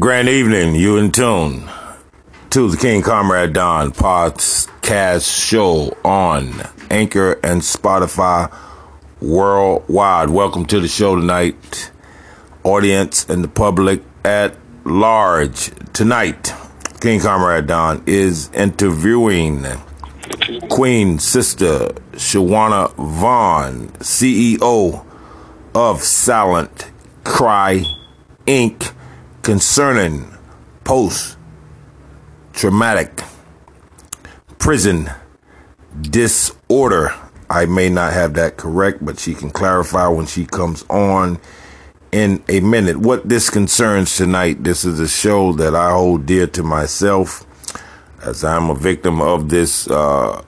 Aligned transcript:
Grand 0.00 0.26
evening, 0.26 0.74
you 0.74 0.96
in 0.96 1.12
tune 1.12 1.68
to 2.48 2.70
the 2.70 2.78
King 2.78 3.02
Comrade 3.02 3.52
Don 3.52 3.92
podcast 3.92 5.48
show 5.48 5.94
on 6.02 6.62
Anchor 6.90 7.34
and 7.44 7.60
Spotify 7.60 8.50
worldwide. 9.20 10.30
Welcome 10.30 10.64
to 10.66 10.80
the 10.80 10.88
show 10.88 11.14
tonight, 11.14 11.90
audience 12.64 13.28
and 13.28 13.44
the 13.44 13.48
public 13.48 14.02
at 14.24 14.56
large. 14.84 15.70
Tonight, 15.92 16.54
King 17.02 17.20
Comrade 17.20 17.66
Don 17.66 18.02
is 18.06 18.50
interviewing 18.54 19.66
Queen 20.70 21.18
Sister 21.18 21.90
Shawanna 22.12 22.94
Vaughn, 22.94 23.88
CEO 23.98 25.04
of 25.74 26.02
Silent 26.02 26.90
Cry 27.24 27.84
Inc 28.46 28.92
concerning 29.42 30.32
post 30.84 31.36
traumatic 32.52 33.22
prison 34.58 35.10
disorder. 36.00 37.14
I 37.50 37.66
may 37.66 37.90
not 37.90 38.12
have 38.12 38.34
that 38.34 38.56
correct, 38.56 39.04
but 39.04 39.18
she 39.18 39.34
can 39.34 39.50
clarify 39.50 40.08
when 40.08 40.26
she 40.26 40.46
comes 40.46 40.84
on 40.88 41.38
in 42.12 42.42
a 42.48 42.60
minute. 42.60 42.96
What 42.96 43.28
this 43.28 43.50
concerns 43.50 44.16
tonight, 44.16 44.62
this 44.64 44.84
is 44.84 45.00
a 45.00 45.08
show 45.08 45.52
that 45.54 45.74
I 45.74 45.90
hold 45.90 46.24
dear 46.24 46.46
to 46.46 46.62
myself 46.62 47.44
as 48.22 48.44
I'm 48.44 48.70
a 48.70 48.74
victim 48.74 49.20
of 49.20 49.48
this 49.48 49.88
uh, 49.90 50.42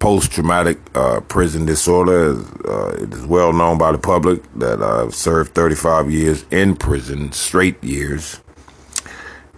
post 0.00 0.32
traumatic 0.32 0.78
uh, 0.96 1.20
prison 1.20 1.64
disorder. 1.66 2.34
Uh, 2.66 2.88
it 3.02 3.12
is 3.14 3.24
well 3.26 3.52
known 3.52 3.78
by 3.78 3.92
the 3.92 3.98
public 3.98 4.42
that 4.54 4.82
I've 4.82 5.14
served 5.14 5.54
35 5.54 6.10
years 6.10 6.44
in 6.50 6.74
prison, 6.74 7.30
straight 7.32 7.82
years, 7.84 8.40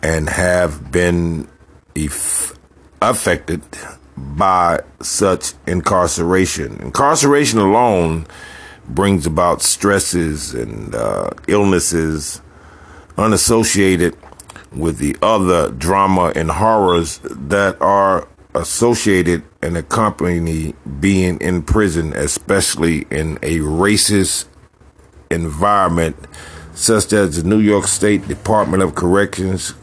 and 0.03 0.29
have 0.29 0.93
been 0.93 1.49
eff- 1.97 2.59
affected 3.01 3.63
by 4.17 4.81
such 5.01 5.55
incarceration. 5.67 6.77
Incarceration 6.83 7.61
alone 7.61 8.27
brings 8.89 9.27
about 9.27 9.63
stresses 9.63 10.53
and 10.53 10.95
uh, 10.95 11.31
illnesses 11.47 12.43
unassociated 13.17 14.17
with 14.73 14.99
the 14.99 15.17
other 15.23 15.71
drama 15.71 16.33
and 16.35 16.51
horrors 16.51 17.21
that 17.23 17.81
are 17.81 18.27
associated 18.55 19.43
and 19.63 19.77
accompany 19.77 20.75
being 21.01 21.41
in 21.41 21.63
prison, 21.63 22.13
especially 22.13 23.07
in 23.11 23.39
a 23.43 23.59
racist 23.59 24.47
environment 25.31 26.17
such 26.75 27.13
as 27.13 27.43
the 27.43 27.49
New 27.49 27.59
York 27.59 27.87
State 27.87 28.27
Department 28.29 28.83
of 28.83 28.95
Corrections 28.95 29.75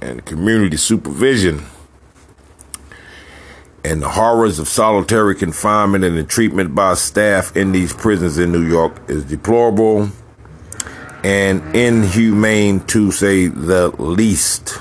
and 0.00 0.24
Community 0.24 0.76
Supervision. 0.76 1.64
And 3.84 4.02
the 4.02 4.08
horrors 4.10 4.58
of 4.58 4.68
solitary 4.68 5.34
confinement 5.34 6.04
and 6.04 6.16
the 6.16 6.24
treatment 6.24 6.74
by 6.74 6.94
staff 6.94 7.56
in 7.56 7.72
these 7.72 7.92
prisons 7.92 8.38
in 8.38 8.52
New 8.52 8.66
York 8.66 9.00
is 9.08 9.24
deplorable 9.24 10.10
and 11.24 11.62
inhumane 11.74 12.80
to 12.86 13.10
say 13.10 13.46
the 13.46 13.88
least. 14.02 14.78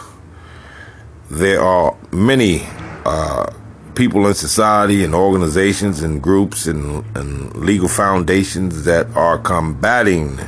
There 1.29 1.61
are 1.61 1.95
many 2.11 2.67
uh, 3.07 3.53
people 3.95 4.27
in 4.27 4.33
society 4.33 5.03
and 5.03 5.15
organizations 5.15 6.01
and 6.01 6.21
groups 6.21 6.67
and, 6.67 7.05
and 7.15 7.55
legal 7.55 7.87
foundations 7.87 8.83
that 8.83 9.07
are 9.15 9.37
combating 9.37 10.39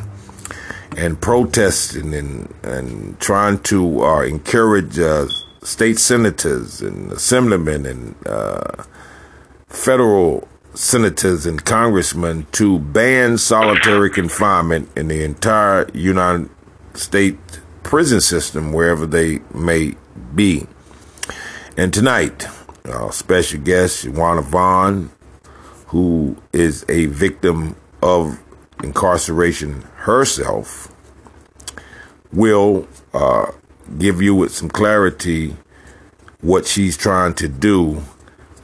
and 0.97 1.19
protesting 1.21 2.13
and, 2.13 2.53
and 2.63 3.19
trying 3.19 3.57
to 3.59 4.03
uh, 4.03 4.21
encourage 4.23 4.99
uh, 4.99 5.25
state 5.63 5.97
senators 5.97 6.81
and 6.81 7.11
assemblymen 7.11 7.85
and 7.85 8.15
uh, 8.27 8.83
federal 9.67 10.47
senators 10.73 11.45
and 11.45 11.63
congressmen 11.65 12.45
to 12.51 12.77
ban 12.77 13.37
solitary 13.37 14.09
confinement 14.09 14.89
in 14.95 15.07
the 15.07 15.23
entire 15.23 15.89
United 15.93 16.49
States 16.93 17.59
prison 17.83 18.21
system, 18.21 18.71
wherever 18.73 19.05
they 19.05 19.39
may 19.53 19.95
be. 20.35 20.67
And 21.77 21.93
tonight, 21.93 22.47
our 22.85 23.11
special 23.11 23.61
guest, 23.61 24.05
Shawanna 24.05 24.43
Vaughn, 24.43 25.11
who 25.87 26.35
is 26.51 26.85
a 26.89 27.05
victim 27.05 27.75
of 28.01 28.39
incarceration 28.83 29.81
herself, 29.97 30.93
will 32.33 32.87
uh, 33.13 33.51
give 33.97 34.21
you 34.21 34.35
with 34.35 34.53
some 34.53 34.69
clarity 34.69 35.55
what 36.41 36.65
she's 36.65 36.97
trying 36.97 37.33
to 37.35 37.47
do 37.47 38.01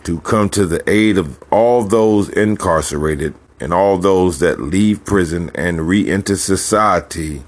to 0.04 0.20
come 0.22 0.50
to 0.50 0.66
the 0.66 0.88
aid 0.90 1.18
of 1.18 1.42
all 1.52 1.84
those 1.84 2.30
incarcerated 2.30 3.34
and 3.60 3.74
all 3.74 3.98
those 3.98 4.40
that 4.40 4.60
leave 4.60 5.04
prison 5.06 5.50
and 5.56 5.88
re-enter 5.88 6.36
society 6.36 7.44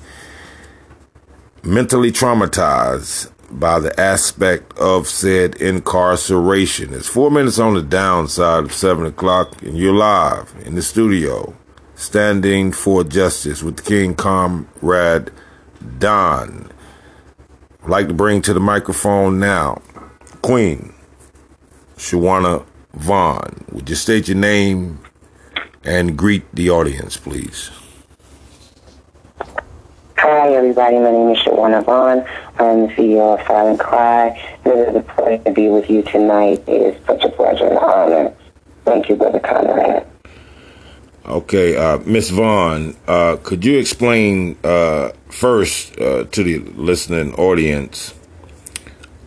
mentally 1.63 2.12
traumatized 2.12 3.31
by 3.50 3.80
the 3.80 3.97
aspect 4.00 4.78
of 4.78 5.08
said 5.08 5.56
incarceration. 5.56 6.94
It's 6.94 7.08
four 7.08 7.31
minutes 7.31 7.59
on 7.59 7.74
the 7.74 7.81
downside 7.81 8.66
of 8.66 8.74
seven 8.74 9.06
o'clock, 9.06 9.62
and 9.62 9.78
you're 9.78 9.94
live 9.94 10.53
in 10.66 10.75
the 10.75 10.81
studio, 10.81 11.56
standing 11.96 12.72
for 12.72 13.03
justice 13.03 13.63
with 13.63 13.86
King 13.86 14.16
Comrade 14.16 15.31
Don. 16.00 16.69
I'd 17.84 17.90
like 17.90 18.07
to 18.07 18.13
bring 18.13 18.41
to 18.44 18.53
the 18.53 18.59
microphone 18.59 19.40
now 19.40 19.81
Queen 20.41 20.94
Shawanna 21.97 22.66
Vaughn. 22.94 23.66
Would 23.72 23.90
you 23.90 23.96
state 23.96 24.28
your 24.28 24.38
name 24.38 25.00
and 25.84 26.18
greet 26.18 26.44
the 26.53 26.69
audience, 26.69 27.18
please? 27.18 27.72
Hi, 30.20 30.52
everybody. 30.52 30.98
My 30.98 31.12
name 31.12 31.30
is 31.30 31.38
Shawanna 31.38 31.86
Vaughn. 31.86 32.26
I'm 32.58 32.88
the 32.88 32.94
CEO 32.94 33.40
of 33.40 33.46
Silent 33.46 33.80
Cry. 33.80 34.30
It 34.66 34.70
is 34.70 34.96
a 34.96 35.02
pleasure 35.02 35.44
to 35.44 35.52
be 35.52 35.70
with 35.70 35.92
you 35.92 36.02
tonight. 36.02 36.64
It 36.66 36.96
is 36.96 37.06
such 37.06 37.24
a 37.24 37.30
pleasure 37.30 37.68
and 37.68 37.78
honor. 37.78 38.34
Thank 38.84 39.10
you, 39.10 39.16
Brother 39.16 39.40
Conrad. 39.40 40.08
Okay, 41.28 41.78
uh, 41.78 42.00
Miss 42.00 42.32
Vaughn, 42.32 42.96
uh, 43.08 43.38
could 43.44 43.64
you 43.64 43.78
explain 43.78 44.58
uh, 44.64 45.12
first 45.30 46.00
uh, 46.00 46.24
to 46.24 46.44
the 46.44 46.60
listening 46.72 47.36
audience 47.36 48.16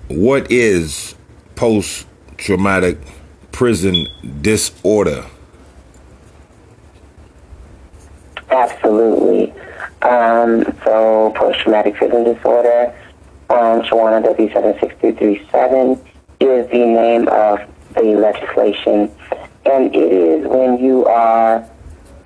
what 0.09 0.51
is 0.51 1.15
post 1.55 2.05
traumatic 2.37 2.99
prison 3.53 4.09
disorder? 4.43 5.25
Absolutely. 8.51 9.55
Um, 10.11 10.65
so, 10.83 11.33
post 11.37 11.61
traumatic 11.61 11.95
prison 11.95 12.25
disorder, 12.25 12.93
um, 13.49 13.83
Shawana 13.83 14.21
W76337 14.27 16.05
is 16.41 16.69
the 16.69 16.79
name 16.79 17.29
of 17.29 17.61
the 17.95 18.17
legislation. 18.17 19.09
And 19.65 19.95
it 19.95 20.13
is 20.13 20.49
when 20.49 20.79
you 20.79 21.07
are 21.07 21.65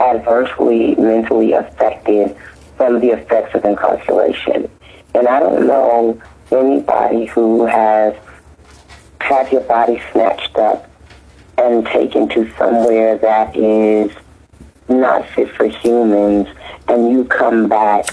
adversely 0.00 0.94
mentally 0.94 1.52
affected 1.52 2.34
from 2.78 3.00
the 3.00 3.08
effects 3.08 3.54
of 3.54 3.66
incarceration. 3.66 4.70
And 5.14 5.28
I 5.28 5.40
don't 5.40 5.66
know 5.66 6.18
anybody 6.50 7.26
who 7.26 7.66
has 7.66 8.14
had 9.20 9.52
your 9.52 9.60
body 9.60 10.00
snatched 10.10 10.56
up 10.56 10.88
and 11.58 11.84
taken 11.84 12.30
to 12.30 12.50
somewhere 12.56 13.18
that 13.18 13.54
is 13.54 14.10
not 14.88 15.26
fit 15.30 15.50
for 15.50 15.66
humans 15.66 16.48
and 16.88 17.10
you 17.10 17.24
come 17.24 17.68
back 17.68 18.06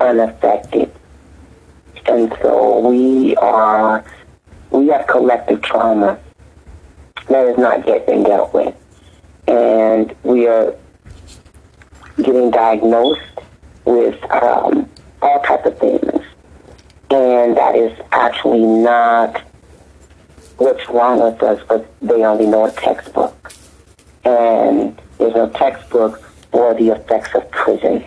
unaffected. 0.00 0.90
And 2.06 2.34
so 2.42 2.86
we 2.86 3.34
are, 3.36 4.04
we 4.70 4.88
have 4.88 5.06
collective 5.06 5.62
trauma 5.62 6.18
that 7.28 7.46
has 7.46 7.58
not 7.58 7.86
yet 7.86 8.06
been 8.06 8.22
dealt 8.22 8.52
with. 8.52 8.74
And 9.46 10.14
we 10.22 10.46
are 10.46 10.74
getting 12.16 12.50
diagnosed 12.50 13.20
with 13.84 14.22
um, 14.30 14.88
all 15.22 15.40
types 15.42 15.66
of 15.66 15.78
things. 15.78 16.22
And 17.10 17.56
that 17.56 17.76
is 17.76 17.98
actually 18.12 18.64
not 18.64 19.42
what's 20.56 20.88
wrong 20.88 21.20
with 21.20 21.42
us, 21.42 21.60
but 21.68 21.86
they 22.00 22.24
only 22.24 22.46
know 22.46 22.66
a 22.66 22.72
textbook. 22.72 23.52
And 24.24 25.00
there's 25.18 25.34
no 25.34 25.48
textbook 25.50 26.22
for 26.50 26.74
the 26.74 26.88
effects 26.88 27.34
of 27.34 27.50
prison. 27.50 28.04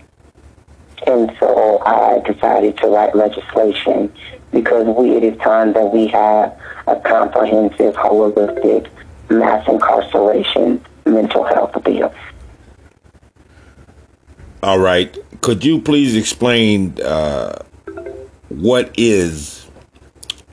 And 1.05 1.31
so 1.39 1.79
I 1.85 2.19
decided 2.19 2.77
to 2.79 2.87
write 2.87 3.15
legislation 3.15 4.13
because 4.51 4.87
we, 4.97 5.11
it 5.11 5.23
is 5.23 5.37
time 5.39 5.73
that 5.73 5.93
we 5.93 6.07
have 6.07 6.57
a 6.87 6.95
comprehensive, 6.97 7.95
holistic 7.95 8.89
mass 9.29 9.67
incarceration 9.67 10.83
mental 11.05 11.43
health 11.43 11.81
bill. 11.83 12.13
All 14.63 14.79
right. 14.79 15.15
Could 15.41 15.63
you 15.63 15.79
please 15.79 16.15
explain 16.15 16.99
uh, 17.01 17.63
what 18.49 18.91
is 18.97 19.67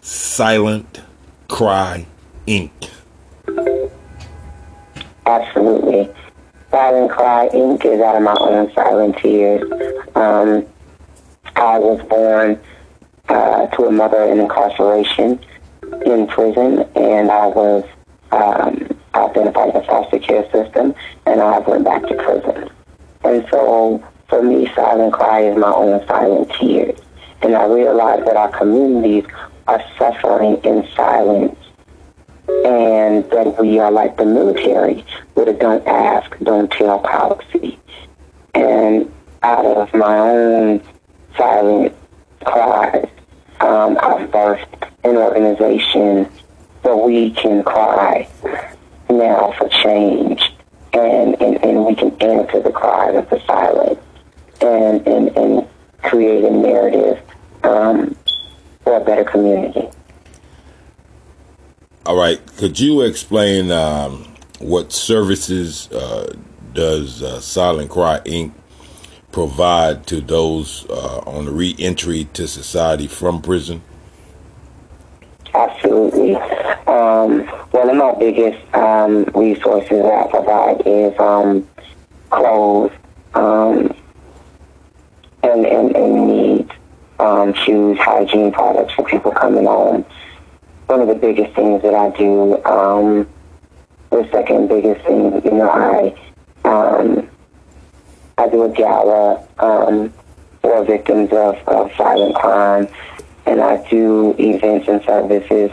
Silent 0.02 1.00
Cry 1.48 2.06
Inc.? 2.46 2.90
Absolutely. 5.26 6.12
Silent 6.74 7.12
Cry 7.12 7.48
Inc. 7.50 7.84
is 7.84 8.00
out 8.00 8.16
of 8.16 8.22
my 8.22 8.36
own 8.40 8.74
silent 8.74 9.16
tears. 9.18 9.62
Um, 10.16 10.66
I 11.54 11.78
was 11.78 12.04
born 12.08 12.60
uh, 13.28 13.68
to 13.68 13.84
a 13.84 13.92
mother 13.92 14.24
in 14.24 14.40
incarceration 14.40 15.38
in 16.04 16.26
prison, 16.26 16.80
and 16.96 17.30
I 17.30 17.46
was 17.46 17.84
um, 18.32 18.88
identified 19.14 19.68
in 19.68 19.74
the 19.74 19.86
foster 19.86 20.18
care 20.18 20.50
system, 20.50 20.96
and 21.26 21.40
I 21.40 21.60
went 21.60 21.84
back 21.84 22.08
to 22.08 22.14
prison. 22.16 22.68
And 23.22 23.46
so, 23.52 24.02
for 24.28 24.42
me, 24.42 24.68
silent 24.74 25.12
cry 25.12 25.42
is 25.42 25.56
my 25.56 25.72
own 25.72 26.04
silent 26.08 26.50
tears. 26.58 26.98
And 27.42 27.54
I 27.54 27.66
realize 27.66 28.24
that 28.24 28.36
our 28.36 28.50
communities 28.50 29.26
are 29.68 29.80
suffering 29.96 30.56
in 30.64 30.88
silence, 30.96 31.56
and 32.48 33.28
that 33.30 33.56
we 33.60 33.78
are 33.78 33.90
like 33.90 34.16
the 34.16 34.24
military 34.24 35.04
with 35.34 35.48
a 35.48 35.52
"don't 35.52 35.86
ask, 35.86 36.36
don't 36.42 36.70
tell" 36.70 36.98
policy. 37.00 37.78
And 38.54 39.12
out 39.42 39.64
of 39.64 39.92
my 39.94 40.18
own 40.18 40.82
silent 41.36 41.94
cries, 42.44 43.08
um, 43.60 43.98
I've 44.02 44.30
birthed 44.30 44.88
an 45.04 45.16
organization 45.16 46.28
so 46.82 47.04
we 47.04 47.30
can 47.30 47.62
cry 47.62 48.28
now 49.08 49.52
for 49.58 49.68
change 49.68 50.54
and, 50.92 51.40
and, 51.40 51.62
and 51.64 51.84
we 51.84 51.94
can 51.94 52.10
answer 52.22 52.60
the 52.60 52.70
cry 52.70 53.10
of 53.10 53.28
the 53.30 53.40
silent 53.46 53.98
and, 54.60 55.06
and, 55.06 55.36
and 55.36 55.68
create 56.02 56.44
a 56.44 56.50
narrative 56.50 57.20
um, 57.64 58.16
for 58.82 58.96
a 58.96 59.04
better 59.04 59.24
community. 59.24 59.88
All 62.06 62.16
right. 62.16 62.38
Could 62.58 62.78
you 62.78 63.00
explain 63.00 63.70
um, 63.70 64.26
what 64.58 64.92
services 64.92 65.90
uh, 65.90 66.34
does 66.74 67.22
uh, 67.22 67.40
Silent 67.40 67.88
Cry 67.88 68.20
Inc. 68.26 68.52
provide 69.32 70.06
to 70.08 70.20
those 70.20 70.84
uh, 70.90 71.20
on 71.20 71.56
reentry 71.56 72.24
to 72.34 72.46
society 72.46 73.06
from 73.06 73.40
prison? 73.40 73.80
Absolutely. 75.54 76.36
Um, 76.86 77.46
one 77.70 77.88
of 77.88 77.96
my 77.96 78.14
biggest 78.18 78.74
um, 78.74 79.24
resources 79.34 79.88
that 79.88 80.26
I 80.26 80.30
provide 80.30 80.82
is 80.86 81.18
um, 81.18 81.66
clothes 82.28 82.92
um, 83.32 83.94
and, 85.42 85.64
and, 85.64 85.96
and 85.96 86.26
needs, 86.26 86.70
um, 87.18 87.54
shoes, 87.54 87.98
hygiene 87.98 88.52
products 88.52 88.92
for 88.92 89.04
people 89.06 89.30
coming 89.30 89.64
home. 89.64 90.04
One 90.86 91.00
of 91.00 91.08
the 91.08 91.14
biggest 91.14 91.54
things 91.54 91.82
that 91.82 91.94
I 91.94 92.10
do, 92.10 92.62
um, 92.64 93.28
the 94.10 94.28
second 94.30 94.68
biggest 94.68 95.04
thing, 95.06 95.42
you 95.44 95.50
know, 95.50 95.70
I 95.70 96.14
um, 96.68 97.28
I 98.38 98.48
do 98.48 98.64
a 98.64 98.68
gala 98.68 99.46
um, 99.58 100.12
for 100.60 100.84
victims 100.84 101.30
of, 101.32 101.56
of 101.68 101.94
violent 101.96 102.34
crime 102.34 102.88
and 103.46 103.60
I 103.60 103.88
do 103.88 104.34
events 104.38 104.88
and 104.88 105.02
services 105.04 105.70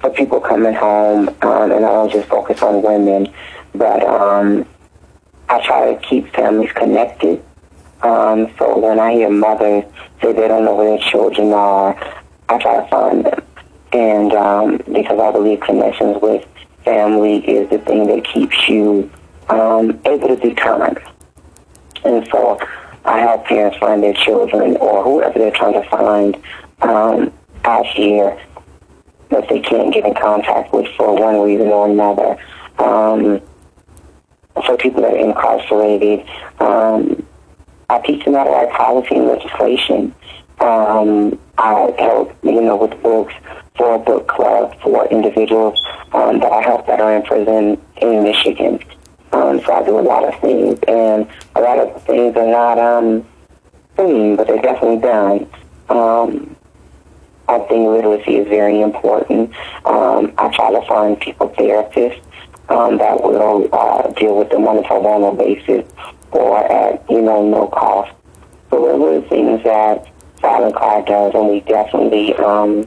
for 0.00 0.10
people 0.10 0.40
coming 0.40 0.74
home, 0.74 1.28
um, 1.42 1.72
and 1.72 1.84
I 1.84 1.92
don't 1.92 2.12
just 2.12 2.28
focus 2.28 2.62
on 2.62 2.82
women, 2.82 3.32
but 3.74 4.04
um, 4.04 4.66
I 5.48 5.64
try 5.64 5.94
to 5.94 6.00
keep 6.00 6.32
families 6.34 6.70
connected. 6.72 7.42
Um, 8.02 8.52
so 8.58 8.78
when 8.78 9.00
I 9.00 9.12
hear 9.12 9.30
mothers 9.30 9.84
say 10.22 10.32
they 10.32 10.46
don't 10.46 10.64
know 10.64 10.76
where 10.76 10.96
their 10.96 11.10
children 11.10 11.52
are, 11.52 11.98
I 12.48 12.58
try 12.58 12.80
to 12.80 12.88
find 12.88 13.24
them. 13.24 13.42
And 13.92 14.32
um, 14.32 14.76
because 14.92 15.18
I 15.18 15.32
believe 15.32 15.60
connections 15.60 16.18
with 16.20 16.46
family 16.84 17.38
is 17.48 17.70
the 17.70 17.78
thing 17.78 18.06
that 18.06 18.24
keeps 18.24 18.68
you 18.68 19.10
um, 19.48 20.00
able 20.04 20.36
to 20.36 20.54
time. 20.54 20.96
And 22.04 22.26
so 22.30 22.58
I 23.04 23.20
help 23.20 23.46
parents 23.46 23.78
find 23.78 24.02
their 24.02 24.14
children 24.14 24.76
or 24.76 25.02
whoever 25.02 25.38
they're 25.38 25.50
trying 25.50 25.74
to 25.74 25.88
find 25.88 26.36
um, 26.82 27.32
out 27.64 27.86
here 27.86 28.38
that 29.30 29.48
they 29.48 29.60
can't 29.60 29.92
get 29.92 30.04
in 30.04 30.14
contact 30.14 30.72
with 30.72 30.86
for 30.96 31.14
one 31.14 31.40
reason 31.40 31.68
or 31.68 31.88
another. 31.88 32.36
Um, 32.78 33.40
for 34.66 34.76
people 34.76 35.02
that 35.02 35.14
are 35.14 35.16
incarcerated, 35.16 36.28
um, 36.60 37.26
I 37.90 38.00
teach 38.00 38.24
them 38.24 38.34
how 38.34 38.44
to 38.44 38.50
write 38.50 38.70
policy 38.70 39.16
and 39.16 39.26
legislation. 39.26 40.14
Um, 40.60 41.38
I 41.58 41.92
help, 41.98 42.36
you 42.44 42.60
know, 42.60 42.76
with 42.76 43.02
books 43.02 43.34
for 43.76 43.96
a 43.96 43.98
book 43.98 44.28
club 44.28 44.80
for 44.80 45.06
individuals 45.08 45.82
um, 46.12 46.38
that 46.38 46.52
I 46.52 46.62
help 46.62 46.86
that 46.86 47.00
are 47.00 47.16
in 47.16 47.22
prison 47.22 47.80
in 48.00 48.22
Michigan. 48.22 48.78
Um, 49.32 49.60
so 49.60 49.72
I 49.72 49.84
do 49.84 49.98
a 49.98 50.00
lot 50.00 50.24
of 50.24 50.40
things, 50.40 50.78
and 50.86 51.28
a 51.56 51.60
lot 51.60 51.78
of 51.78 52.02
things 52.04 52.36
are 52.36 52.46
not 52.46 52.78
um, 52.78 53.26
seen, 53.96 54.36
but 54.36 54.46
they're 54.46 54.62
definitely 54.62 55.00
done. 55.00 55.50
Um, 55.88 56.56
I 57.48 57.58
think 57.60 57.88
literacy 57.88 58.36
is 58.36 58.48
very 58.48 58.80
important. 58.80 59.52
Um, 59.84 60.32
I 60.38 60.48
try 60.54 60.70
to 60.70 60.86
find 60.86 61.18
people 61.20 61.48
therapists 61.50 62.22
um, 62.68 62.98
that 62.98 63.22
will 63.22 63.68
uh, 63.72 64.08
deal 64.12 64.38
with 64.38 64.50
them 64.50 64.68
on 64.68 64.78
a 64.78 64.82
pro 64.82 65.34
basis 65.34 65.90
or 66.30 66.58
at, 66.70 67.10
you 67.10 67.22
know, 67.22 67.48
no 67.48 67.66
cost. 67.68 68.12
So 68.70 68.82
those 68.82 69.00
are 69.00 69.20
the 69.22 69.28
things 69.28 69.64
that 69.64 70.06
Silent 70.48 70.74
Cry 70.76 71.02
does, 71.02 71.34
and 71.34 71.48
we 71.48 71.60
definitely 71.60 72.34
um, 72.36 72.86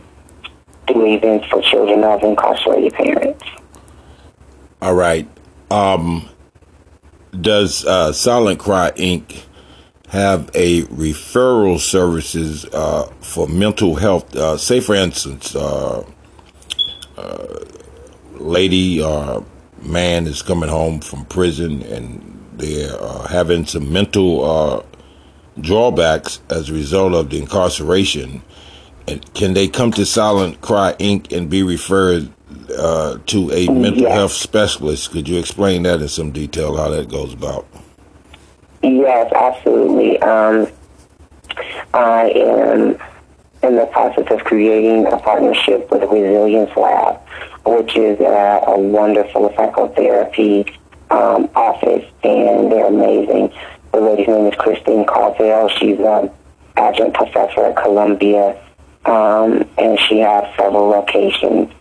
do 0.88 1.06
events 1.06 1.46
for 1.48 1.62
children 1.62 2.04
of 2.04 2.24
incarcerated 2.24 2.94
parents. 2.94 3.44
All 4.82 4.96
right. 4.96 5.28
Um, 5.70 6.28
does 7.40 7.86
uh, 7.86 8.14
Silent 8.14 8.60
Cry 8.60 8.92
Inc 8.96 9.44
have 10.08 10.50
a 10.56 10.82
referral 10.84 11.80
services 11.80 12.66
uh, 12.74 13.04
for 13.22 13.48
mental 13.48 13.96
health. 13.96 14.36
Uh, 14.36 14.58
say, 14.58 14.80
for 14.80 14.96
instance, 14.96 15.56
uh, 15.56 16.04
uh 17.18 17.66
lady 18.34 19.02
or 19.02 19.46
man 19.84 20.26
is 20.26 20.42
coming 20.42 20.68
home 20.68 21.00
from 21.00 21.24
prison 21.26 21.84
and 21.84 22.32
they're 22.54 23.00
uh, 23.00 23.28
having 23.28 23.66
some 23.66 23.94
mental 23.94 24.44
uh, 24.44 24.84
drawbacks 25.62 26.42
as 26.50 26.70
a 26.70 26.74
result 26.74 27.14
of 27.14 27.30
the 27.30 27.40
incarceration. 27.40 28.42
And 29.08 29.34
can 29.34 29.54
they 29.54 29.68
come 29.68 29.92
to 29.94 30.06
Silent 30.06 30.62
Cry 30.62 30.94
Inc. 31.00 31.32
and 31.36 31.50
be 31.50 31.64
referred 31.64 32.32
to 32.68 33.52
a 33.52 33.68
mental 33.68 34.04
yes. 34.04 34.14
health 34.14 34.32
specialist? 34.32 35.12
Could 35.12 35.28
you 35.28 35.40
explain 35.40 35.84
that 35.84 36.02
in 36.02 36.08
some 36.08 36.32
detail 36.32 36.78
how 36.78 36.90
that 36.90 37.10
goes 37.10 37.34
about? 37.34 37.66
Yes, 38.84 39.32
absolutely. 39.34 40.20
Um, 40.22 40.68
I 41.94 42.32
am 42.36 42.98
in 43.64 43.76
the 43.76 43.86
process 43.92 44.26
of 44.32 44.44
creating 44.44 45.06
a 45.08 45.18
partnership 45.18 45.92
with 45.92 46.02
the 46.02 46.08
Resilience 46.08 46.76
Lab, 46.76 47.20
which 47.66 47.96
is 47.96 48.20
a, 48.20 48.64
a 48.68 48.80
wonderful 48.80 49.54
psychotherapy 49.56 50.66
um, 51.12 51.50
office, 51.56 52.06
and 52.24 52.72
they're 52.72 52.88
amazing. 52.88 53.54
The 53.92 54.00
lady's 54.00 54.28
name 54.28 54.48
is 54.48 54.56
Christine 54.56 55.06
Carville. 55.06 55.70
She's 55.70 56.00
an 56.00 56.32
adjunct 56.78 57.16
professor 57.16 57.66
at 57.66 57.76
Columbia, 57.76 58.62
um, 59.06 59.68
and 59.78 60.00
she 60.00 60.20
has 60.20 60.46
several 60.56 60.88
locations. 60.88 61.72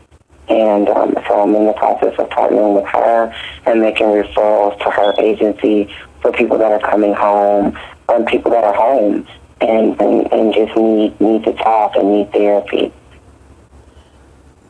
And 0.48 0.88
um, 0.88 1.14
so 1.28 1.42
I'm 1.42 1.54
in 1.54 1.66
the 1.66 1.72
process 1.74 2.18
of 2.18 2.28
partnering 2.30 2.74
with 2.74 2.86
her 2.86 3.34
and 3.66 3.80
making 3.80 4.06
referrals 4.06 4.76
to 4.82 4.90
her 4.90 5.14
agency 5.20 5.94
for 6.20 6.32
people 6.32 6.58
that 6.58 6.72
are 6.72 6.80
coming 6.80 7.14
home, 7.14 7.78
and 8.08 8.26
people 8.26 8.50
that 8.50 8.64
are 8.64 8.74
home 8.74 9.26
and, 9.60 10.00
and, 10.00 10.32
and 10.32 10.54
just 10.54 10.76
need 10.76 11.20
need 11.20 11.44
to 11.44 11.52
talk 11.54 11.94
and 11.96 12.12
need 12.12 12.32
therapy. 12.32 12.92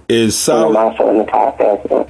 Is 0.09 0.37
silent? 0.37 0.77
I'm 0.77 0.85
also 0.91 1.09
in 1.11 1.19
the 1.19 1.25
process. 1.25 2.09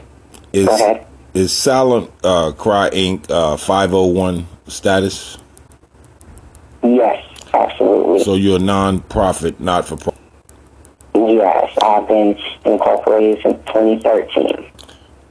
Is, 0.52 0.66
Go 0.66 0.74
ahead. 0.74 1.06
Is 1.34 1.56
Silent 1.56 2.10
uh, 2.24 2.52
Cry 2.52 2.90
Inc. 2.90 3.30
Uh, 3.30 3.56
501 3.56 4.46
status? 4.70 5.38
Yes, 6.82 7.24
absolutely. 7.52 8.24
So 8.24 8.34
you're 8.34 8.56
a 8.56 8.62
non-profit, 8.62 9.60
not 9.60 9.86
for 9.86 9.96
profit. 9.96 10.20
Yes, 11.14 11.76
I've 11.82 12.08
been 12.08 12.38
incorporated 12.64 13.42
since 13.42 13.58
2013. 13.66 14.70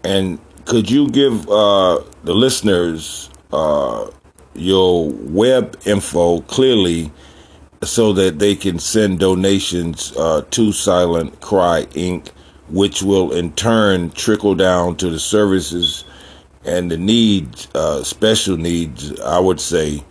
And 0.04 0.40
could 0.66 0.90
you 0.90 1.10
give 1.10 1.50
uh, 1.50 2.02
the 2.24 2.34
listeners 2.34 3.30
uh, 3.52 4.10
your 4.54 5.10
web 5.10 5.78
info 5.86 6.42
clearly 6.42 7.12
so 7.84 8.14
that 8.14 8.40
they 8.40 8.56
can 8.56 8.78
send 8.78 9.20
donations 9.20 10.14
uh, 10.18 10.44
to 10.52 10.72
Silent 10.72 11.40
Cry 11.42 11.86
Inc., 11.92 12.30
which 12.70 13.02
will 13.02 13.32
in 13.32 13.54
turn 13.54 14.12
trickle 14.12 14.54
down 14.54 14.96
to 14.98 15.10
the 15.10 15.20
services 15.20 16.04
and 16.66 16.92
the 16.92 16.98
needs, 16.98 17.68
uh, 17.74 18.04
special 18.04 18.58
needs, 18.58 19.20
I 19.22 19.40
would 19.40 19.60
say, 19.60 20.04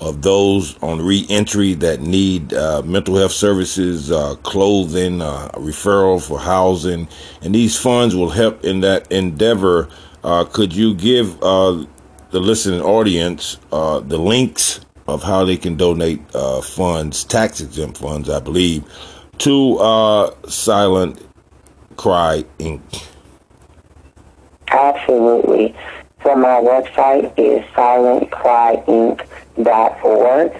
of 0.00 0.22
those 0.22 0.76
on 0.82 1.00
reentry 1.00 1.72
that 1.74 2.00
need 2.00 2.52
uh, 2.52 2.82
mental 2.82 3.16
health 3.16 3.32
services, 3.32 4.10
uh, 4.10 4.34
clothing, 4.42 5.22
uh, 5.22 5.48
referral 5.54 6.20
for 6.20 6.38
housing, 6.38 7.08
and 7.42 7.54
these 7.54 7.78
funds 7.78 8.14
will 8.14 8.30
help 8.30 8.64
in 8.64 8.80
that 8.80 9.10
endeavor. 9.10 9.88
Uh, 10.22 10.44
could 10.44 10.74
you 10.74 10.94
give 10.94 11.40
uh, 11.42 11.84
the 12.30 12.40
listening 12.40 12.80
audience 12.80 13.56
the 13.70 14.18
links 14.18 14.80
of 15.06 15.22
how 15.22 15.44
they 15.44 15.56
can 15.56 15.76
donate 15.76 16.20
funds, 16.64 17.24
tax 17.24 17.60
exempt 17.60 17.98
funds, 17.98 18.28
I 18.28 18.40
believe, 18.40 18.84
to 19.38 20.34
Silent 20.48 21.24
Cry 21.96 22.44
Inc.? 22.58 23.06
Absolutely. 24.68 25.74
So 26.24 26.34
my 26.34 26.58
website 26.58 27.32
is 27.38 27.62
silentcryinc.org. 27.74 30.52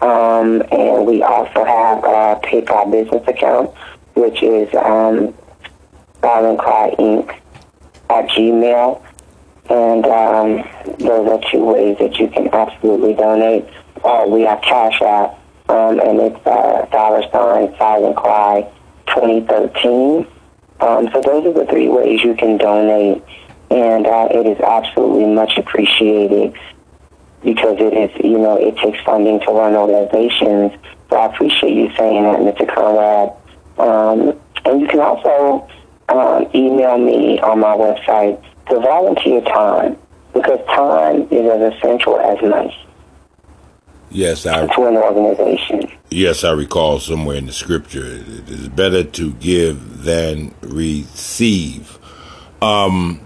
Um, 0.00 0.62
and 0.72 1.06
we 1.06 1.22
also 1.22 1.64
have 1.64 1.98
a 1.98 2.40
PayPal 2.42 2.90
business 2.90 3.22
account, 3.28 3.70
which 4.14 4.42
is 4.42 4.74
um, 4.74 5.32
silentcryinc 6.22 7.28
at 8.08 8.26
Gmail. 8.30 9.02
And 9.68 10.06
um, 10.06 10.64
those 10.98 11.28
are 11.28 11.38
two 11.50 11.62
ways 11.62 11.98
that 11.98 12.18
you 12.18 12.28
can 12.28 12.48
absolutely 12.48 13.12
donate. 13.12 13.68
Uh, 14.02 14.24
we 14.26 14.40
have 14.42 14.62
Cash 14.62 15.02
App, 15.02 15.38
um, 15.68 16.00
and 16.00 16.20
it's 16.20 16.46
uh, 16.46 16.86
dollar 16.90 17.22
sign 17.30 17.76
Silent 17.76 18.16
Cry 18.16 18.66
2013. 19.08 20.26
Um, 20.80 21.10
so 21.12 21.20
those 21.20 21.44
are 21.46 21.52
the 21.52 21.66
three 21.70 21.88
ways 21.88 22.24
you 22.24 22.34
can 22.34 22.56
donate 22.56 23.22
and 23.72 24.06
uh, 24.06 24.28
it 24.30 24.46
is 24.46 24.60
absolutely 24.60 25.24
much 25.24 25.56
appreciated 25.56 26.54
because 27.42 27.76
it 27.80 27.94
is, 27.94 28.10
you 28.22 28.38
know, 28.38 28.56
it 28.56 28.76
takes 28.76 29.02
funding 29.02 29.40
to 29.40 29.46
run 29.46 29.74
organizations. 29.74 30.72
So 31.08 31.16
I 31.16 31.26
appreciate 31.26 31.74
you 31.74 31.90
saying 31.96 32.22
that, 32.22 32.40
Mr. 32.40 32.68
Conrad. 32.72 33.32
Um, 33.78 34.38
and 34.66 34.80
you 34.80 34.86
can 34.86 35.00
also 35.00 35.66
um, 36.10 36.46
email 36.54 36.98
me 36.98 37.40
on 37.40 37.60
my 37.60 37.74
website 37.74 38.42
to 38.68 38.78
volunteer 38.78 39.40
time 39.40 39.96
because 40.34 40.60
time 40.66 41.22
is 41.30 41.50
as 41.50 41.74
essential 41.74 42.20
as 42.20 42.42
money. 42.42 42.76
Yes, 44.10 44.44
I 44.44 44.66
to 44.66 44.84
an 44.84 44.98
organization. 44.98 45.90
Yes, 46.10 46.44
I 46.44 46.52
recall 46.52 47.00
somewhere 47.00 47.36
in 47.36 47.46
the 47.46 47.52
scripture 47.52 48.04
it 48.04 48.50
is 48.50 48.68
better 48.68 49.02
to 49.02 49.32
give 49.34 50.02
than 50.02 50.54
receive. 50.60 51.98
Um, 52.60 53.24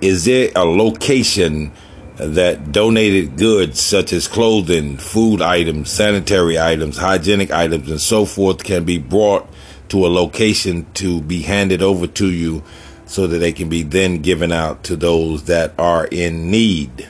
is 0.00 0.24
there 0.24 0.50
a 0.54 0.64
location 0.64 1.72
that 2.16 2.72
donated 2.72 3.36
goods 3.36 3.80
such 3.80 4.12
as 4.12 4.28
clothing, 4.28 4.96
food 4.96 5.40
items, 5.40 5.90
sanitary 5.90 6.58
items, 6.58 6.98
hygienic 6.98 7.50
items, 7.50 7.90
and 7.90 8.00
so 8.00 8.24
forth 8.24 8.62
can 8.62 8.84
be 8.84 8.98
brought 8.98 9.48
to 9.88 10.06
a 10.06 10.08
location 10.08 10.86
to 10.94 11.20
be 11.22 11.42
handed 11.42 11.82
over 11.82 12.06
to 12.06 12.30
you 12.30 12.62
so 13.06 13.26
that 13.26 13.38
they 13.38 13.52
can 13.52 13.68
be 13.68 13.82
then 13.82 14.22
given 14.22 14.52
out 14.52 14.84
to 14.84 14.96
those 14.96 15.44
that 15.44 15.72
are 15.78 16.06
in 16.06 16.50
need? 16.50 17.08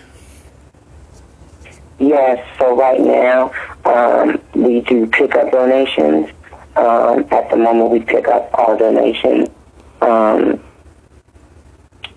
Yes, 1.99 2.47
so 2.59 2.75
right 2.75 3.01
now 3.01 3.53
um, 3.85 4.41
we 4.55 4.81
do 4.81 5.07
pick 5.07 5.35
up 5.35 5.51
donations. 5.53 6.31
Um, 6.77 7.27
at 7.31 7.51
the 7.51 7.57
moment, 7.57 7.91
we 7.91 8.01
pick 8.01 8.27
up 8.29 8.49
all 8.55 8.77
donations. 8.79 9.49
Um, 10.01 10.63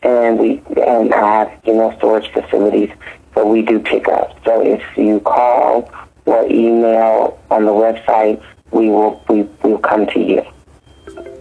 and 0.04 0.38
we 0.40 0.62
and 0.82 1.14
have 1.14 1.52
you 1.66 1.74
know 1.74 1.96
storage 1.98 2.32
facilities, 2.32 2.90
so 3.34 3.46
we 3.48 3.62
do 3.62 3.80
pick 3.80 4.08
up. 4.08 4.38
So 4.46 4.62
if 4.62 4.84
you 4.98 5.20
call 5.22 5.92
or 6.26 6.46
email 6.46 7.40
on 7.50 7.66
the 7.66 7.72
website, 7.72 8.42
we 8.72 8.90
will 8.90 9.24
we 9.30 9.44
will 9.64 9.80
come 9.80 10.06
to 10.08 10.20
you. 10.20 10.44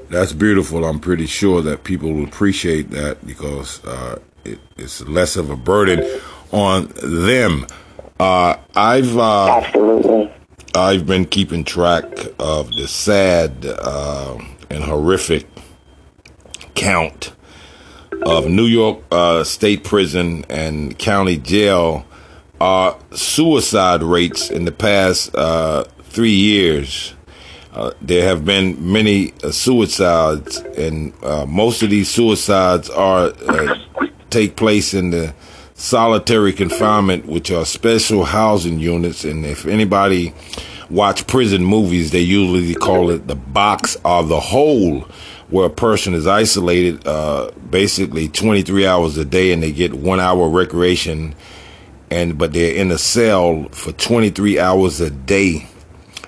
That's 0.08 0.32
beautiful. 0.32 0.84
I'm 0.84 1.00
pretty 1.00 1.26
sure 1.26 1.62
that 1.62 1.84
people 1.84 2.12
will 2.12 2.24
appreciate 2.24 2.90
that 2.90 3.24
because 3.26 3.82
uh, 3.84 4.18
it, 4.44 4.58
it's 4.76 5.00
less 5.02 5.36
of 5.36 5.50
a 5.50 5.56
burden 5.56 6.20
on 6.52 6.92
them. 7.02 7.66
Uh, 8.20 8.56
I've 8.76 9.16
uh, 9.16 9.60
absolutely. 9.62 10.30
I've 10.74 11.06
been 11.06 11.26
keeping 11.26 11.64
track 11.64 12.04
of 12.38 12.74
the 12.74 12.88
sad 12.88 13.66
uh, 13.66 14.38
and 14.70 14.84
horrific 14.84 15.46
count 16.74 17.32
of 18.26 18.48
New 18.48 18.66
York 18.66 19.00
uh, 19.10 19.44
State 19.44 19.84
Prison 19.84 20.44
and 20.48 20.98
County 20.98 21.36
Jail 21.36 22.06
are 22.60 22.96
suicide 23.12 24.02
rates 24.02 24.50
in 24.50 24.64
the 24.64 24.72
past 24.72 25.34
uh, 25.34 25.84
three 26.04 26.30
years. 26.30 27.14
Uh, 27.72 27.90
there 28.00 28.28
have 28.28 28.44
been 28.44 28.92
many 28.92 29.32
uh, 29.42 29.50
suicides, 29.50 30.58
and 30.76 31.12
uh, 31.22 31.46
most 31.46 31.82
of 31.82 31.90
these 31.90 32.10
suicides 32.10 32.90
are 32.90 33.32
uh, 33.48 33.76
take 34.30 34.56
place 34.56 34.94
in 34.94 35.10
the 35.10 35.34
solitary 35.74 36.52
confinement, 36.52 37.26
which 37.26 37.50
are 37.50 37.64
special 37.64 38.24
housing 38.24 38.78
units. 38.78 39.24
And 39.24 39.44
if 39.44 39.66
anybody 39.66 40.32
watch 40.92 41.26
prison 41.26 41.64
movies, 41.64 42.10
they 42.10 42.20
usually 42.20 42.74
call 42.74 43.10
it 43.10 43.26
the 43.26 43.34
box 43.34 43.96
or 44.04 44.22
the 44.22 44.38
hole 44.38 45.00
where 45.48 45.66
a 45.66 45.70
person 45.70 46.14
is 46.14 46.26
isolated 46.26 47.06
uh, 47.06 47.50
basically 47.70 48.28
23 48.28 48.86
hours 48.86 49.16
a 49.16 49.24
day 49.24 49.52
and 49.52 49.62
they 49.62 49.72
get 49.72 49.94
one 49.94 50.20
hour 50.20 50.48
recreation 50.48 51.34
and 52.10 52.36
but 52.38 52.52
they're 52.52 52.74
in 52.74 52.90
a 52.90 52.98
cell 52.98 53.68
for 53.70 53.92
23 53.92 54.58
hours 54.58 55.00
a 55.00 55.10
day. 55.10 55.66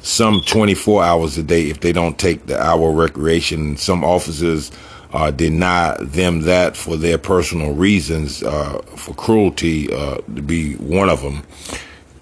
Some 0.00 0.42
24 0.42 1.02
hours 1.02 1.38
a 1.38 1.42
day 1.42 1.70
if 1.70 1.80
they 1.80 1.92
don't 1.92 2.18
take 2.18 2.46
the 2.46 2.60
hour 2.60 2.90
recreation. 2.90 3.76
Some 3.76 4.04
officers 4.04 4.70
uh, 5.12 5.30
deny 5.30 5.96
them 6.00 6.42
that 6.42 6.76
for 6.76 6.96
their 6.96 7.16
personal 7.16 7.72
reasons 7.72 8.42
uh, 8.42 8.80
for 8.96 9.14
cruelty 9.14 9.92
uh, 9.92 10.16
to 10.16 10.42
be 10.42 10.74
one 10.76 11.08
of 11.08 11.22
them 11.22 11.42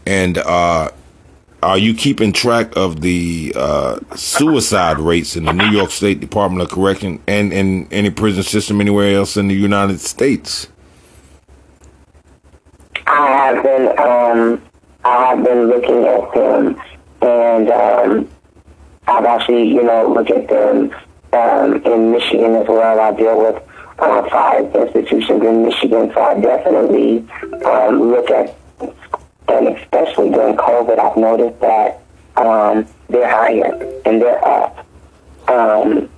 and 0.07 0.39
uh, 0.39 0.91
are 1.63 1.79
you 1.79 1.95
keeping 1.95 2.33
track 2.33 2.77
of 2.77 3.03
the 3.03 3.53
uh, 3.55 3.99
suicide 4.17 4.99
rates 4.99 5.37
in 5.37 5.45
the 5.45 5.53
New 5.53 5.71
York 5.71 5.91
State 5.91 6.19
Department 6.19 6.61
of 6.63 6.71
Correction 6.71 7.23
and 7.29 7.53
in 7.53 7.87
any 7.93 8.11
prison 8.11 8.43
system 8.43 8.81
anywhere 8.81 9.15
else 9.15 9.37
in 9.37 9.47
the 9.47 9.55
United 9.55 10.01
States? 10.01 10.67
I 13.07 13.27
have 13.29 13.63
been 13.63 13.99
um, 13.99 14.63
I 15.05 15.27
have 15.27 15.45
been 15.45 15.69
looking 15.69 16.05
at 16.05 16.35
them, 16.35 16.83
and 17.21 17.71
um, 17.71 18.29
I've 19.07 19.25
actually 19.25 19.69
you 19.69 19.83
know 19.85 20.13
looked 20.13 20.31
at 20.31 20.49
them 20.49 20.93
um, 21.33 21.83
in 21.85 22.11
Michigan 22.11 22.57
as 22.57 22.67
well. 22.67 22.99
I 23.01 23.13
deal 23.15 23.39
with 23.39 23.63
uh, 24.01 24.29
five 24.31 24.75
institutions 24.75 25.43
in 25.43 25.65
Michigan, 25.65 26.11
so 26.13 26.21
I 26.21 26.41
definitely 26.41 27.19
um, 27.65 28.11
look 28.11 28.31
at 28.31 28.57
and 29.53 29.77
especially 29.77 30.31
during 30.31 30.57
COVID, 30.57 30.99
I've 30.99 31.17
noticed 31.17 31.61
that 31.61 32.03
um, 32.37 32.87
they're 33.09 33.29
higher 33.29 34.01
and 34.05 34.21
they're 34.21 34.45
up. 34.45 34.87
Um, 35.49 36.09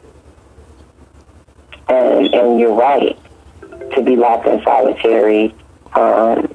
and, 1.88 2.34
and 2.34 2.60
you're 2.60 2.74
right. 2.74 3.18
To 3.94 4.02
be 4.02 4.16
locked 4.16 4.46
in 4.46 4.62
solitary 4.64 5.54
um, 5.94 6.52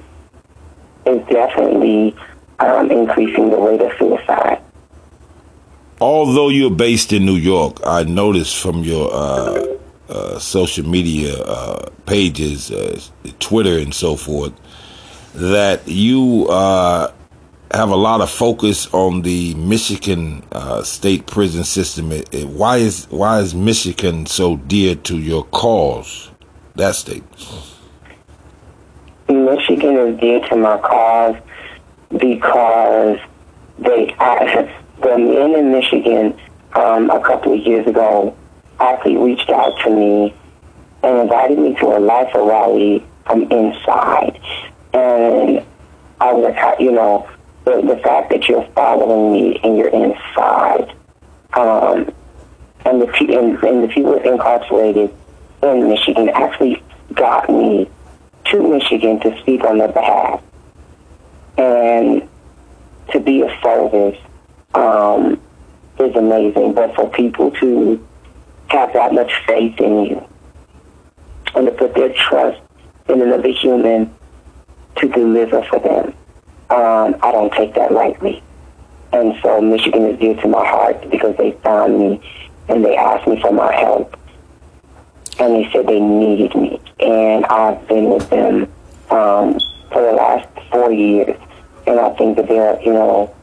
is 1.06 1.26
definitely 1.28 2.14
um, 2.58 2.90
increasing 2.90 3.50
the 3.50 3.56
rate 3.56 3.80
of 3.80 3.92
suicide. 3.98 4.60
Although 6.00 6.48
you're 6.48 6.70
based 6.70 7.12
in 7.12 7.26
New 7.26 7.36
York, 7.36 7.78
I 7.84 8.04
noticed 8.04 8.56
from 8.56 8.82
your 8.82 9.10
uh, 9.12 9.76
uh, 10.08 10.38
social 10.38 10.86
media 10.86 11.36
uh, 11.42 11.90
pages, 12.06 12.70
uh, 12.70 13.00
Twitter 13.38 13.78
and 13.78 13.94
so 13.94 14.16
forth, 14.16 14.52
that 15.34 15.86
you 15.86 16.46
uh, 16.48 17.12
have 17.72 17.90
a 17.90 17.96
lot 17.96 18.20
of 18.20 18.30
focus 18.30 18.92
on 18.92 19.22
the 19.22 19.54
Michigan 19.54 20.42
uh, 20.52 20.82
state 20.82 21.26
prison 21.26 21.64
system. 21.64 22.12
It, 22.12 22.32
it, 22.34 22.48
why 22.48 22.78
is 22.78 23.06
why 23.10 23.40
is 23.40 23.54
Michigan 23.54 24.26
so 24.26 24.56
dear 24.56 24.94
to 24.96 25.18
your 25.18 25.44
cause? 25.44 26.30
That 26.74 26.94
state. 26.94 27.24
Michigan 29.28 29.96
is 29.96 30.20
dear 30.20 30.40
to 30.48 30.56
my 30.56 30.78
cause 30.78 31.36
because 32.10 33.18
they 33.78 34.14
I, 34.18 34.74
the 35.00 35.18
men 35.18 35.54
in 35.54 35.72
Michigan 35.72 36.38
um, 36.74 37.10
a 37.10 37.20
couple 37.20 37.52
of 37.52 37.60
years 37.60 37.86
ago 37.86 38.36
actually 38.80 39.16
reached 39.16 39.50
out 39.50 39.78
to 39.84 39.90
me 39.90 40.34
and 41.02 41.18
invited 41.18 41.58
me 41.58 41.74
to 41.76 41.86
a 41.86 41.98
life 41.98 42.32
rally 42.34 43.04
from 43.26 43.42
inside. 43.50 44.40
And 44.92 45.64
I 46.20 46.32
was, 46.32 46.76
you 46.80 46.92
know, 46.92 47.28
the, 47.64 47.82
the 47.82 47.96
fact 48.02 48.30
that 48.30 48.48
you're 48.48 48.66
following 48.74 49.32
me 49.32 49.60
and 49.62 49.76
you're 49.76 49.88
inside, 49.88 50.94
um, 51.54 52.12
and 52.84 53.02
the 53.02 53.08
and, 53.38 53.62
and 53.62 53.84
the 53.84 53.88
people 53.88 54.14
incarcerated 54.18 55.14
in 55.62 55.88
Michigan 55.88 56.28
actually 56.30 56.82
got 57.14 57.48
me 57.48 57.88
to 58.46 58.68
Michigan 58.68 59.20
to 59.20 59.38
speak 59.40 59.62
on 59.64 59.78
their 59.78 59.88
behalf. 59.92 60.42
and 61.56 62.28
to 63.12 63.20
be 63.20 63.42
a 63.42 63.60
service 63.62 64.18
um, 64.74 65.40
is 65.98 66.14
amazing. 66.16 66.74
But 66.74 66.94
for 66.94 67.08
people 67.10 67.50
to 67.52 68.06
have 68.68 68.92
that 68.92 69.12
much 69.12 69.32
faith 69.46 69.78
in 69.80 70.04
you 70.04 70.28
and 71.54 71.66
to 71.66 71.72
put 71.72 71.94
their 71.94 72.12
trust 72.14 72.60
in 73.08 73.20
another 73.20 73.48
human 73.48 74.14
to 74.96 75.08
deliver 75.08 75.62
for 75.64 75.78
them, 75.78 76.14
um, 76.70 77.16
I 77.22 77.32
don't 77.32 77.52
take 77.52 77.74
that 77.74 77.92
lightly. 77.92 78.42
And 79.12 79.34
so 79.42 79.60
Michigan 79.60 80.06
is 80.06 80.18
dear 80.20 80.34
to 80.36 80.48
my 80.48 80.64
heart 80.64 81.10
because 81.10 81.36
they 81.36 81.52
found 81.62 81.98
me 81.98 82.20
and 82.68 82.84
they 82.84 82.96
asked 82.96 83.26
me 83.26 83.40
for 83.40 83.52
my 83.52 83.74
help. 83.74 84.16
And 85.38 85.54
they 85.54 85.70
said 85.72 85.86
they 85.86 86.00
needed 86.00 86.54
me. 86.54 86.80
And 87.00 87.44
I've 87.46 87.86
been 87.88 88.10
with 88.10 88.28
them 88.30 88.64
um, 89.10 89.58
for 89.90 90.02
the 90.02 90.12
last 90.12 90.48
four 90.70 90.92
years. 90.92 91.36
And 91.86 91.98
I 91.98 92.10
think 92.10 92.36
that 92.36 92.46
they're, 92.46 92.80
you 92.82 92.92
know, 92.92 93.34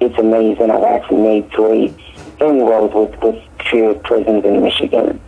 it's 0.00 0.18
amazing. 0.18 0.70
I've 0.70 0.84
actually 0.84 1.22
made 1.22 1.50
great 1.50 1.94
inroads 2.40 2.94
with, 2.94 3.22
with 3.22 3.42
few 3.68 3.94
prisons 4.04 4.44
in 4.44 4.62
Michigan. 4.62 5.20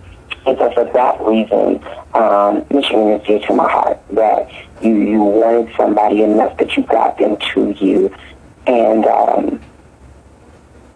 And 0.44 0.58
so 0.58 0.72
for 0.72 0.84
that 0.84 1.20
reason, 1.20 1.82
um, 2.14 2.64
Michigan 2.70 3.08
is 3.10 3.26
dear 3.26 3.38
to 3.46 3.54
my 3.54 3.70
heart. 3.70 4.00
That 4.10 4.50
you, 4.82 4.94
you 4.94 5.22
wanted 5.22 5.74
somebody 5.76 6.22
enough 6.22 6.56
that 6.58 6.76
you 6.76 6.82
got 6.84 7.18
them 7.18 7.36
to 7.54 7.70
you. 7.72 8.14
And 8.66 9.06
um, 9.06 9.60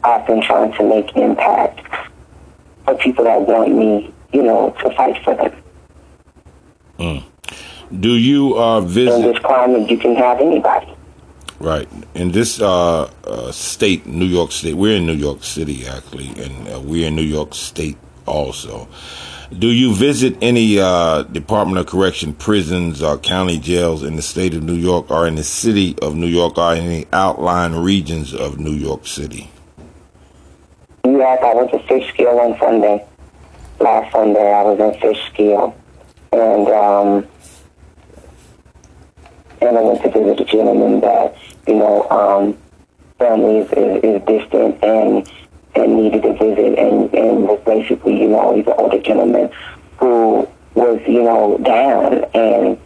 I've 0.02 0.26
been 0.26 0.42
trying 0.42 0.72
to 0.74 0.82
make 0.82 1.14
impact 1.16 1.80
for 2.84 2.94
people 2.96 3.24
that 3.24 3.40
want 3.42 3.74
me, 3.74 4.12
you 4.32 4.42
know, 4.42 4.74
to 4.80 4.94
fight 4.94 5.22
for 5.24 5.34
them. 5.34 5.62
Mm. 6.98 7.24
Do 8.00 8.14
you 8.14 8.58
uh, 8.58 8.80
visit? 8.80 9.14
In 9.14 9.32
this 9.32 9.38
climate, 9.40 9.88
you 9.88 9.98
can 9.98 10.16
have 10.16 10.40
anybody. 10.40 10.92
Right. 11.58 11.88
In 12.14 12.32
this 12.32 12.60
uh, 12.60 13.10
uh, 13.24 13.52
state, 13.52 14.06
New 14.06 14.26
York 14.26 14.52
State, 14.52 14.74
we're 14.74 14.96
in 14.96 15.06
New 15.06 15.14
York 15.14 15.42
City 15.42 15.86
actually, 15.86 16.28
and 16.42 16.68
uh, 16.68 16.80
we're 16.80 17.08
in 17.08 17.16
New 17.16 17.22
York 17.22 17.54
State 17.54 17.96
also. 18.26 18.88
Do 19.52 19.68
you 19.68 19.94
visit 19.94 20.36
any 20.42 20.80
uh, 20.80 21.22
Department 21.22 21.78
of 21.78 21.86
Correction 21.86 22.34
prisons 22.34 23.00
or 23.00 23.16
county 23.16 23.60
jails 23.60 24.02
in 24.02 24.16
the 24.16 24.22
state 24.22 24.54
of 24.54 24.64
New 24.64 24.74
York 24.74 25.08
or 25.08 25.28
in 25.28 25.36
the 25.36 25.44
city 25.44 25.96
of 26.02 26.16
New 26.16 26.26
York 26.26 26.58
or 26.58 26.72
any 26.72 27.06
outlying 27.12 27.76
regions 27.76 28.34
of 28.34 28.58
New 28.58 28.72
York 28.72 29.06
City? 29.06 29.48
Yes, 31.04 31.38
I 31.44 31.54
went 31.54 31.70
to 31.70 31.78
Fishkill 31.86 32.40
on 32.40 32.58
Sunday. 32.58 33.06
Last 33.78 34.10
Sunday, 34.10 34.52
I 34.52 34.62
was 34.62 34.80
in 34.80 35.00
Fishkill, 35.00 35.76
and 36.32 36.68
um, 36.68 37.28
and 39.60 39.78
I 39.78 39.80
went 39.80 40.02
to 40.02 40.10
visit 40.10 40.40
a 40.40 40.44
gentleman 40.44 41.00
that 41.02 41.36
you 41.68 41.74
know 41.74 42.08
um, 42.10 42.58
family 43.18 43.58
is, 43.58 43.70
is, 43.72 44.02
is 44.02 44.22
distant 44.26 44.82
and 44.82 45.30
and 45.76 45.96
needed 45.96 46.22
to 46.22 46.32
visit 46.32 46.78
and, 46.78 47.12
and 47.14 47.42
was 47.44 47.60
basically, 47.64 48.20
you 48.20 48.28
know, 48.28 48.54
he's 48.54 48.66
an 48.66 48.74
older 48.78 49.00
gentleman 49.00 49.50
who 49.98 50.48
was, 50.74 51.00
you 51.06 51.22
know, 51.22 51.58
down 51.58 52.24
and 52.34 52.78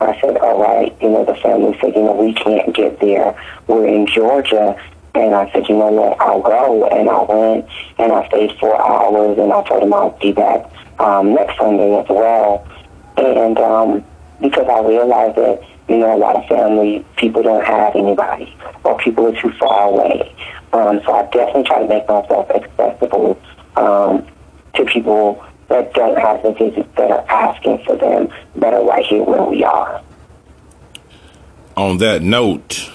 I 0.00 0.20
said, 0.20 0.36
all 0.38 0.60
right, 0.60 0.94
you 1.00 1.08
know, 1.08 1.24
the 1.24 1.34
family 1.36 1.76
said, 1.80 1.94
you 1.94 2.02
know, 2.02 2.12
we 2.12 2.34
can't 2.34 2.74
get 2.74 3.00
there. 3.00 3.34
We're 3.66 3.86
in 3.86 4.06
Georgia. 4.06 4.80
And 5.14 5.34
I 5.34 5.50
said, 5.52 5.68
you 5.68 5.76
know 5.76 5.88
what, 5.88 6.20
I'll 6.20 6.42
go. 6.42 6.86
And 6.88 7.08
I 7.08 7.22
went 7.22 7.68
and 7.98 8.12
I 8.12 8.26
stayed 8.28 8.58
four 8.58 8.80
hours 8.80 9.38
and 9.38 9.52
I 9.52 9.62
told 9.62 9.84
him 9.84 9.94
I'll 9.94 10.18
be 10.18 10.32
back 10.32 10.68
um, 10.98 11.34
next 11.34 11.56
Sunday 11.56 11.96
as 11.98 12.06
well. 12.08 12.66
And 13.16 13.56
um, 13.58 14.04
because 14.40 14.66
I 14.68 14.80
realized 14.86 15.36
that, 15.36 15.62
you 15.88 15.98
know, 15.98 16.16
a 16.16 16.18
lot 16.18 16.36
of 16.36 16.46
family, 16.46 17.04
people 17.16 17.42
don't 17.42 17.64
have 17.64 17.94
anybody 17.94 18.56
or 18.82 18.98
people 18.98 19.28
are 19.28 19.40
too 19.40 19.52
far 19.52 19.88
away. 19.88 20.34
Um, 20.74 21.00
so 21.04 21.12
I 21.12 21.22
definitely 21.26 21.62
try 21.62 21.78
to 21.82 21.88
make 21.88 22.08
myself 22.08 22.50
accessible 22.50 23.40
um, 23.76 24.26
to 24.74 24.84
people 24.84 25.44
that 25.68 25.94
don't 25.94 26.18
have 26.18 26.42
the 26.42 26.50
visits 26.52 26.88
that 26.96 27.12
are 27.12 27.24
asking 27.30 27.84
for 27.84 27.96
them 27.96 28.28
that 28.56 28.74
are 28.74 28.84
right 28.84 29.06
here 29.06 29.22
where 29.22 29.44
we 29.44 29.62
are. 29.62 30.02
On 31.76 31.98
that 31.98 32.22
note, 32.22 32.90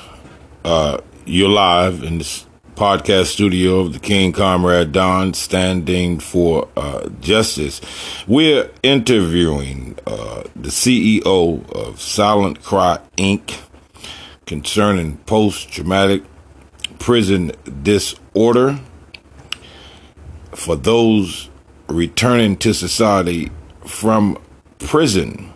uh, 0.66 0.98
you're 1.26 1.48
live 1.48 2.04
in 2.04 2.18
this 2.18 2.46
podcast 2.76 3.28
studio 3.28 3.80
of 3.80 3.94
the 3.94 4.00
King 4.00 4.34
Comrade 4.34 4.92
Don, 4.92 5.34
standing 5.34 6.20
for 6.20 6.68
uh, 6.76 7.08
justice. 7.22 7.80
We're 8.28 8.72
interviewing 8.84 9.98
uh, 10.06 10.44
the 10.54 10.70
CEO 10.70 11.70
of 11.72 12.02
Silent 12.02 12.62
Cry 12.62 13.00
Inc. 13.16 13.58
concerning 14.46 15.16
post 15.20 15.72
traumatic 15.72 16.24
prison 17.00 17.52
disorder 17.82 18.80
for 20.54 20.76
those 20.76 21.50
returning 21.88 22.58
to 22.58 22.74
society 22.74 23.52
from 23.86 24.38
prison. 24.78 25.54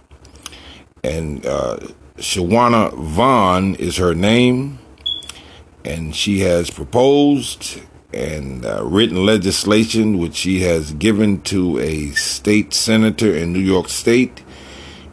And 1.04 1.46
uh, 1.46 1.78
Shawanna 2.18 2.94
Vaughn 2.94 3.76
is 3.76 3.98
her 3.98 4.16
name, 4.16 4.80
and 5.84 6.16
she 6.16 6.40
has 6.40 6.70
proposed 6.70 7.82
and 8.14 8.64
uh, 8.64 8.84
written 8.84 9.26
legislation 9.26 10.20
which 10.20 10.36
she 10.36 10.62
has 10.62 10.92
given 10.94 11.42
to 11.42 11.80
a 11.80 12.12
state 12.12 12.74
senator 12.74 13.36
in 13.36 13.52
New 13.52 13.60
York 13.60 13.90
State. 13.90 14.44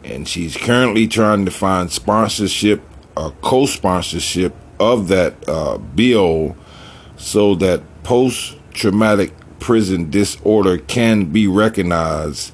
And 0.03 0.27
she's 0.27 0.55
currently 0.55 1.07
trying 1.07 1.45
to 1.45 1.51
find 1.51 1.91
sponsorship 1.91 2.81
or 3.17 3.31
co 3.41 3.65
sponsorship 3.65 4.55
of 4.81 5.07
that 5.09 5.47
uh, 5.47 5.77
bill 5.77 6.57
so 7.15 7.53
that 7.55 7.81
post 8.03 8.57
traumatic 8.73 9.31
prison 9.59 10.09
disorder 10.09 10.79
can 10.79 11.25
be 11.25 11.47
recognized 11.47 12.53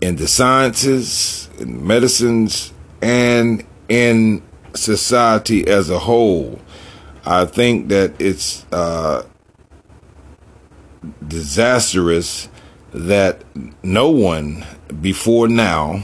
in 0.00 0.16
the 0.16 0.26
sciences, 0.26 1.48
in 1.58 1.86
medicines, 1.86 2.72
and 3.00 3.64
in 3.88 4.42
society 4.74 5.66
as 5.68 5.88
a 5.88 6.00
whole. 6.00 6.60
I 7.24 7.44
think 7.44 7.88
that 7.88 8.20
it's 8.20 8.66
uh, 8.72 9.24
disastrous 11.26 12.48
that 12.92 13.42
no 13.82 14.10
one 14.10 14.64
before 15.00 15.48
now 15.48 16.02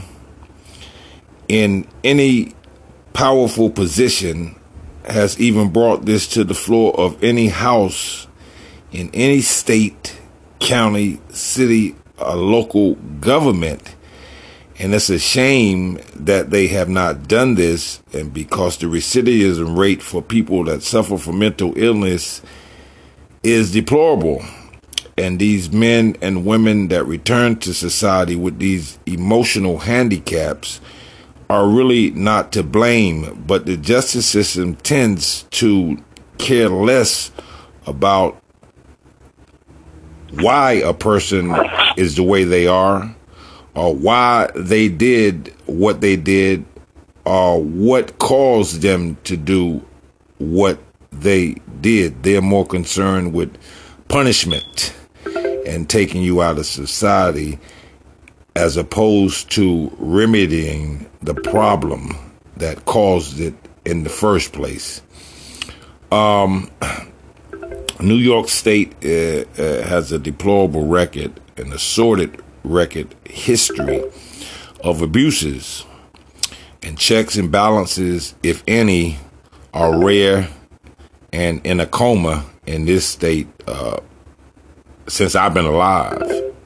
in 1.48 1.86
any 2.04 2.54
powerful 3.12 3.70
position 3.70 4.56
has 5.04 5.38
even 5.40 5.70
brought 5.70 6.04
this 6.04 6.26
to 6.28 6.44
the 6.44 6.54
floor 6.54 6.98
of 6.98 7.22
any 7.22 7.48
house 7.48 8.26
in 8.92 9.10
any 9.14 9.40
state, 9.40 10.16
county, 10.60 11.20
city, 11.30 11.96
or 12.18 12.36
local 12.36 12.94
government. 13.20 13.94
And 14.78 14.94
it's 14.94 15.10
a 15.10 15.18
shame 15.18 16.00
that 16.14 16.50
they 16.50 16.66
have 16.68 16.88
not 16.88 17.28
done 17.28 17.54
this. 17.54 18.02
And 18.12 18.32
because 18.32 18.78
the 18.78 18.86
recidivism 18.86 19.76
rate 19.76 20.02
for 20.02 20.22
people 20.22 20.64
that 20.64 20.82
suffer 20.82 21.18
from 21.18 21.38
mental 21.38 21.72
illness 21.76 22.42
is 23.42 23.72
deplorable. 23.72 24.44
And 25.18 25.38
these 25.38 25.70
men 25.70 26.16
and 26.22 26.46
women 26.46 26.88
that 26.88 27.04
return 27.04 27.56
to 27.60 27.74
society 27.74 28.34
with 28.34 28.58
these 28.58 28.98
emotional 29.06 29.78
handicaps 29.78 30.80
are 31.52 31.68
really 31.68 32.10
not 32.12 32.50
to 32.50 32.62
blame, 32.62 33.44
but 33.46 33.66
the 33.66 33.76
justice 33.76 34.24
system 34.24 34.74
tends 34.76 35.42
to 35.50 36.02
care 36.38 36.70
less 36.70 37.30
about 37.86 38.42
why 40.40 40.72
a 40.72 40.94
person 40.94 41.54
is 41.98 42.16
the 42.16 42.22
way 42.22 42.44
they 42.44 42.66
are 42.66 43.14
or 43.74 43.94
why 43.94 44.50
they 44.56 44.88
did 44.88 45.54
what 45.66 46.00
they 46.00 46.16
did 46.16 46.64
or 47.26 47.62
what 47.62 48.18
caused 48.18 48.80
them 48.80 49.14
to 49.24 49.36
do 49.36 49.84
what 50.38 50.78
they 51.10 51.54
did. 51.82 52.22
They're 52.22 52.40
more 52.40 52.66
concerned 52.66 53.34
with 53.34 53.54
punishment 54.08 54.94
and 55.66 55.86
taking 55.86 56.22
you 56.22 56.40
out 56.40 56.56
of 56.56 56.64
society 56.64 57.58
as 58.56 58.78
opposed 58.78 59.50
to 59.50 59.92
remedying 59.98 61.10
the 61.22 61.34
problem 61.34 62.16
that 62.56 62.84
caused 62.84 63.40
it 63.40 63.54
in 63.84 64.04
the 64.04 64.10
first 64.10 64.52
place. 64.52 65.02
Um, 66.10 66.70
New 68.00 68.16
York 68.16 68.48
State 68.48 68.92
uh, 69.04 69.44
uh, 69.60 69.82
has 69.82 70.12
a 70.12 70.18
deplorable 70.18 70.86
record, 70.86 71.40
an 71.56 71.72
assorted 71.72 72.42
record 72.64 73.14
history 73.24 74.02
of 74.80 75.02
abuses, 75.02 75.84
and 76.82 76.98
checks 76.98 77.36
and 77.36 77.50
balances, 77.50 78.34
if 78.42 78.62
any, 78.66 79.18
are 79.72 80.04
rare 80.04 80.48
and 81.32 81.64
in 81.64 81.80
a 81.80 81.86
coma 81.86 82.44
in 82.66 82.84
this 82.84 83.06
state 83.06 83.48
uh, 83.66 83.98
since 85.08 85.34
I've 85.34 85.54
been 85.54 85.64
alive 85.64 86.20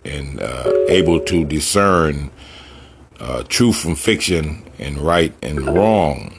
and 0.04 0.40
uh, 0.40 0.72
able 0.88 1.20
to 1.20 1.44
discern 1.44 2.30
uh, 3.20 3.42
truth 3.44 3.76
from 3.76 3.94
fiction 3.94 4.62
and 4.78 4.98
right 4.98 5.32
and 5.42 5.66
wrong. 5.66 6.34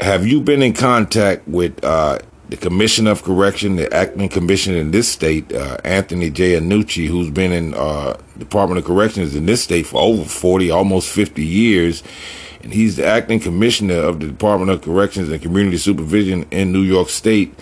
have 0.00 0.26
you 0.26 0.40
been 0.40 0.62
in 0.62 0.72
contact 0.72 1.46
with 1.48 1.82
uh, 1.84 2.18
the 2.48 2.56
Commissioner 2.56 3.10
of 3.10 3.22
Correction, 3.22 3.76
the 3.76 3.92
acting 3.92 4.28
commissioner 4.28 4.78
in 4.78 4.90
this 4.90 5.08
state, 5.08 5.52
uh, 5.52 5.78
Anthony 5.82 6.30
J. 6.30 6.58
Annucci, 6.58 7.08
who's 7.08 7.30
been 7.30 7.52
in 7.52 7.74
uh, 7.74 8.16
Department 8.38 8.78
of 8.78 8.84
Corrections 8.84 9.34
in 9.34 9.46
this 9.46 9.62
state 9.62 9.86
for 9.86 10.00
over 10.00 10.24
40, 10.24 10.70
almost 10.70 11.10
50 11.10 11.44
years. 11.44 12.02
And 12.62 12.72
he's 12.72 12.96
the 12.96 13.06
acting 13.06 13.40
commissioner 13.40 13.96
of 13.96 14.20
the 14.20 14.26
Department 14.26 14.70
of 14.70 14.82
Corrections 14.82 15.28
and 15.30 15.40
Community 15.40 15.78
Supervision 15.78 16.46
in 16.50 16.72
New 16.72 16.82
York 16.82 17.08
State. 17.08 17.58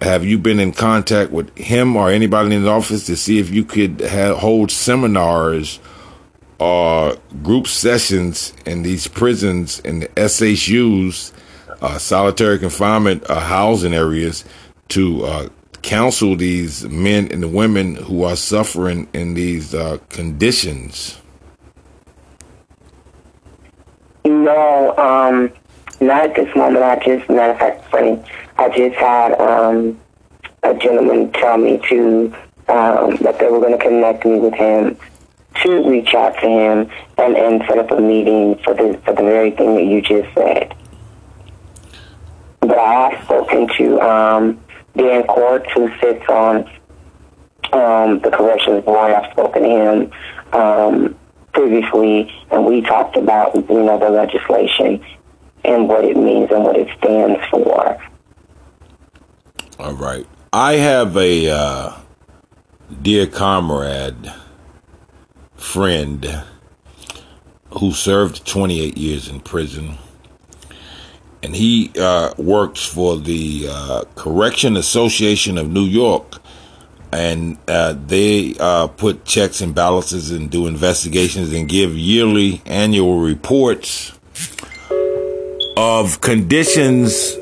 Have 0.00 0.24
you 0.24 0.38
been 0.38 0.58
in 0.58 0.72
contact 0.72 1.30
with 1.30 1.56
him 1.56 1.96
or 1.96 2.10
anybody 2.10 2.54
in 2.54 2.64
the 2.64 2.70
office 2.70 3.06
to 3.06 3.16
see 3.16 3.38
if 3.38 3.50
you 3.50 3.64
could 3.64 4.00
have, 4.00 4.38
hold 4.38 4.70
seminars 4.70 5.78
or 6.58 7.16
group 7.42 7.66
sessions 7.66 8.52
in 8.64 8.82
these 8.82 9.08
prisons 9.08 9.80
and 9.84 10.02
the 10.02 10.08
SHUs 10.08 11.32
uh, 11.82 11.98
solitary 11.98 12.58
confinement 12.58 13.28
uh, 13.28 13.40
housing 13.40 13.92
areas 13.92 14.44
to 14.88 15.24
uh, 15.24 15.48
counsel 15.82 16.36
these 16.36 16.84
men 16.88 17.30
and 17.30 17.42
the 17.42 17.48
women 17.48 17.96
who 17.96 18.22
are 18.22 18.36
suffering 18.36 19.08
in 19.12 19.34
these 19.34 19.74
uh, 19.74 19.98
conditions? 20.08 21.20
No, 24.24 24.96
um, 24.96 25.52
not 26.00 26.30
at 26.30 26.36
this 26.36 26.54
moment. 26.56 26.82
I 26.84 26.96
just, 27.04 27.28
matter 27.28 27.52
of 27.52 27.58
fact, 27.58 27.90
funny, 27.90 28.22
I 28.56 28.68
just 28.70 28.96
had 28.96 29.38
um, 29.40 30.00
a 30.62 30.74
gentleman 30.74 31.30
tell 31.32 31.58
me 31.58 31.78
to 31.88 32.34
um, 32.68 33.16
that 33.16 33.38
they 33.38 33.50
were 33.50 33.60
going 33.60 33.78
to 33.78 33.84
connect 33.84 34.24
me 34.24 34.38
with 34.38 34.54
him 34.54 34.96
to 35.62 35.88
reach 35.88 36.14
out 36.14 36.34
to 36.40 36.46
him 36.46 36.90
and, 37.18 37.36
and 37.36 37.62
set 37.68 37.78
up 37.78 37.90
a 37.90 38.00
meeting 38.00 38.56
for 38.64 38.74
the 38.74 39.00
for 39.04 39.14
the 39.14 39.22
very 39.22 39.50
thing 39.52 39.74
that 39.74 39.84
you 39.84 40.00
just 40.00 40.32
said. 40.34 40.74
But 42.60 42.78
I 42.78 43.10
have 43.10 43.24
spoken 43.24 43.68
to 43.76 44.00
um, 44.00 44.60
Dan 44.96 45.24
Quart, 45.26 45.70
who 45.72 45.90
sits 46.00 46.24
on 46.28 46.68
um, 47.72 48.20
the 48.20 48.30
corrections 48.30 48.84
board. 48.84 49.12
I've 49.12 49.30
spoken 49.32 49.62
to 49.62 49.68
him 49.68 50.12
um, 50.52 51.18
previously, 51.52 52.32
and 52.50 52.64
we 52.64 52.80
talked 52.82 53.16
about 53.16 53.54
you 53.54 53.82
know 53.82 53.98
the 53.98 54.10
legislation 54.10 55.04
and 55.64 55.88
what 55.88 56.04
it 56.04 56.16
means 56.16 56.50
and 56.50 56.62
what 56.64 56.76
it 56.76 56.88
stands 56.98 57.40
for. 57.50 57.98
All 59.78 59.94
right, 59.94 60.26
I 60.52 60.74
have 60.74 61.16
a 61.16 61.50
uh, 61.50 61.92
dear 63.02 63.26
comrade, 63.26 64.32
friend, 65.56 66.42
who 67.70 67.92
served 67.92 68.46
28 68.46 68.96
years 68.96 69.28
in 69.28 69.40
prison 69.40 69.98
and 71.44 71.54
he 71.54 71.92
uh, 72.00 72.32
works 72.38 72.86
for 72.86 73.18
the 73.18 73.66
uh, 73.68 74.04
Correction 74.14 74.78
Association 74.78 75.58
of 75.58 75.70
New 75.70 75.84
York, 75.84 76.40
and 77.12 77.58
uh, 77.68 77.94
they 78.06 78.54
uh, 78.58 78.86
put 78.86 79.26
checks 79.26 79.60
and 79.60 79.74
balances 79.74 80.30
and 80.30 80.50
do 80.50 80.66
investigations 80.66 81.52
and 81.52 81.68
give 81.68 81.98
yearly 81.98 82.62
annual 82.64 83.20
reports 83.20 84.18
of 85.76 86.22
conditions 86.22 87.36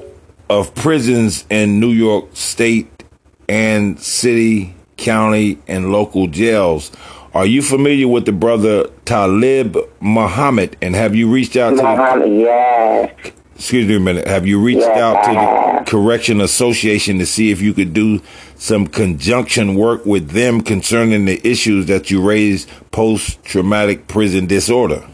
of 0.50 0.74
prisons 0.74 1.46
in 1.48 1.78
New 1.78 1.92
York 1.92 2.30
State 2.34 3.04
and 3.48 4.00
city, 4.00 4.74
county, 4.96 5.60
and 5.68 5.92
local 5.92 6.26
jails. 6.26 6.90
Are 7.34 7.46
you 7.46 7.62
familiar 7.62 8.08
with 8.08 8.26
the 8.26 8.32
brother 8.32 8.88
Talib 9.04 9.76
Muhammad? 10.00 10.76
And 10.82 10.94
have 10.94 11.14
you 11.14 11.30
reached 11.30 11.56
out 11.56 11.70
to 11.70 11.82
Muhammad, 11.82 12.30
yes 12.30 13.32
excuse 13.62 13.86
me 13.86 13.94
a 13.94 14.00
minute. 14.00 14.26
Have 14.26 14.44
you 14.44 14.60
reached 14.60 14.82
out 14.82 15.24
to 15.24 15.30
the 15.30 15.88
Correction 15.88 16.40
Association 16.40 17.20
to 17.20 17.26
see 17.26 17.52
if 17.52 17.60
you 17.60 17.72
could 17.72 17.92
do 17.92 18.20
some 18.56 18.88
conjunction 18.88 19.76
work 19.76 20.04
with 20.04 20.30
them 20.30 20.62
concerning 20.62 21.26
the 21.26 21.40
issues 21.46 21.86
that 21.86 22.10
you 22.10 22.20
raised 22.20 22.68
post 22.90 23.40
traumatic 23.44 24.08
prison 24.08 24.46
disorder? 24.46 25.08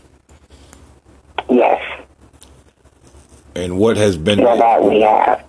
Yes. 1.50 2.06
And 3.54 3.76
what 3.76 3.98
has 3.98 4.16
been 4.16 4.38
yeah, 4.38 4.56
that 4.56 4.82
we 4.82 5.02
have. 5.02 5.44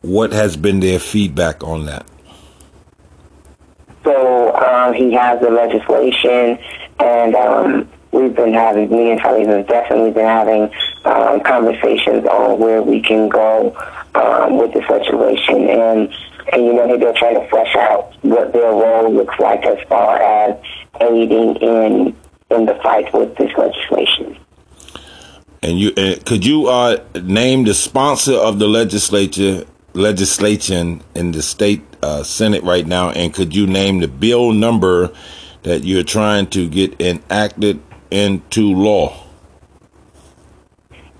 What 0.00 0.32
has 0.32 0.56
been 0.56 0.80
their 0.80 0.98
feedback 0.98 1.62
on 1.62 1.84
that? 1.84 2.06
So 4.04 4.54
um, 4.56 4.94
he 4.94 5.12
has 5.12 5.40
the 5.40 5.50
legislation, 5.50 6.58
and 6.98 7.34
um, 7.34 7.88
we've 8.10 8.34
been 8.34 8.52
having, 8.52 8.90
me 8.90 9.12
and 9.12 9.20
Charlie 9.20 9.46
have 9.46 9.66
definitely 9.66 10.10
been 10.10 10.26
having 10.26 10.70
um, 11.04 11.40
conversations 11.40 12.26
on 12.26 12.58
where 12.58 12.82
we 12.82 13.00
can 13.00 13.28
go 13.28 13.76
um, 14.14 14.58
with 14.58 14.72
the 14.72 14.82
situation. 14.86 15.68
And, 15.68 16.14
and, 16.52 16.66
you 16.66 16.74
know, 16.74 16.98
they're 16.98 17.12
trying 17.14 17.40
to 17.40 17.48
flesh 17.48 17.74
out 17.76 18.12
what 18.22 18.52
their 18.52 18.72
role 18.72 19.12
looks 19.12 19.38
like 19.38 19.64
as 19.64 19.78
far 19.88 20.20
as 20.20 20.56
aiding 21.00 21.56
in, 21.56 22.16
in 22.50 22.66
the 22.66 22.78
fight 22.82 23.12
with 23.14 23.36
this 23.36 23.50
legislation. 23.56 24.36
And 25.62 25.78
you 25.78 25.92
uh, 25.96 26.16
could 26.26 26.44
you 26.44 26.66
uh, 26.66 27.04
name 27.22 27.62
the 27.64 27.74
sponsor 27.74 28.34
of 28.34 28.58
the 28.58 28.66
legislature 28.66 29.64
legislation 29.94 31.02
in 31.14 31.30
the 31.30 31.40
state 31.40 31.82
uh, 32.02 32.22
senate 32.22 32.62
right 32.64 32.86
now, 32.86 33.10
and 33.10 33.32
could 33.32 33.54
you 33.54 33.66
name 33.66 34.00
the 34.00 34.08
bill 34.08 34.52
number 34.52 35.12
that 35.62 35.84
you're 35.84 36.02
trying 36.02 36.46
to 36.48 36.68
get 36.68 37.00
enacted 37.00 37.80
into 38.10 38.74
law? 38.74 39.16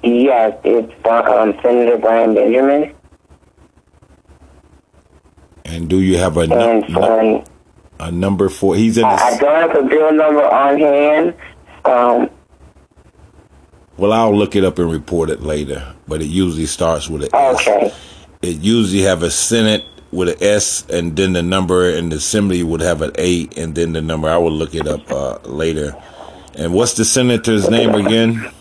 Yes, 0.03 0.59
it's 0.65 0.93
um, 1.07 1.55
Senator 1.63 1.97
Brian 1.97 2.35
Benjamin. 2.35 2.95
And 5.65 5.89
do 5.89 6.01
you 6.01 6.19
have 6.19 6.37
a, 6.37 6.47
nu- 6.47 7.45
a 8.01 8.11
number 8.11 8.49
for? 8.49 8.75
He's 8.75 8.99
in. 8.99 9.05
I, 9.05 9.15
I 9.15 9.39
don't 9.39 9.71
have 9.71 9.85
a 9.85 9.89
bill 9.89 10.13
number 10.13 10.45
on 10.45 10.79
hand. 10.79 11.35
Um, 11.85 12.31
well, 13.97 14.13
I'll 14.13 14.37
look 14.37 14.57
it 14.57 14.65
up 14.65 14.79
and 14.81 14.91
report 14.91 15.31
it 15.31 15.43
later. 15.43 15.95
But 16.09 16.21
it 16.21 16.27
usually 16.27 16.67
starts 16.67 17.09
with 17.09 17.23
an 17.23 17.29
okay. 17.33 17.87
S. 17.87 17.99
It 18.43 18.57
usually 18.59 19.03
have 19.03 19.23
a 19.23 19.31
Senate 19.31 19.85
with 20.13 20.29
an 20.29 20.37
S, 20.41 20.87
and 20.89 21.17
then 21.17 21.33
the 21.33 21.43
number, 21.43 21.89
and 21.89 22.13
the 22.13 22.17
Assembly 22.17 22.63
would 22.63 22.83
have 22.83 23.03
an 23.03 23.13
A, 23.19 23.49
and 23.57 23.75
then 23.75 23.93
the 23.93 24.03
number. 24.03 24.29
I 24.29 24.37
will 24.37 24.53
look 24.53 24.75
it 24.75 24.87
up 24.87 25.11
uh, 25.11 25.39
later. 25.49 25.97
And 26.55 26.75
what's 26.75 26.93
the 26.95 27.05
senator's 27.05 27.69
name 27.71 27.95
again? 27.95 28.53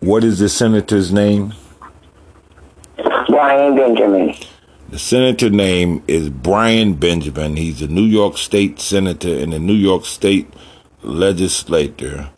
What 0.00 0.24
is 0.24 0.38
the 0.38 0.48
senator's 0.48 1.12
name? 1.12 1.54
Brian 3.28 3.76
Benjamin. 3.76 4.34
The 4.88 4.98
senator 4.98 5.48
name 5.48 6.02
is 6.08 6.28
Brian 6.28 6.94
Benjamin. 6.94 7.56
He's 7.56 7.82
a 7.82 7.86
New 7.86 8.04
York 8.04 8.36
State 8.36 8.80
senator 8.80 9.28
in 9.28 9.50
the 9.50 9.58
New 9.58 9.74
York 9.74 10.04
State 10.04 10.52
legislature 11.02 12.30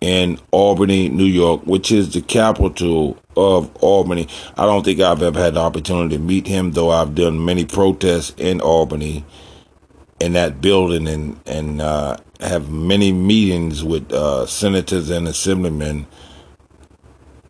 in 0.00 0.38
Albany, 0.50 1.08
New 1.08 1.24
York, 1.24 1.62
which 1.64 1.92
is 1.92 2.12
the 2.12 2.22
capital 2.22 3.18
of 3.36 3.74
Albany. 3.82 4.28
I 4.56 4.64
don't 4.64 4.84
think 4.84 5.00
I've 5.00 5.22
ever 5.22 5.38
had 5.38 5.54
the 5.54 5.60
opportunity 5.60 6.16
to 6.16 6.22
meet 6.22 6.46
him, 6.46 6.72
though 6.72 6.90
I've 6.90 7.14
done 7.14 7.44
many 7.44 7.64
protests 7.64 8.34
in 8.36 8.60
Albany 8.60 9.24
in 10.20 10.34
that 10.34 10.60
building 10.60 11.08
and 11.08 11.40
and 11.46 11.80
uh, 11.80 12.16
have 12.40 12.70
many 12.70 13.12
meetings 13.12 13.82
with 13.82 14.12
uh, 14.12 14.46
senators 14.46 15.10
and 15.10 15.28
assemblymen 15.28 16.06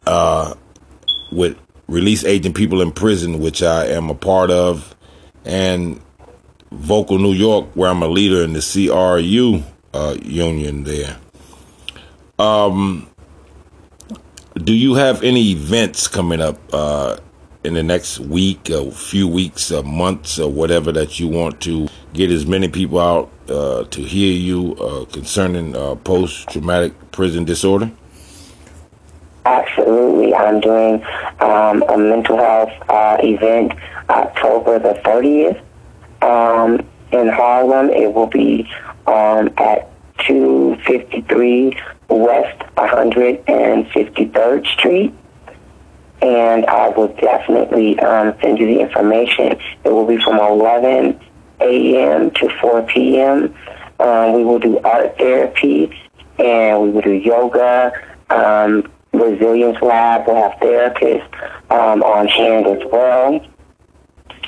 uh, 0.06 0.54
with 1.32 1.56
release 1.88 2.24
aging 2.24 2.54
people 2.54 2.80
in 2.80 2.92
prison, 2.92 3.40
which 3.40 3.62
I 3.62 3.86
am 3.86 4.10
a 4.10 4.14
part 4.14 4.50
of, 4.50 4.96
and 5.44 6.00
Vocal 6.72 7.18
New 7.18 7.32
York, 7.32 7.66
where 7.74 7.90
I'm 7.90 8.02
a 8.02 8.08
leader 8.08 8.42
in 8.42 8.52
the 8.52 8.60
CRU 8.60 9.62
uh, 9.92 10.16
union 10.22 10.84
there. 10.84 11.16
Um, 12.40 13.06
do 14.54 14.72
you 14.72 14.94
have 14.94 15.22
any 15.22 15.50
events 15.50 16.08
coming 16.08 16.40
up 16.40 16.56
uh, 16.72 17.18
in 17.64 17.74
the 17.74 17.82
next 17.82 18.18
week, 18.18 18.70
a 18.70 18.90
few 18.90 19.28
weeks, 19.28 19.70
or 19.70 19.82
months, 19.82 20.38
or 20.38 20.50
whatever 20.50 20.90
that 20.92 21.20
you 21.20 21.28
want 21.28 21.60
to 21.60 21.86
get 22.14 22.30
as 22.30 22.46
many 22.46 22.68
people 22.68 22.98
out 22.98 23.30
uh, 23.50 23.84
to 23.84 24.00
hear 24.00 24.32
you 24.32 24.74
uh, 24.76 25.04
concerning 25.12 25.76
uh, 25.76 25.96
post 25.96 26.48
traumatic 26.48 26.94
prison 27.12 27.44
disorder? 27.44 27.90
Absolutely. 29.44 30.34
I'm 30.34 30.60
doing 30.60 31.04
um, 31.40 31.82
a 31.90 31.98
mental 31.98 32.38
health 32.38 32.72
uh, 32.88 33.18
event 33.20 33.74
October 34.08 34.78
the 34.78 34.98
30th 35.04 35.60
um, 36.22 36.80
in 37.12 37.28
Harlem. 37.28 37.90
It 37.90 38.14
will 38.14 38.28
be 38.28 38.66
um, 39.06 39.52
at 39.58 39.90
253 40.20 41.76
West 42.10 42.58
153rd 42.76 44.66
Street. 44.66 45.14
And 46.22 46.66
I 46.66 46.90
will 46.90 47.08
definitely 47.08 47.98
um, 48.00 48.34
send 48.42 48.58
you 48.58 48.66
the 48.66 48.80
information. 48.80 49.58
It 49.84 49.88
will 49.88 50.06
be 50.06 50.18
from 50.18 50.38
11 50.38 51.18
a.m. 51.60 52.30
to 52.32 52.48
4 52.60 52.82
p.m. 52.82 53.54
Um, 54.00 54.32
we 54.34 54.44
will 54.44 54.58
do 54.58 54.78
art 54.80 55.16
therapy 55.16 55.90
and 56.38 56.82
we 56.82 56.90
will 56.90 57.02
do 57.02 57.12
yoga, 57.12 57.92
um, 58.30 58.90
resilience 59.12 59.80
lab. 59.82 60.26
We'll 60.26 60.36
have 60.36 60.58
therapists 60.60 61.70
um, 61.70 62.02
on 62.02 62.26
hand 62.28 62.66
as 62.66 62.82
well. 62.90 63.44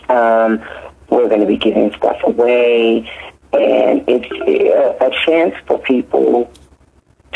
Um, 0.09 0.63
we're 1.11 1.29
going 1.29 1.41
to 1.41 1.47
be 1.47 1.59
giving 1.59 1.93
stuff 1.95 2.17
away, 2.25 3.11
and 3.53 4.05
it's 4.09 4.31
a, 4.47 5.07
a 5.07 5.11
chance 5.27 5.55
for 5.67 5.79
people 5.79 6.51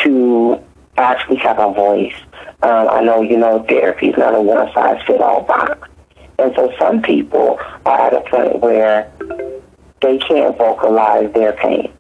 to 0.03 0.63
actually 0.97 1.37
have 1.37 1.59
a 1.59 1.73
voice. 1.73 2.15
Um, 2.63 2.89
I 2.89 3.03
know, 3.03 3.23
you 3.23 3.37
know, 3.37 3.65
therapy 3.69 4.09
is 4.09 4.17
not 4.17 4.35
a 4.35 4.41
one 4.41 4.73
size 4.73 5.03
fit 5.07 5.21
all 5.21 5.43
box. 5.43 5.89
And 6.39 6.53
so 6.55 6.73
some 6.79 7.03
people 7.03 7.59
are 7.85 8.07
at 8.07 8.15
a 8.15 8.21
point 8.29 8.61
where 8.61 9.11
they 10.03 10.19
can't 10.19 10.57
vocalize 10.57 11.33
their 11.33 11.53
pain. 11.55 11.93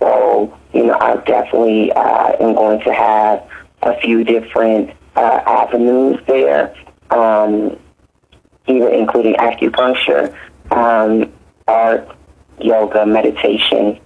So, 0.00 0.56
you 0.72 0.86
know, 0.86 0.98
I 0.98 1.16
definitely 1.24 1.92
uh, 1.92 2.32
am 2.40 2.54
going 2.54 2.80
to 2.80 2.92
have 2.92 3.48
a 3.82 3.98
few 4.00 4.24
different 4.24 4.90
uh, 5.14 5.40
avenues 5.46 6.18
there, 6.26 6.74
um, 7.10 7.78
even 8.66 8.92
including 8.92 9.34
acupuncture, 9.34 10.34
um, 10.70 11.32
art, 11.68 12.08
yoga, 12.60 13.06
meditation, 13.06 13.98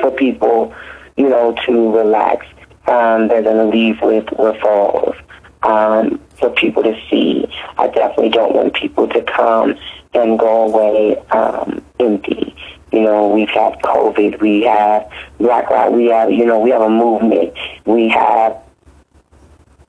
for 0.00 0.10
people, 0.10 0.74
you 1.16 1.28
know, 1.28 1.54
to 1.66 1.96
relax. 1.96 2.46
Um, 2.86 3.28
they're 3.28 3.42
going 3.42 3.56
to 3.56 3.76
leave 3.76 4.00
with 4.00 4.26
referrals 4.26 5.16
um, 5.62 6.20
for 6.38 6.50
people 6.50 6.82
to 6.82 6.94
see. 7.10 7.46
I 7.78 7.88
definitely 7.88 8.30
don't 8.30 8.54
want 8.54 8.74
people 8.74 9.08
to 9.08 9.22
come 9.22 9.76
and 10.14 10.38
go 10.38 10.68
away 10.68 11.18
um, 11.30 11.84
empty. 11.98 12.54
You 12.92 13.00
know, 13.02 13.28
we've 13.28 13.48
had 13.48 13.74
COVID, 13.82 14.40
we 14.40 14.62
have 14.62 15.10
Black 15.38 15.70
Lives, 15.70 15.94
we 15.94 16.06
have, 16.06 16.30
you 16.30 16.46
know, 16.46 16.60
we 16.60 16.70
have 16.70 16.82
a 16.82 16.88
movement. 16.88 17.52
We 17.84 18.08
have, 18.10 18.56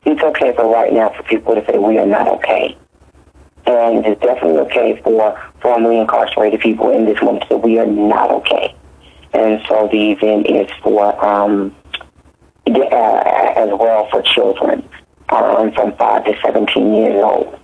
it's 0.05 0.21
okay 0.21 0.53
for 0.55 0.71
right 0.71 0.91
now 0.91 1.09
for 1.15 1.23
people 1.23 1.55
to 1.55 1.63
say 1.65 1.77
we 1.77 1.97
are 1.99 2.07
not 2.07 2.27
okay. 2.27 2.75
And 3.65 4.05
it's 4.05 4.21
definitely 4.21 4.59
okay 4.59 4.99
for 5.03 5.39
formerly 5.61 5.99
incarcerated 5.99 6.61
people 6.61 6.89
in 6.89 7.05
this 7.05 7.21
moment 7.21 7.43
to 7.43 7.49
say 7.49 7.55
we 7.55 7.77
are 7.79 7.85
not 7.85 8.31
okay. 8.31 8.76
And 9.33 9.61
so 9.67 9.87
the 9.91 10.11
event 10.11 10.47
is 10.47 10.69
for, 10.81 11.23
um, 11.23 11.75
uh, 12.67 13.23
as 13.55 13.69
well 13.71 14.07
for 14.09 14.21
children 14.21 14.87
um, 15.29 15.71
from 15.73 15.95
5 15.95 16.25
to 16.25 16.39
17 16.41 16.93
years 16.93 17.23
old. 17.23 17.59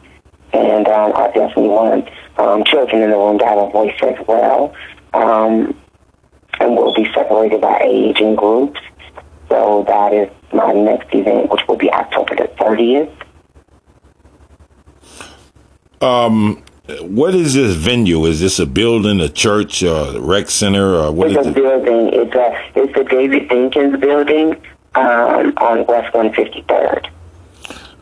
And 0.53 0.87
um, 0.87 1.13
I 1.15 1.27
definitely 1.27 1.69
want 1.69 2.09
um, 2.37 2.63
children 2.63 3.01
in 3.01 3.09
the 3.09 3.17
room 3.17 3.39
to 3.39 3.45
have 3.45 3.57
a 3.57 3.69
voice 3.69 3.95
as 4.03 4.15
well. 4.27 4.75
Um, 5.13 5.79
and 6.59 6.75
we'll 6.75 6.93
be 6.93 7.11
separated 7.13 7.61
by 7.61 7.81
age 7.83 8.19
and 8.19 8.37
groups. 8.37 8.79
So 9.49 9.83
that 9.87 10.13
is 10.13 10.29
my 10.53 10.71
next 10.73 11.13
event, 11.13 11.51
which 11.51 11.61
will 11.67 11.77
be 11.77 11.91
October 11.91 12.35
the 12.35 12.49
30th. 12.57 13.11
Um, 16.01 16.63
what 17.01 17.33
is 17.33 17.53
this 17.53 17.75
venue? 17.75 18.25
Is 18.25 18.41
this 18.41 18.59
a 18.59 18.65
building, 18.65 19.21
a 19.21 19.29
church, 19.29 19.83
a 19.83 20.17
rec 20.19 20.49
center, 20.49 20.95
or 20.95 21.11
what 21.11 21.31
it's 21.31 21.39
is 21.39 21.47
a 21.47 21.49
it? 21.49 21.55
building. 21.55 22.09
It's 22.13 22.35
a 22.35 22.61
it's 22.75 22.93
the 22.93 23.03
David 23.05 23.49
Dinkins 23.49 23.99
building 23.99 24.53
um, 24.95 25.53
on 25.57 25.85
West 25.87 26.13
153rd. 26.13 27.09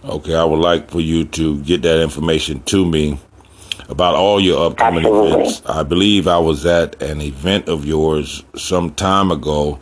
Okay, 0.04 0.36
I 0.36 0.44
would 0.44 0.60
like 0.60 0.90
for 0.90 1.00
you 1.00 1.26
to 1.26 1.62
get 1.62 1.84
that 1.84 2.02
information 2.02 2.64
to 2.64 2.84
me 2.84 3.20
about 3.88 4.16
all 4.16 4.40
your 4.40 4.66
upcoming 4.66 5.06
Absolutely. 5.06 5.32
events. 5.44 5.62
I 5.68 5.84
believe 5.84 6.28
I 6.28 6.40
was 6.40 6.66
at 6.66 7.00
an 7.04 7.22
event 7.22 7.70
of 7.70 7.86
yours 7.86 8.44
some 8.56 8.96
time 8.96 9.32
ago. 9.32 9.80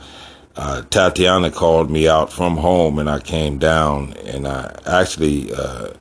Uh, 0.57 0.81
Tatiana 0.89 1.51
called 1.51 1.89
me 1.89 2.09
out 2.09 2.33
from 2.33 2.57
home, 2.57 2.99
and 2.99 3.09
I 3.09 3.21
came 3.21 3.59
down, 3.59 4.11
and 4.25 4.45
I 4.45 4.75
actually 4.85 5.53
uh, 5.53 5.91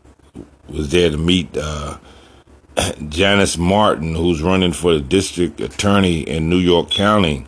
was 0.68 0.90
there 0.90 1.10
to 1.10 1.16
meet 1.16 1.56
uh, 1.56 1.98
Janos 3.08 3.58
Marton, 3.58 4.14
who's 4.14 4.42
running 4.42 4.72
for 4.72 4.92
the 4.94 5.00
district 5.00 5.60
attorney 5.60 6.20
in 6.20 6.48
New 6.48 6.58
York 6.58 6.90
County. 6.90 7.46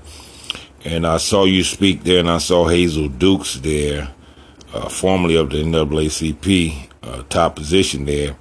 And 0.85 1.07
I 1.07 1.19
saw 1.19 1.45
you 1.45 1.63
speak 1.65 2.05
there, 2.05 2.21
and 2.21 2.31
I 2.31 2.39
saw 2.39 2.69
Hazel 2.69 3.09
Dukes 3.09 3.55
there, 3.61 4.09
uh, 4.73 4.89
formerly 4.89 5.37
of 5.37 5.51
the 5.51 5.63
NAACP, 5.63 6.89
uh, 7.03 7.23
top 7.29 7.57
position 7.57 8.07
there. 8.07 8.37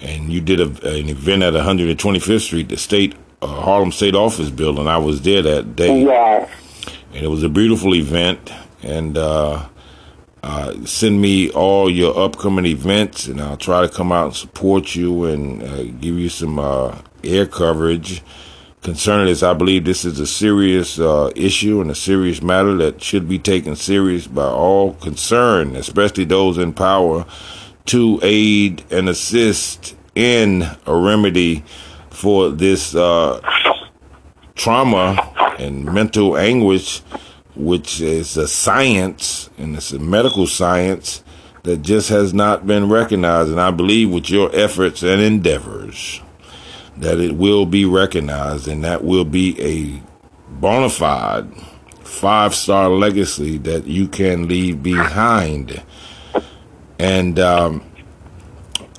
And 0.00 0.32
you 0.32 0.40
did 0.40 0.60
a, 0.60 0.64
an 0.88 1.08
event 1.08 1.42
at 1.42 1.52
125th 1.54 2.40
Street, 2.40 2.68
the 2.68 2.76
state 2.76 3.14
uh, 3.42 3.46
Harlem 3.48 3.92
State 3.92 4.14
Office 4.14 4.50
building. 4.50 4.88
I 4.88 4.98
was 4.98 5.22
there 5.22 5.42
that 5.42 5.76
day 5.76 6.02
Yes. 6.04 6.48
and 7.14 7.24
it 7.24 7.28
was 7.28 7.42
a 7.42 7.48
beautiful 7.48 7.94
event. 7.94 8.50
And 8.82 9.18
uh, 9.18 9.66
uh, 10.42 10.84
send 10.84 11.20
me 11.20 11.50
all 11.50 11.90
your 11.90 12.18
upcoming 12.18 12.66
events, 12.66 13.26
and 13.26 13.40
I'll 13.40 13.56
try 13.56 13.82
to 13.82 13.88
come 13.88 14.12
out 14.12 14.26
and 14.26 14.36
support 14.36 14.94
you 14.94 15.24
and 15.24 15.62
uh, 15.62 15.82
give 15.82 16.18
you 16.18 16.28
some 16.28 16.58
uh, 16.58 16.96
air 17.24 17.46
coverage 17.46 18.22
concerning 18.82 19.26
this. 19.26 19.42
I 19.42 19.54
believe 19.54 19.84
this 19.84 20.04
is 20.04 20.20
a 20.20 20.26
serious 20.26 20.98
uh, 20.98 21.30
issue 21.34 21.80
and 21.80 21.90
a 21.90 21.94
serious 21.94 22.40
matter 22.40 22.76
that 22.76 23.02
should 23.02 23.28
be 23.28 23.38
taken 23.38 23.76
serious 23.76 24.26
by 24.26 24.46
all 24.46 24.94
concerned, 24.94 25.76
especially 25.76 26.24
those 26.24 26.58
in 26.58 26.72
power, 26.72 27.26
to 27.86 28.20
aid 28.22 28.84
and 28.90 29.08
assist 29.08 29.96
in 30.14 30.62
a 30.86 30.94
remedy 30.94 31.64
for 32.10 32.50
this 32.50 32.94
uh, 32.94 33.40
trauma 34.54 35.16
and 35.58 35.84
mental 35.84 36.36
anguish, 36.36 37.02
which 37.58 38.00
is 38.00 38.36
a 38.36 38.46
science 38.46 39.50
and 39.58 39.76
it's 39.76 39.92
a 39.92 39.98
medical 39.98 40.46
science 40.46 41.24
that 41.64 41.82
just 41.82 42.08
has 42.08 42.32
not 42.32 42.66
been 42.66 42.88
recognized. 42.88 43.50
And 43.50 43.60
I 43.60 43.70
believe 43.70 44.10
with 44.10 44.30
your 44.30 44.54
efforts 44.54 45.02
and 45.02 45.20
endeavors 45.20 46.22
that 46.96 47.18
it 47.20 47.36
will 47.36 47.66
be 47.66 47.84
recognized 47.84 48.68
and 48.68 48.84
that 48.84 49.04
will 49.04 49.24
be 49.24 49.60
a 49.60 50.02
bona 50.60 50.88
fide 50.88 51.52
five 52.02 52.54
star 52.54 52.88
legacy 52.88 53.58
that 53.58 53.86
you 53.86 54.08
can 54.08 54.48
leave 54.48 54.82
behind. 54.82 55.82
And 56.98 57.38
um, 57.38 57.80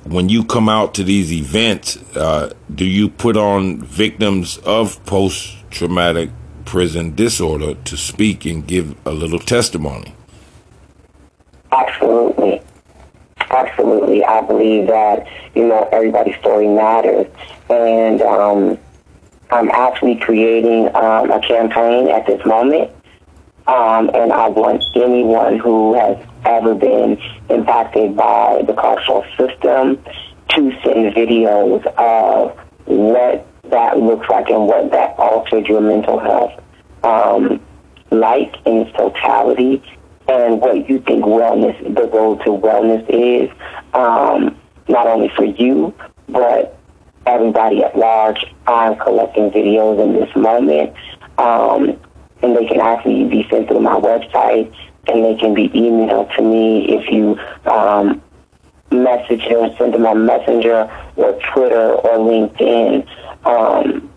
when 0.04 0.28
you 0.28 0.44
come 0.44 0.68
out 0.68 0.94
to 0.94 1.04
these 1.04 1.32
events, 1.32 1.96
uh, 2.16 2.54
do 2.74 2.84
you 2.84 3.08
put 3.08 3.36
on 3.36 3.82
victims 3.82 4.58
of 4.58 5.04
post 5.04 5.56
traumatic 5.70 6.30
prison 6.64 7.14
disorder 7.14 7.74
to 7.74 7.96
speak 7.96 8.44
and 8.44 8.66
give 8.66 8.94
a 9.06 9.10
little 9.10 9.38
testimony? 9.38 10.14
Absolutely. 11.72 12.60
Absolutely. 13.50 14.24
I 14.24 14.40
believe 14.42 14.86
that, 14.86 15.26
you 15.54 15.66
know, 15.66 15.88
everybody's 15.92 16.36
story 16.36 16.68
matters. 16.68 17.26
And 17.68 18.22
um, 18.22 18.78
I'm 19.50 19.70
actually 19.70 20.16
creating 20.16 20.94
um, 20.94 21.30
a 21.30 21.40
campaign 21.40 22.08
at 22.08 22.26
this 22.26 22.44
moment. 22.46 22.90
Um, 23.66 24.10
and 24.14 24.32
I 24.32 24.48
want 24.48 24.82
anyone 24.94 25.58
who 25.58 25.94
has 25.94 26.16
ever 26.44 26.74
been 26.74 27.20
impacted 27.48 28.16
by 28.16 28.62
the 28.66 28.72
carceral 28.72 29.24
system 29.36 30.02
to 30.48 30.72
send 30.82 31.14
videos 31.14 31.86
of 31.96 32.58
what 32.86 33.46
that 33.70 33.98
looks 33.98 34.28
like 34.28 34.48
and 34.48 34.66
what 34.66 34.90
that 34.90 35.18
altered 35.18 35.66
your 35.66 35.80
mental 35.80 36.18
health 36.18 36.52
um, 37.02 37.60
like 38.10 38.54
in 38.66 38.78
its 38.78 38.96
totality 38.96 39.82
and 40.28 40.60
what 40.60 40.88
you 40.88 41.00
think 41.00 41.24
wellness, 41.24 41.76
the 41.94 42.06
road 42.08 42.36
to 42.44 42.50
wellness 42.50 43.04
is, 43.08 43.50
um, 43.94 44.56
not 44.88 45.06
only 45.06 45.28
for 45.34 45.44
you, 45.44 45.94
but 46.28 46.78
everybody 47.26 47.82
at 47.82 47.96
large. 47.96 48.44
I'm 48.66 48.96
collecting 48.96 49.50
videos 49.50 50.02
in 50.02 50.12
this 50.14 50.34
moment, 50.36 50.94
um, 51.38 51.98
and 52.42 52.56
they 52.56 52.66
can 52.66 52.80
actually 52.80 53.24
be 53.24 53.46
sent 53.50 53.68
through 53.68 53.80
my 53.80 53.98
website, 53.98 54.72
and 55.08 55.24
they 55.24 55.34
can 55.34 55.52
be 55.52 55.68
emailed 55.70 56.34
to 56.36 56.42
me 56.42 56.94
if 56.96 57.10
you 57.10 57.38
um, 57.70 58.22
message 58.92 59.48
them, 59.48 59.74
send 59.78 59.94
them 59.94 60.06
on 60.06 60.26
Messenger 60.26 60.90
or 61.16 61.38
Twitter 61.52 61.92
or 61.92 62.18
LinkedIn. 62.18 63.06
Um, 63.44 64.10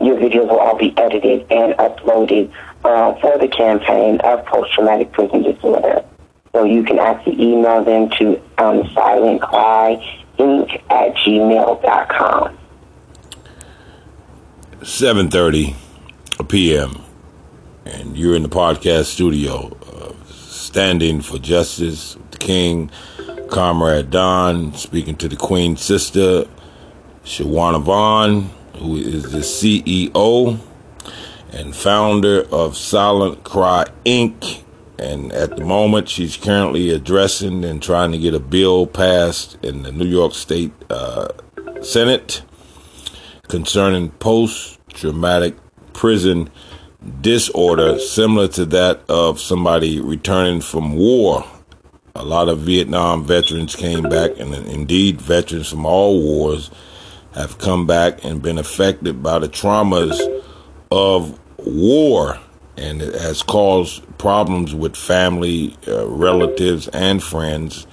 your 0.00 0.16
videos 0.16 0.48
will 0.48 0.58
all 0.58 0.76
be 0.76 0.96
edited 0.96 1.46
and 1.50 1.74
uploaded 1.74 2.52
uh, 2.84 3.14
for 3.20 3.38
the 3.38 3.48
campaign 3.48 4.20
of 4.20 4.44
post-traumatic 4.46 5.12
prison 5.12 5.42
disorder. 5.42 6.04
So 6.52 6.64
you 6.64 6.82
can 6.82 6.98
actually 6.98 7.40
email 7.40 7.84
them 7.84 8.10
to 8.18 8.36
um, 8.58 8.82
silentcryinc 8.82 10.82
at 10.90 11.14
gmail.com. 11.16 12.58
7.30 14.80 16.48
p.m. 16.48 17.02
And 17.84 18.16
you're 18.16 18.34
in 18.34 18.42
the 18.42 18.48
podcast 18.48 19.04
studio, 19.04 19.76
uh, 19.92 20.12
standing 20.32 21.20
for 21.20 21.38
justice, 21.38 22.16
the 22.32 22.38
king, 22.38 22.90
Comrade 23.48 24.10
Don, 24.10 24.74
speaking 24.74 25.14
to 25.16 25.28
the 25.28 25.36
Queen's 25.36 25.80
sister, 25.80 26.46
Shawanna 27.24 27.82
Vaughn, 27.82 28.50
who 28.76 28.96
is 28.96 29.30
the 29.30 29.38
CEO 29.38 30.58
and 31.52 31.76
founder 31.76 32.42
of 32.50 32.76
Silent 32.76 33.44
Cry 33.44 33.86
Inc. 34.04 34.62
and 34.98 35.32
at 35.32 35.56
the 35.56 35.64
moment, 35.64 36.08
she's 36.08 36.36
currently 36.36 36.90
addressing 36.90 37.64
and 37.64 37.82
trying 37.82 38.10
to 38.12 38.18
get 38.18 38.34
a 38.34 38.40
bill 38.40 38.86
passed 38.86 39.56
in 39.62 39.82
the 39.82 39.92
New 39.92 40.06
York 40.06 40.34
State 40.34 40.72
uh, 40.90 41.28
Senate 41.80 42.42
concerning 43.48 44.10
post 44.10 44.80
traumatic 44.88 45.54
prison 45.92 46.50
disorder, 47.20 47.98
similar 47.98 48.48
to 48.48 48.64
that 48.64 49.02
of 49.08 49.40
somebody 49.40 50.00
returning 50.00 50.60
from 50.60 50.96
war. 50.96 51.44
A 52.14 52.24
lot 52.24 52.48
of 52.48 52.60
Vietnam 52.60 53.24
veterans 53.24 53.76
came 53.76 54.02
back, 54.02 54.38
and 54.38 54.54
indeed, 54.54 55.20
veterans 55.20 55.70
from 55.70 55.86
all 55.86 56.20
wars 56.20 56.70
have 57.34 57.58
come 57.58 57.86
back 57.86 58.24
and 58.24 58.42
been 58.42 58.58
affected 58.58 59.22
by 59.22 59.38
the 59.38 59.48
traumas 59.48 60.20
of 60.90 61.38
war 61.58 62.38
and 62.76 63.02
it 63.02 63.14
has 63.14 63.42
caused 63.42 64.02
problems 64.18 64.74
with 64.74 64.96
family, 64.96 65.76
uh, 65.86 66.06
relatives, 66.08 66.88
and 66.88 67.22
friends. 67.22 67.86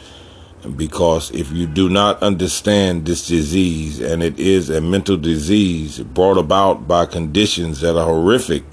Because 0.76 1.32
if 1.32 1.52
you 1.52 1.68
do 1.68 1.90
not 1.90 2.22
understand 2.22 3.06
this 3.06 3.28
disease, 3.28 4.00
and 4.00 4.22
it 4.22 4.38
is 4.40 4.70
a 4.70 4.82
mental 4.82 5.16
disease 5.16 6.00
brought 6.00 6.38
about 6.38 6.88
by 6.88 7.06
conditions 7.06 7.80
that 7.82 7.98
are 7.98 8.06
horrific, 8.06 8.64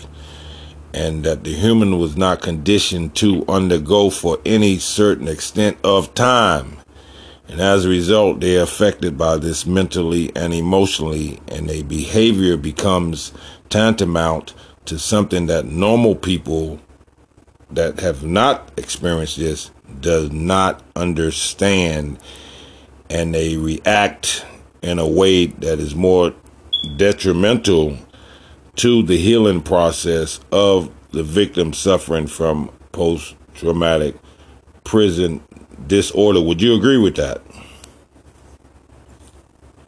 and 0.92 1.24
that 1.24 1.44
the 1.44 1.54
human 1.54 1.98
was 1.98 2.16
not 2.16 2.40
conditioned 2.40 3.14
to 3.16 3.44
undergo 3.48 4.10
for 4.10 4.38
any 4.44 4.78
certain 4.78 5.28
extent 5.28 5.76
of 5.84 6.12
time. 6.14 6.78
And 7.48 7.60
as 7.60 7.84
a 7.84 7.88
result, 7.88 8.40
they 8.40 8.58
are 8.58 8.62
affected 8.62 9.16
by 9.16 9.36
this 9.36 9.66
mentally 9.66 10.32
and 10.34 10.52
emotionally, 10.52 11.40
and 11.48 11.68
their 11.68 11.84
behavior 11.84 12.56
becomes 12.56 13.32
tantamount 13.68 14.54
to 14.86 14.98
something 14.98 15.46
that 15.46 15.66
normal 15.66 16.14
people 16.14 16.80
that 17.70 18.00
have 18.00 18.24
not 18.24 18.70
experienced 18.76 19.38
this 19.38 19.70
does 20.00 20.30
not 20.32 20.82
understand. 20.94 22.18
And 23.08 23.34
they 23.34 23.56
react 23.56 24.44
in 24.82 24.98
a 24.98 25.06
way 25.06 25.46
that 25.46 25.78
is 25.78 25.94
more 25.94 26.34
detrimental 26.96 27.96
to 28.76 29.02
the 29.02 29.16
healing 29.16 29.62
process 29.62 30.40
of 30.52 30.90
the 31.10 31.22
victim 31.22 31.72
suffering 31.72 32.26
from 32.26 32.70
post 32.92 33.36
traumatic 33.54 34.16
prison 34.84 35.42
disorder. 35.86 36.40
Would 36.40 36.60
you 36.60 36.74
agree 36.74 36.98
with 36.98 37.16
that? 37.16 37.42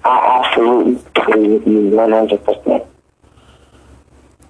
I 0.04 0.42
absolutely 0.44 1.02
agree 1.16 1.48
with 1.48 1.66
you 1.66 1.90
100%. 1.90 2.86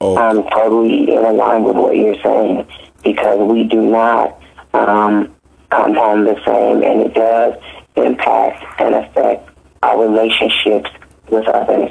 Oh. 0.01 0.16
I'm 0.16 0.42
totally 0.51 1.12
in 1.12 1.37
line 1.37 1.64
with 1.64 1.77
what 1.77 1.96
you're 1.96 2.20
saying 2.22 2.66
because 3.03 3.38
we 3.40 3.64
do 3.64 3.83
not 3.83 4.40
um, 4.74 5.35
come 5.70 5.94
home 5.94 6.24
the 6.24 6.37
same, 6.44 6.83
and 6.83 7.01
it 7.03 7.14
does 7.14 7.55
impact 7.96 8.81
and 8.81 8.94
affect 8.94 9.51
our 9.83 10.01
relationships 10.01 10.90
with 11.31 11.46
others. 11.48 11.90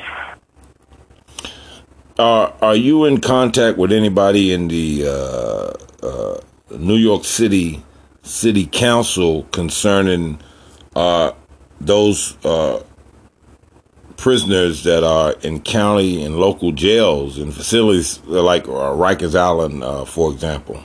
Are 2.17 2.53
Are 2.61 2.75
you 2.75 3.05
in 3.05 3.19
contact 3.19 3.77
with 3.77 3.91
anybody 3.91 4.53
in 4.53 4.69
the 4.69 5.05
uh, 5.05 6.05
uh, 6.05 6.39
New 6.71 6.95
York 6.95 7.25
City 7.25 7.83
City 8.27 8.65
Council 8.65 9.43
concerning 9.51 10.39
uh, 10.95 11.31
those 11.79 12.37
uh, 12.45 12.83
prisoners 14.17 14.83
that 14.83 15.03
are 15.03 15.33
in 15.41 15.61
county 15.61 16.23
and 16.23 16.37
local 16.37 16.71
jails 16.71 17.37
and 17.37 17.53
facilities 17.53 18.19
like 18.25 18.67
uh, 18.67 18.91
Rikers 18.93 19.35
Island, 19.35 19.83
uh, 19.83 20.05
for 20.05 20.31
example? 20.31 20.83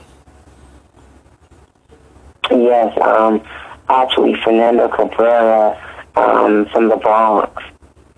Yes, 2.51 2.97
um, 3.01 3.41
actually, 3.89 4.35
Fernando 4.43 4.87
Cabrera 4.87 5.79
um, 6.15 6.67
from 6.71 6.89
the 6.89 6.97
Bronx. 6.97 7.63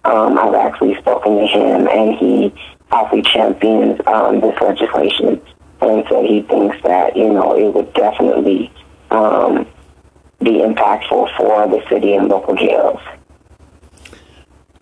Um, 0.03 0.37
I've 0.37 0.53
actually 0.53 0.95
spoken 0.97 1.37
to 1.37 1.47
him, 1.47 1.87
and 1.87 2.15
he 2.15 2.53
actually 2.91 3.23
champions 3.23 3.99
um, 4.07 4.41
this 4.41 4.55
legislation 4.61 5.41
and 5.81 6.05
said 6.09 6.25
he 6.25 6.41
thinks 6.43 6.77
that 6.83 7.15
you 7.15 7.31
know 7.31 7.55
it 7.55 7.73
would 7.73 7.93
definitely 7.93 8.71
um, 9.11 9.67
be 10.39 10.59
impactful 10.59 11.35
for 11.37 11.67
the 11.67 11.81
city 11.89 12.13
and 12.13 12.27
local 12.27 12.55
jails. 12.55 12.99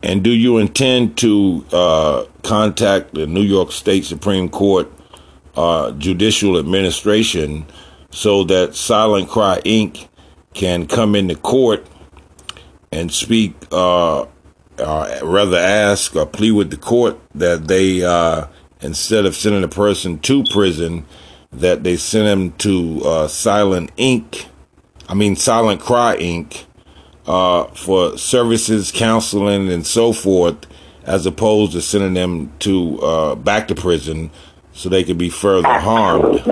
And 0.02 0.22
do 0.22 0.32
you 0.32 0.58
intend 0.58 1.18
to 1.20 1.66
uh, 1.72 2.26
contact 2.44 3.14
the 3.14 3.26
New 3.26 3.42
York 3.42 3.72
State 3.72 4.04
Supreme 4.04 4.50
Court 4.50 4.92
uh, 5.56 5.92
Judicial 5.94 6.58
Administration 6.58 7.66
so 8.12 8.44
that 8.44 8.76
Silent 8.76 9.30
Cry 9.30 9.62
Inc. 9.64 10.08
can 10.54 10.88
come 10.88 11.16
into 11.16 11.36
court 11.36 11.88
and 12.92 13.12
speak, 13.12 13.56
uh, 13.72 14.26
uh 14.78 15.20
rather 15.24 15.58
ask 15.58 16.16
or 16.16 16.26
plea 16.26 16.52
with 16.52 16.70
the 16.70 16.78
court 16.78 17.18
that 17.34 17.68
they, 17.68 18.04
uh, 18.04 18.48
instead 18.82 19.26
of 19.26 19.36
sending 19.36 19.64
a 19.64 19.68
person 19.68 20.20
to 20.20 20.44
prison, 20.52 21.06
that 21.56 21.84
they 21.84 21.98
send 21.98 22.28
them 22.28 22.52
to 22.60 23.02
uh, 23.04 23.28
Silent 23.28 23.96
Inc. 23.96 24.48
I 25.08 25.14
mean 25.14 25.36
Silent 25.36 25.82
Cry 25.82 26.18
Inc 26.18 26.66
uh, 27.28 27.66
for 27.66 28.18
services, 28.18 28.92
counseling, 28.92 29.72
and 29.72 29.86
so 29.86 30.14
forth, 30.14 30.66
as 31.06 31.26
opposed 31.26 31.74
to 31.74 31.82
sending 31.82 32.14
them 32.14 32.52
to 32.60 33.00
uh, 33.02 33.36
back 33.36 33.68
to 33.70 33.76
prison 33.76 34.32
so 34.74 34.90
they 34.90 35.04
could 35.04 35.18
be 35.18 35.30
further 35.30 35.68
harmed. 35.68 36.44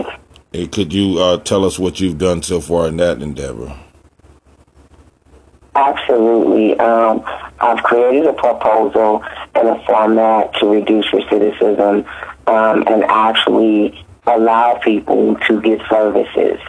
Could 0.72 0.94
you 0.94 1.20
uh, 1.20 1.38
tell 1.38 1.66
us 1.66 1.80
what 1.80 2.00
you've 2.00 2.18
done 2.18 2.44
so 2.44 2.60
far 2.60 2.88
in 2.88 2.98
that 2.98 3.22
endeavor? 3.22 3.78
Absolutely. 5.76 6.78
Um, 6.80 7.24
I've 7.62 7.82
created 7.84 8.26
a 8.28 8.34
proposal 8.34 9.24
and 9.56 9.70
a 9.70 9.86
format 9.86 10.54
to 10.56 10.68
reduce 10.68 11.06
recidivism 11.08 12.06
um, 12.48 12.84
and 12.88 13.04
actually 13.06 14.06
allow 14.36 14.80
people 14.84 15.36
to 15.48 15.62
get 15.62 15.80
services. 15.90 16.60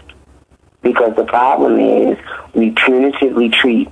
Because 0.82 1.14
the 1.16 1.24
problem 1.24 1.78
is 1.78 2.18
we 2.54 2.70
punitively 2.72 3.52
treat 3.52 3.88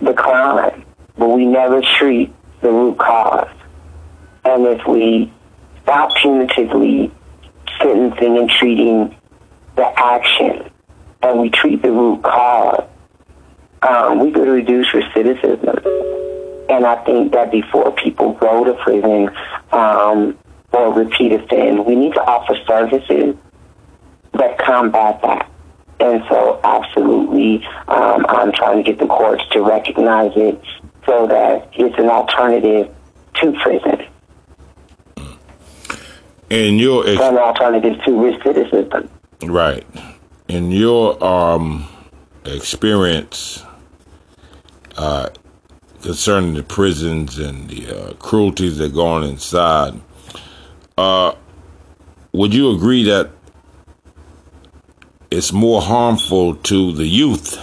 the 0.00 0.14
crime, 0.14 0.84
but 1.18 1.28
we 1.28 1.44
never 1.44 1.82
treat 1.98 2.34
the 2.62 2.70
root 2.70 2.98
cause. 2.98 3.48
And 4.44 4.66
if 4.66 4.86
we 4.86 5.32
stop 5.82 6.10
punitively 6.12 7.10
sentencing 7.80 8.38
and 8.38 8.50
treating 8.50 9.16
the 9.76 9.86
action, 9.98 10.70
and 11.22 11.40
we 11.40 11.50
treat 11.50 11.82
the 11.82 11.90
root 11.90 12.22
cause, 12.22 12.84
um, 13.82 14.20
we 14.20 14.30
could 14.30 14.48
reduce 14.48 14.86
recidivism. 14.88 15.84
And 16.68 16.86
I 16.86 16.96
think 17.04 17.32
that 17.32 17.50
before 17.50 17.92
people 17.92 18.32
go 18.34 18.64
to 18.64 18.74
prison 18.82 19.30
um, 19.72 20.38
or 20.76 20.92
repeat 20.92 21.32
offend, 21.32 21.86
we 21.86 21.96
need 21.96 22.12
to 22.12 22.20
offer 22.20 22.54
services 22.66 23.34
that 24.32 24.58
combat 24.58 25.20
that. 25.22 25.50
And 25.98 26.22
so, 26.28 26.60
absolutely, 26.62 27.66
um, 27.88 28.26
I'm 28.28 28.52
trying 28.52 28.76
to 28.76 28.82
get 28.82 28.98
the 28.98 29.06
courts 29.06 29.42
to 29.52 29.62
recognize 29.62 30.32
it 30.36 30.60
so 31.06 31.26
that 31.26 31.70
it's 31.72 31.98
an 31.98 32.10
alternative 32.10 32.94
to 33.36 33.52
prison. 33.62 34.06
In 36.50 36.78
your 36.78 37.08
ex- 37.08 37.20
an 37.20 37.38
alternative 37.38 37.98
to 38.04 38.10
recidivism. 38.10 39.08
Right. 39.42 39.86
In 40.48 40.70
your 40.70 41.22
um, 41.24 41.88
experience 42.44 43.64
uh, 44.96 45.30
concerning 46.02 46.54
the 46.54 46.62
prisons 46.62 47.38
and 47.38 47.68
the 47.68 47.88
uh, 47.88 48.12
cruelties 48.14 48.78
that 48.78 48.94
go 48.94 49.06
on 49.06 49.24
inside, 49.24 50.00
uh, 50.98 51.34
would 52.32 52.54
you 52.54 52.70
agree 52.70 53.04
that 53.04 53.30
it's 55.30 55.52
more 55.52 55.82
harmful 55.82 56.54
to 56.54 56.92
the 56.92 57.06
youth 57.06 57.58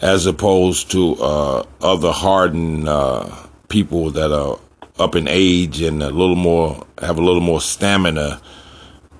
as 0.00 0.26
opposed 0.26 0.90
to 0.90 1.14
uh, 1.16 1.64
other 1.80 2.12
hardened 2.12 2.88
uh, 2.88 3.28
people 3.68 4.10
that 4.10 4.32
are 4.32 4.58
up 4.98 5.16
in 5.16 5.26
age 5.28 5.80
and 5.82 6.02
a 6.02 6.10
little 6.10 6.36
more 6.36 6.86
have 6.98 7.18
a 7.18 7.22
little 7.22 7.40
more 7.40 7.60
stamina 7.60 8.40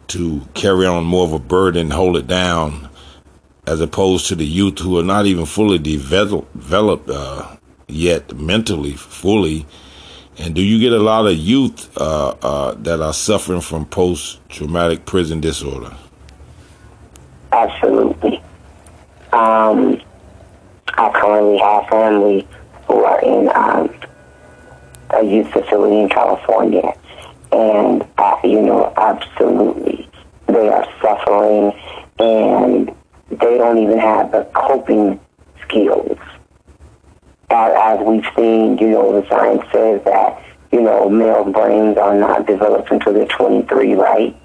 to 0.07 0.43
carry 0.55 0.87
on 0.87 1.05
more 1.05 1.25
of 1.25 1.33
a 1.33 1.39
burden, 1.39 1.91
hold 1.91 2.17
it 2.17 2.27
down, 2.27 2.89
as 3.67 3.81
opposed 3.81 4.29
to 4.29 4.35
the 4.35 4.47
youth 4.47 4.79
who 4.79 4.99
are 4.99 5.05
not 5.05 5.27
even 5.27 5.47
fully 5.47 5.79
developed 5.79 7.11
uh, 7.11 7.57
yet 7.89 8.35
mentally 8.35 8.93
fully. 8.93 9.67
And 10.39 10.55
do 10.55 10.63
you 10.63 10.81
get 10.81 10.93
a 10.93 10.99
lot 10.99 11.27
of 11.27 11.37
youth 11.37 11.97
uh, 11.97 12.35
uh, 12.43 12.75
that 12.79 13.01
are 13.01 13.13
suffering 13.15 13.61
from 13.61 13.87
post 13.87 14.41
traumatic 14.49 15.07
prison 15.07 15.41
disorder? 15.41 15.95
Absolutely. 17.53 18.43
Um, 19.33 20.01
I 20.89 21.11
currently 21.15 21.59
have 21.59 21.89
family 21.89 22.49
who 22.87 23.05
are 23.05 23.21
in 23.23 23.49
um, 23.55 23.95
a 25.11 25.23
youth 25.23 25.51
facility 25.53 26.01
in 26.01 26.09
California, 26.09 26.93
and 27.53 28.05
uh, 28.19 28.37
you 28.43 28.61
know, 28.61 28.93
absolutely, 28.97 30.09
they 30.47 30.69
are 30.69 30.87
suffering, 31.01 31.73
and 32.19 32.95
they 33.31 33.59
don't 33.59 33.79
even 33.79 33.99
have 33.99 34.33
the 34.33 34.45
coping 34.55 35.21
skills. 35.63 36.19
As, 37.55 38.01
we've 38.01 38.25
seen, 38.37 38.79
you 38.79 38.91
know, 38.91 39.21
the 39.21 39.29
science 39.29 39.63
says 39.73 40.03
that, 40.05 40.43
you 40.73 40.81
know, 40.81 41.09
male 41.09 41.45
brains 41.45 41.97
are 41.97 42.19
not 42.19 42.47
developed 42.47 42.91
until 42.91 43.13
they're 43.13 43.27
23, 43.27 43.95
right? 43.95 44.37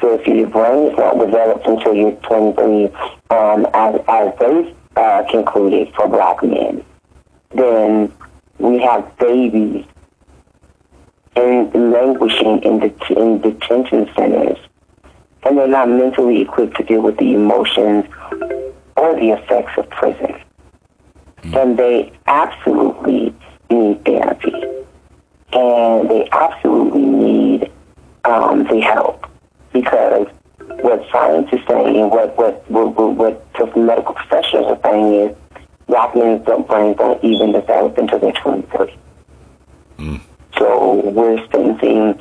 So 0.00 0.14
if 0.18 0.26
your 0.26 0.48
brain 0.48 0.90
is 0.90 0.96
not 0.96 1.18
developed 1.18 1.66
until 1.66 1.94
you're 1.94 2.12
23, 2.12 2.86
um, 3.30 3.66
as, 3.74 4.00
as 4.08 4.38
they 4.38 4.74
uh, 4.96 5.24
concluded 5.30 5.92
for 5.94 6.08
black 6.08 6.42
men, 6.42 6.82
then 7.50 8.12
we 8.58 8.80
have 8.80 9.16
babies 9.18 9.84
in 11.36 11.90
languishing 11.90 12.62
in, 12.62 12.78
det- 12.80 13.10
in 13.10 13.40
detention 13.40 14.08
centers, 14.16 14.58
and 15.42 15.58
they're 15.58 15.68
not 15.68 15.88
mentally 15.88 16.40
equipped 16.40 16.76
to 16.76 16.84
deal 16.84 17.02
with 17.02 17.18
the 17.18 17.34
emotions 17.34 18.06
or 18.96 19.14
the 19.16 19.30
effects 19.30 19.72
of 19.76 19.88
prison. 19.90 20.34
And 21.52 21.78
they 21.78 22.12
absolutely 22.26 23.34
need 23.70 24.04
therapy, 24.04 24.52
and 25.52 26.10
they 26.10 26.28
absolutely 26.32 27.02
need 27.02 27.70
um, 28.24 28.64
the 28.64 28.80
help 28.80 29.26
because 29.72 30.26
what 30.80 31.04
science 31.12 31.48
is 31.52 31.60
saying 31.68 31.96
and 31.96 32.10
what 32.10 32.36
what 32.38 32.70
what, 32.70 32.94
what, 32.96 33.14
what 33.14 33.54
the 33.54 33.80
medical 33.80 34.14
professionals 34.14 34.66
are 34.66 34.90
saying 34.90 35.14
is 35.14 35.36
black 35.86 36.14
men's 36.14 36.44
brains 36.44 36.96
don't 36.96 37.22
even 37.22 37.52
develop 37.52 37.98
until 37.98 38.18
they're 38.18 38.32
23. 38.32 38.98
So 40.58 41.10
we're 41.10 41.38
sentencing 41.50 42.20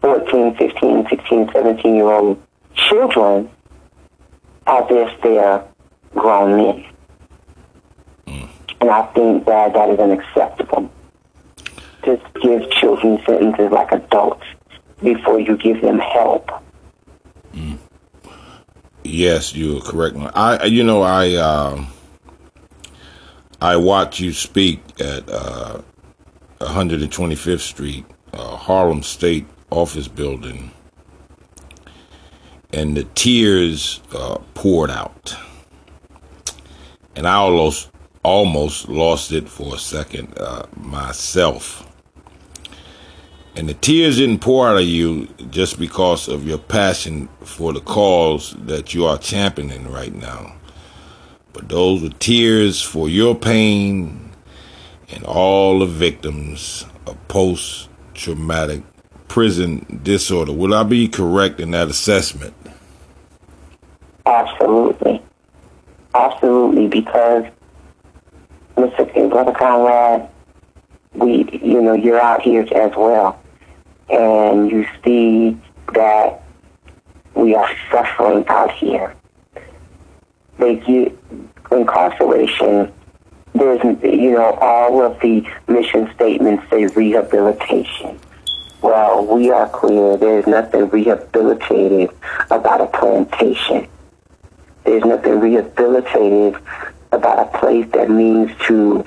14, 0.00 0.56
15, 0.56 1.06
16, 1.08 1.50
17 1.52 1.94
year 1.94 2.04
old 2.04 2.42
children 2.74 3.50
as 4.66 4.84
if 4.90 5.22
they're 5.22 5.64
grown 6.14 6.56
men. 6.56 6.84
And 8.84 8.92
I 8.92 9.06
think 9.14 9.46
that 9.46 9.72
that 9.72 9.88
is 9.88 9.98
unacceptable. 9.98 10.92
Just 12.04 12.22
give 12.42 12.70
children 12.70 13.18
sentences 13.24 13.72
like 13.72 13.90
adults 13.92 14.44
before 15.02 15.40
you 15.40 15.56
give 15.56 15.80
them 15.80 15.98
help. 15.98 16.50
Yes, 19.02 19.54
you're 19.54 19.80
correct. 19.80 20.18
I, 20.34 20.64
you 20.64 20.84
know, 20.84 21.00
I, 21.00 21.32
uh, 21.32 21.82
I 23.62 23.76
watch 23.76 24.20
you 24.20 24.34
speak 24.34 24.82
at 25.00 25.30
uh, 25.30 25.80
125th 26.60 27.60
Street, 27.60 28.04
uh, 28.34 28.54
Harlem 28.54 29.02
State 29.02 29.46
Office 29.70 30.08
Building, 30.08 30.72
and 32.70 32.94
the 32.94 33.04
tears 33.14 34.02
uh, 34.14 34.36
poured 34.52 34.90
out, 34.90 35.34
and 37.16 37.26
I 37.26 37.36
almost 37.36 37.88
almost 38.24 38.88
lost 38.88 39.30
it 39.30 39.48
for 39.48 39.76
a 39.76 39.78
second 39.78 40.36
uh, 40.38 40.66
myself. 40.76 41.88
And 43.56 43.68
the 43.68 43.74
tears 43.74 44.16
didn't 44.16 44.40
pour 44.40 44.66
out 44.66 44.78
of 44.78 44.84
you 44.84 45.28
just 45.50 45.78
because 45.78 46.26
of 46.26 46.44
your 46.44 46.58
passion 46.58 47.28
for 47.42 47.72
the 47.72 47.80
cause 47.80 48.56
that 48.58 48.94
you 48.94 49.06
are 49.06 49.16
championing 49.16 49.92
right 49.92 50.12
now. 50.12 50.56
But 51.52 51.68
those 51.68 52.02
were 52.02 52.08
tears 52.08 52.82
for 52.82 53.08
your 53.08 53.36
pain 53.36 54.32
and 55.10 55.22
all 55.24 55.78
the 55.78 55.86
victims 55.86 56.84
of 57.06 57.28
post 57.28 57.88
traumatic 58.14 58.82
prison 59.28 60.00
disorder. 60.02 60.52
Will 60.52 60.74
I 60.74 60.82
be 60.82 61.06
correct 61.06 61.60
in 61.60 61.70
that 61.72 61.88
assessment? 61.88 62.54
Absolutely. 64.26 65.22
Absolutely, 66.14 66.88
because 66.88 67.44
Mr. 68.76 69.30
Brother 69.30 69.52
Conrad, 69.52 70.28
we, 71.14 71.48
you 71.62 71.80
know, 71.80 71.94
you're 71.94 72.20
out 72.20 72.42
here 72.42 72.62
as 72.74 72.92
well, 72.96 73.40
and 74.10 74.70
you 74.70 74.86
see 75.04 75.56
that 75.94 76.42
we 77.34 77.54
are 77.54 77.70
suffering 77.90 78.46
out 78.48 78.72
here. 78.72 79.14
They 80.58 80.76
get 80.76 81.16
incarceration. 81.70 82.92
There's, 83.54 83.82
you 84.02 84.32
know, 84.32 84.52
all 84.60 85.02
of 85.02 85.20
the 85.20 85.46
mission 85.68 86.10
statements 86.14 86.68
say 86.70 86.86
rehabilitation. 86.86 88.18
Well, 88.82 89.24
we 89.26 89.50
are 89.50 89.68
clear. 89.68 90.16
There's 90.16 90.46
nothing 90.46 90.88
rehabilitative 90.90 92.12
about 92.50 92.80
a 92.80 92.86
plantation. 92.86 93.88
There's 94.84 95.04
nothing 95.04 95.34
rehabilitative 95.34 96.60
about 97.14 97.38
a 97.54 97.58
place 97.58 97.86
that 97.92 98.10
means 98.10 98.50
to 98.66 99.04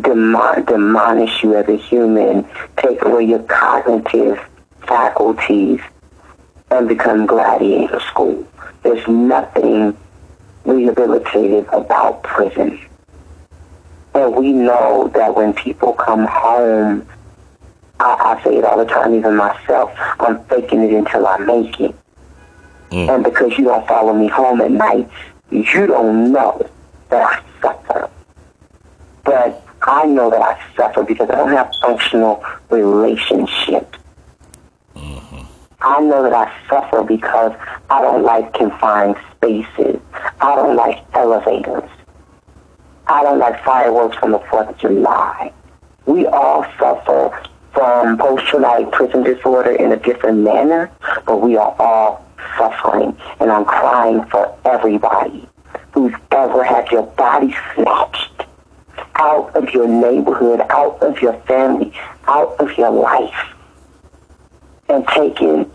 demon- 0.00 0.64
demolish 0.64 1.42
you 1.42 1.56
as 1.56 1.68
a 1.68 1.76
human, 1.76 2.46
take 2.76 3.02
away 3.02 3.24
your 3.24 3.42
cognitive 3.44 4.38
faculties, 4.86 5.80
and 6.70 6.88
become 6.88 7.26
gladiator 7.26 8.00
school. 8.00 8.46
There's 8.82 9.06
nothing 9.08 9.96
rehabilitative 10.64 11.72
about 11.72 12.22
prison. 12.22 12.78
And 14.14 14.34
we 14.34 14.52
know 14.52 15.10
that 15.14 15.34
when 15.34 15.54
people 15.54 15.92
come 15.92 16.26
home, 16.26 17.06
I, 18.00 18.36
I 18.38 18.44
say 18.44 18.56
it 18.56 18.64
all 18.64 18.78
the 18.78 18.84
time, 18.84 19.14
even 19.14 19.36
myself, 19.36 19.92
I'm 20.20 20.42
faking 20.44 20.82
it 20.82 20.92
until 20.92 21.26
I 21.26 21.38
make 21.38 21.80
it. 21.80 21.94
Mm. 22.90 23.14
And 23.14 23.24
because 23.24 23.56
you 23.58 23.64
don't 23.64 23.86
follow 23.86 24.14
me 24.14 24.28
home 24.28 24.60
at 24.60 24.70
night, 24.70 25.08
you 25.50 25.86
don't 25.86 26.32
know 26.32 26.68
that 27.10 27.22
I 27.22 27.42
suffer. 27.60 28.10
But 29.24 29.64
I 29.82 30.06
know 30.06 30.30
that 30.30 30.40
I 30.40 30.60
suffer 30.76 31.02
because 31.02 31.30
I 31.30 31.36
don't 31.36 31.52
have 31.52 31.70
functional 31.80 32.44
relationships. 32.70 33.98
Mm-hmm. 34.94 35.44
I 35.80 36.00
know 36.00 36.22
that 36.22 36.32
I 36.32 36.52
suffer 36.68 37.02
because 37.02 37.52
I 37.88 38.00
don't 38.02 38.24
like 38.24 38.52
confined 38.54 39.16
spaces. 39.36 40.00
I 40.40 40.54
don't 40.56 40.76
like 40.76 41.04
elevators. 41.14 41.88
I 43.06 43.22
don't 43.22 43.38
like 43.38 43.62
fireworks 43.64 44.16
on 44.22 44.32
the 44.32 44.38
4th 44.40 44.70
of 44.70 44.78
July. 44.78 45.52
We 46.06 46.26
all 46.26 46.66
suffer 46.78 47.48
from 47.72 48.18
post-traumatic 48.18 48.90
prison 48.92 49.22
disorder 49.22 49.70
in 49.70 49.92
a 49.92 49.96
different 49.96 50.38
manner, 50.38 50.90
but 51.24 51.40
we 51.40 51.56
are 51.56 51.74
all 51.78 52.27
suffering. 52.56 53.16
And 53.40 53.50
I'm 53.50 53.64
crying 53.64 54.24
for 54.26 54.56
everybody 54.64 55.48
who's 55.92 56.14
ever 56.30 56.64
had 56.64 56.90
your 56.90 57.02
body 57.02 57.54
snatched 57.74 58.44
out 59.16 59.54
of 59.56 59.70
your 59.70 59.88
neighborhood, 59.88 60.60
out 60.70 61.02
of 61.02 61.20
your 61.20 61.34
family, 61.42 61.92
out 62.26 62.54
of 62.60 62.70
your 62.78 62.90
life, 62.90 63.54
and 64.88 65.06
taken. 65.08 65.70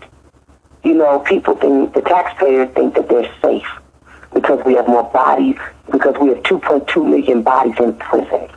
You 0.82 0.94
know, 0.94 1.18
people 1.20 1.54
think, 1.56 1.94
the 1.94 2.00
taxpayers 2.02 2.70
think 2.74 2.94
that 2.94 3.08
they're 3.08 3.30
safe 3.42 3.66
because 4.32 4.64
we 4.66 4.74
have 4.74 4.88
more 4.88 5.04
bodies, 5.04 5.56
because 5.90 6.14
we 6.20 6.28
have 6.28 6.42
2.2 6.42 7.08
million 7.08 7.42
bodies 7.42 7.74
in 7.78 7.94
prison. 7.94 8.48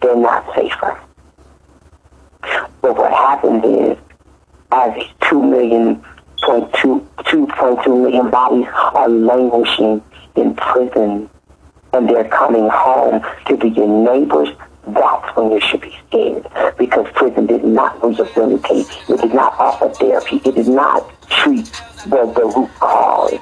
They're 0.00 0.16
not 0.16 0.44
safer. 0.54 1.00
But 2.82 2.96
what 2.96 3.12
happens 3.12 3.64
is, 3.64 3.98
as 4.72 4.94
these 4.94 5.10
2 5.28 5.42
million, 5.42 6.04
2.2 6.44 7.86
million 7.86 8.30
bodies 8.30 8.66
are 8.72 9.08
languishing 9.08 10.02
in 10.36 10.54
prison 10.54 11.28
and 11.92 12.08
they're 12.08 12.28
coming 12.28 12.68
home 12.68 13.24
to 13.46 13.56
be 13.56 13.68
your 13.68 13.88
neighbors, 13.88 14.48
that's 14.88 15.36
when 15.36 15.52
you 15.52 15.60
should 15.60 15.80
be 15.80 15.96
scared 16.08 16.46
because 16.76 17.06
prison 17.14 17.46
did 17.46 17.64
not 17.64 18.02
rehabilitate. 18.04 18.86
It 19.08 19.20
did 19.20 19.32
not 19.34 19.54
offer 19.58 19.88
therapy. 19.90 20.36
It 20.44 20.54
did 20.54 20.68
not 20.68 21.08
treat 21.30 21.66
the, 22.04 22.30
the 22.34 22.52
root 22.54 22.70
cause. 22.78 23.38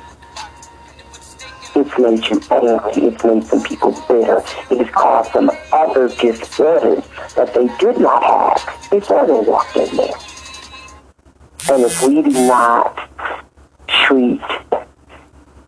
It's 1.74 1.98
made 1.98 2.24
you 2.28 2.40
angry. 2.50 3.08
It's 3.08 3.24
made 3.24 3.44
some 3.44 3.62
people 3.62 3.92
bitter. 4.06 4.42
It 4.70 4.78
has 4.78 4.90
caused 4.90 5.32
some 5.32 5.50
other 5.72 6.08
disorders 6.08 7.02
that 7.34 7.54
they 7.54 7.66
did 7.78 7.98
not 7.98 8.22
have 8.22 8.90
before 8.90 9.26
they 9.26 9.48
walked 9.48 9.76
in 9.76 9.96
there. 9.96 10.31
And 11.70 11.84
if 11.84 12.02
we 12.02 12.22
do 12.22 12.30
not 12.46 13.08
treat 13.86 14.40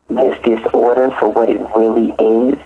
this 0.09 0.39
disorder 0.43 1.11
for 1.19 1.29
what 1.31 1.49
it 1.49 1.61
really 1.77 2.11
is, 2.19 2.59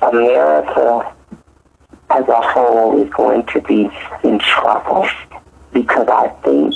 America 0.00 1.14
as 2.10 2.28
a 2.28 2.40
whole 2.40 3.00
is 3.02 3.10
going 3.10 3.44
to 3.46 3.60
be 3.60 3.90
in 4.22 4.38
trouble 4.38 5.06
because 5.72 6.08
I 6.08 6.28
think 6.42 6.74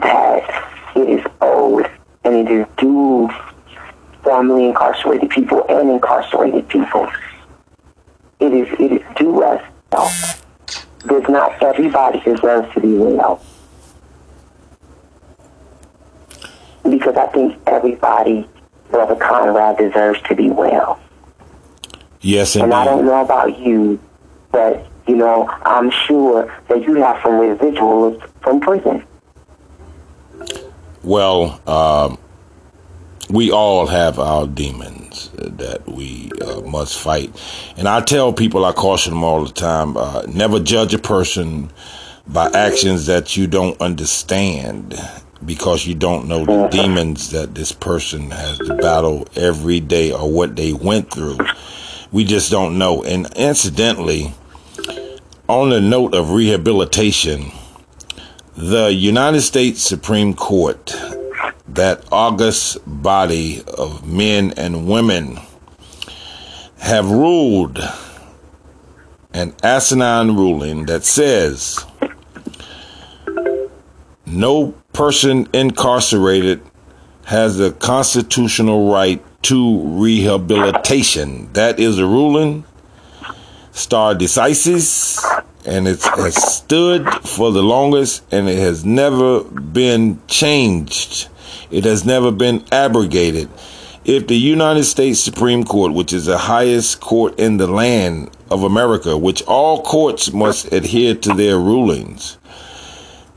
that 0.00 0.68
it 0.94 1.08
is 1.08 1.26
owed 1.40 1.90
and 2.24 2.34
it 2.34 2.50
is 2.50 2.66
due 2.76 3.30
formerly 4.22 4.66
incarcerated 4.66 5.30
people 5.30 5.64
and 5.68 5.90
incarcerated 5.90 6.68
people. 6.68 7.08
It 8.40 8.52
is 8.52 8.68
it 8.78 8.92
is 8.92 9.02
due 9.16 9.42
us. 9.42 10.42
Because 11.02 11.28
not 11.28 11.62
everybody 11.62 12.20
deserves 12.20 12.72
to 12.74 12.80
be 12.80 12.94
well. 12.94 13.42
Because 16.88 17.16
I 17.16 17.26
think 17.28 17.58
everybody, 17.66 18.48
Brother 18.90 19.16
Conrad, 19.16 19.78
deserves 19.78 20.20
to 20.22 20.34
be 20.34 20.50
well. 20.50 21.00
Yes, 22.20 22.56
indeed. 22.56 22.64
And 22.64 22.74
I 22.74 22.84
don't 22.84 23.04
know 23.04 23.22
about 23.22 23.58
you, 23.58 23.98
but, 24.50 24.86
you 25.06 25.16
know, 25.16 25.48
I'm 25.64 25.90
sure 25.90 26.54
that 26.68 26.82
you 26.82 26.94
have 26.96 27.20
some 27.22 27.32
residuals 27.32 28.22
from 28.40 28.60
prison. 28.60 29.04
Well, 31.02 31.60
um, 31.66 32.18
we 33.28 33.50
all 33.50 33.86
have 33.86 34.18
our 34.18 34.46
demons 34.46 35.30
that 35.34 35.86
we 35.88 36.30
uh, 36.40 36.60
must 36.60 36.98
fight. 36.98 37.34
And 37.76 37.88
I 37.88 38.00
tell 38.00 38.32
people, 38.32 38.64
I 38.64 38.72
caution 38.72 39.14
them 39.14 39.24
all 39.24 39.44
the 39.44 39.52
time 39.52 39.96
uh, 39.96 40.22
never 40.28 40.60
judge 40.60 40.94
a 40.94 40.98
person 40.98 41.72
by 42.26 42.50
actions 42.52 43.06
that 43.06 43.36
you 43.36 43.46
don't 43.48 43.80
understand 43.80 44.94
because 45.44 45.86
you 45.86 45.94
don't 45.94 46.28
know 46.28 46.44
the 46.44 46.52
uh-huh. 46.52 46.68
demons 46.68 47.30
that 47.30 47.54
this 47.54 47.72
person 47.72 48.30
has 48.30 48.58
to 48.58 48.74
battle 48.76 49.26
every 49.36 49.80
day 49.80 50.12
or 50.12 50.30
what 50.30 50.56
they 50.56 50.72
went 50.72 51.10
through. 51.10 51.38
We 52.10 52.24
just 52.24 52.50
don't 52.50 52.78
know. 52.78 53.02
And 53.02 53.26
incidentally, 53.36 54.34
on 55.48 55.70
the 55.70 55.80
note 55.80 56.14
of 56.14 56.30
rehabilitation, 56.30 57.52
the 58.56 58.92
United 58.92 59.40
States 59.42 59.80
Supreme 59.82 60.34
Court 60.34 60.94
that 61.68 62.04
august 62.12 62.78
body 62.86 63.62
of 63.78 64.06
men 64.06 64.52
and 64.56 64.86
women 64.86 65.38
have 66.78 67.10
ruled 67.10 67.78
an 69.32 69.54
asinine 69.62 70.36
ruling 70.36 70.84
that 70.86 71.04
says 71.04 71.84
no 74.26 74.74
person 74.92 75.48
incarcerated 75.52 76.62
has 77.24 77.60
a 77.60 77.72
constitutional 77.72 78.92
right 78.92 79.22
to 79.42 79.80
rehabilitation. 79.98 81.52
That 81.52 81.78
is 81.78 81.98
a 81.98 82.06
ruling, 82.06 82.64
stare 83.72 84.14
decisis, 84.14 85.22
and 85.64 85.86
it 85.86 86.02
has 86.02 86.34
stood 86.54 87.08
for 87.24 87.52
the 87.52 87.62
longest 87.62 88.22
and 88.32 88.48
it 88.48 88.58
has 88.58 88.84
never 88.84 89.44
been 89.44 90.20
changed. 90.26 91.28
It 91.70 91.84
has 91.84 92.04
never 92.04 92.30
been 92.30 92.64
abrogated. 92.72 93.48
If 94.04 94.26
the 94.26 94.36
United 94.36 94.84
States 94.84 95.20
Supreme 95.20 95.62
Court, 95.64 95.92
which 95.92 96.12
is 96.12 96.26
the 96.26 96.38
highest 96.38 97.00
court 97.00 97.38
in 97.38 97.58
the 97.58 97.68
land 97.68 98.30
of 98.50 98.64
America, 98.64 99.16
which 99.16 99.42
all 99.42 99.82
courts 99.82 100.32
must 100.32 100.72
adhere 100.72 101.14
to 101.14 101.32
their 101.34 101.56
rulings, 101.56 102.36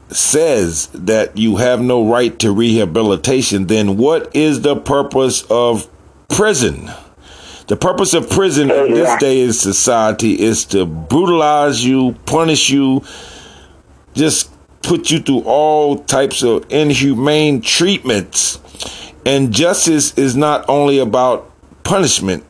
says 0.10 0.88
that 0.94 1.38
you 1.38 1.58
have 1.58 1.82
no 1.82 2.08
right 2.08 2.38
to 2.40 2.52
rehabilitation, 2.52 3.68
then 3.68 3.98
what 3.98 4.36
is 4.36 4.62
the 4.62 4.76
purpose 4.76 5.44
of 5.50 5.90
prison? 6.28 6.90
The 7.68 7.76
purpose 7.76 8.14
of 8.14 8.30
prison 8.30 8.70
in 8.70 8.94
this 8.94 9.20
day 9.20 9.42
in 9.42 9.54
society 9.54 10.40
is 10.40 10.66
to 10.66 10.86
brutalize 10.86 11.84
you, 11.84 12.14
punish 12.28 12.70
you, 12.70 13.04
just 14.14 14.52
put 14.84 15.10
you 15.10 15.20
through 15.20 15.42
all 15.42 15.98
types 15.98 16.44
of 16.44 16.66
inhumane 16.72 17.62
treatments. 17.62 18.60
And 19.26 19.52
justice 19.52 20.16
is 20.16 20.36
not 20.36 20.66
only 20.70 21.00
about 21.00 21.52
punishment, 21.84 22.46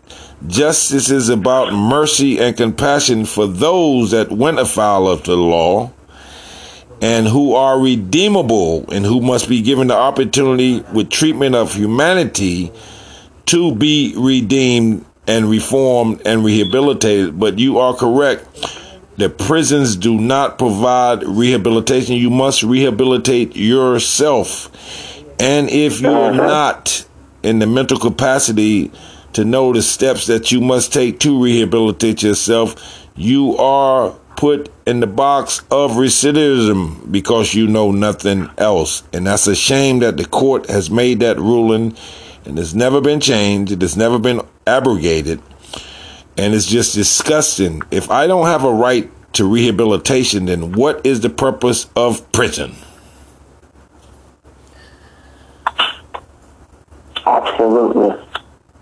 justice 0.48 1.10
is 1.10 1.30
about 1.30 1.74
mercy 1.74 2.38
and 2.38 2.58
compassion 2.58 3.24
for 3.24 3.48
those 3.48 4.12
that 4.12 4.32
went 4.32 4.60
afoul 4.60 5.08
of 5.08 5.24
the 5.24 5.38
law 5.38 5.94
and 7.06 7.28
who 7.28 7.54
are 7.54 7.80
redeemable 7.80 8.92
and 8.92 9.06
who 9.06 9.22
must 9.22 9.48
be 9.48 9.62
given 9.62 9.90
the 9.90 9.96
opportunity 9.96 10.80
with 10.92 11.12
treatment 11.12 11.54
of 11.54 11.72
humanity 11.72 12.72
to 13.46 13.76
be 13.76 14.16
redeemed 14.18 15.06
and 15.28 15.48
reformed 15.48 16.20
and 16.26 16.44
rehabilitated. 16.44 17.40
But 17.40 17.60
you 17.60 17.78
are 17.78 17.94
correct 17.94 18.48
the 19.18 19.30
prisons 19.30 19.96
do 19.96 20.20
not 20.20 20.58
provide 20.58 21.24
rehabilitation. 21.24 22.16
You 22.16 22.30
must 22.30 22.64
rehabilitate 22.64 23.56
yourself. 23.56 24.70
And 25.40 25.70
if 25.70 26.02
you're 26.02 26.34
not 26.34 27.06
in 27.44 27.60
the 27.60 27.68
mental 27.68 27.98
capacity 27.98 28.92
to 29.34 29.46
know 29.46 29.72
the 29.72 29.82
steps 29.82 30.28
that 30.28 30.52
you 30.52 30.60
must 30.60 30.92
take 30.92 31.20
to 31.20 31.42
rehabilitate 31.42 32.24
yourself, 32.24 33.08
you 33.16 33.56
are 33.58 34.16
put 34.38 34.70
in 34.86 35.00
the 35.00 35.08
box 35.08 35.60
of 35.72 35.92
recidivism 35.92 37.12
because 37.12 37.54
you 37.54 37.68
know 37.68 37.92
nothing 37.92 38.50
else. 38.58 39.04
And 39.14 39.28
that's 39.28 39.48
a 39.48 39.56
shame 39.56 40.00
that 40.00 40.18
the 40.18 40.26
court 40.26 40.70
has 40.70 40.90
made 40.90 41.20
that 41.22 41.38
ruling 41.38 41.96
and 42.46 42.60
it's 42.60 42.74
never 42.74 43.02
been 43.02 43.20
changed, 43.20 43.72
it 43.72 43.82
has 43.82 43.98
never 43.98 44.20
been 44.20 44.42
abrogated. 44.68 45.42
And 46.38 46.54
it's 46.54 46.66
just 46.66 46.94
disgusting. 46.94 47.82
If 47.92 48.12
I 48.12 48.28
don't 48.28 48.46
have 48.46 48.64
a 48.64 48.72
right 48.72 49.10
to 49.34 49.46
rehabilitation, 49.46 50.46
then 50.46 50.74
what 50.74 51.06
is 51.06 51.22
the 51.22 51.30
purpose 51.30 51.88
of 51.96 52.32
prison? 52.32 52.76
Absolutely. 57.26 58.25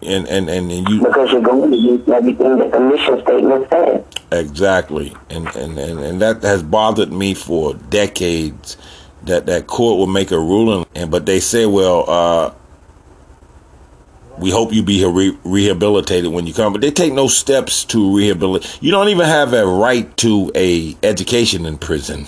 And, 0.06 0.28
and, 0.28 0.49
and, 0.49 0.72
and 0.72 0.89
you 0.89 1.01
because 1.01 1.32
you're 1.32 1.41
going 1.41 1.72
to 1.72 1.78
use 1.78 2.08
everything 2.10 2.58
that 2.58 2.72
the 2.72 2.80
mission 2.80 3.22
statement 3.24 3.70
says. 3.70 4.04
Exactly, 4.32 5.16
and, 5.30 5.47
and 5.56 5.78
and 5.78 5.99
and 5.99 6.22
that 6.22 6.41
has 6.43 6.64
bothered 6.64 7.12
me 7.12 7.34
for 7.34 7.74
decades. 7.76 8.78
That 9.24 9.45
that 9.45 9.68
court 9.68 9.97
will 9.97 10.08
make 10.08 10.32
a 10.32 10.39
ruling, 10.39 10.86
and 10.95 11.10
but 11.10 11.26
they 11.26 11.39
say, 11.39 11.66
well, 11.66 12.10
uh, 12.10 12.54
we 14.38 14.49
hope 14.49 14.74
you 14.74 14.84
be 14.84 15.06
re- 15.06 15.38
rehabilitated 15.43 16.32
when 16.32 16.47
you 16.47 16.54
come, 16.54 16.74
but 16.74 16.82
they 16.82 16.91
take 16.91 17.14
no 17.14 17.28
steps 17.28 17.86
to 17.86 18.16
rehabilitate. 18.16 18.82
You 18.82 18.91
don't 18.91 19.10
even 19.10 19.26
have 19.26 19.54
a 19.54 19.66
right 19.66 20.16
to 20.18 20.51
a 20.56 20.97
education 21.04 21.66
in 21.66 21.78
prison. 21.78 22.28